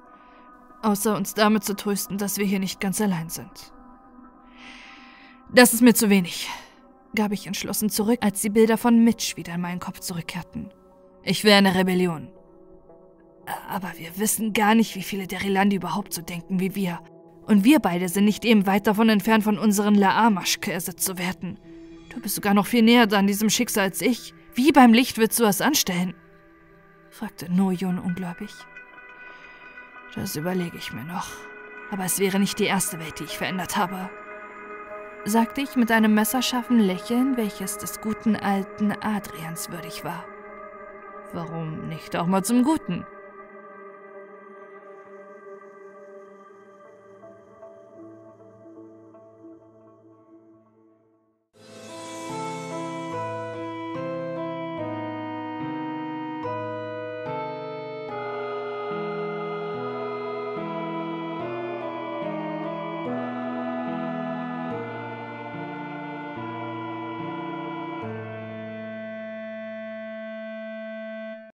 [0.82, 3.72] Außer uns damit zu trösten, dass wir hier nicht ganz allein sind.
[5.52, 6.48] Das ist mir zu wenig,
[7.14, 10.72] gab ich entschlossen zurück, als die Bilder von Mitch wieder in meinen Kopf zurückkehrten.
[11.22, 12.32] Ich will eine Rebellion.
[13.68, 17.00] Aber wir wissen gar nicht, wie viele der Rilandi überhaupt so denken wie wir.
[17.46, 21.58] Und wir beide sind nicht eben weit davon entfernt, von unseren Laamaschke zu werden.
[22.10, 24.34] Du bist sogar noch viel näher an diesem Schicksal als ich.
[24.54, 26.14] Wie beim Licht willst du das anstellen?
[27.10, 28.50] fragte Nojon ungläubig.
[30.14, 31.28] Das überlege ich mir noch.
[31.90, 34.10] Aber es wäre nicht die erste Welt, die ich verändert habe,
[35.24, 40.24] sagte ich mit einem messerscharfen Lächeln, welches des guten alten Adrians würdig war.
[41.32, 43.04] Warum nicht auch mal zum Guten?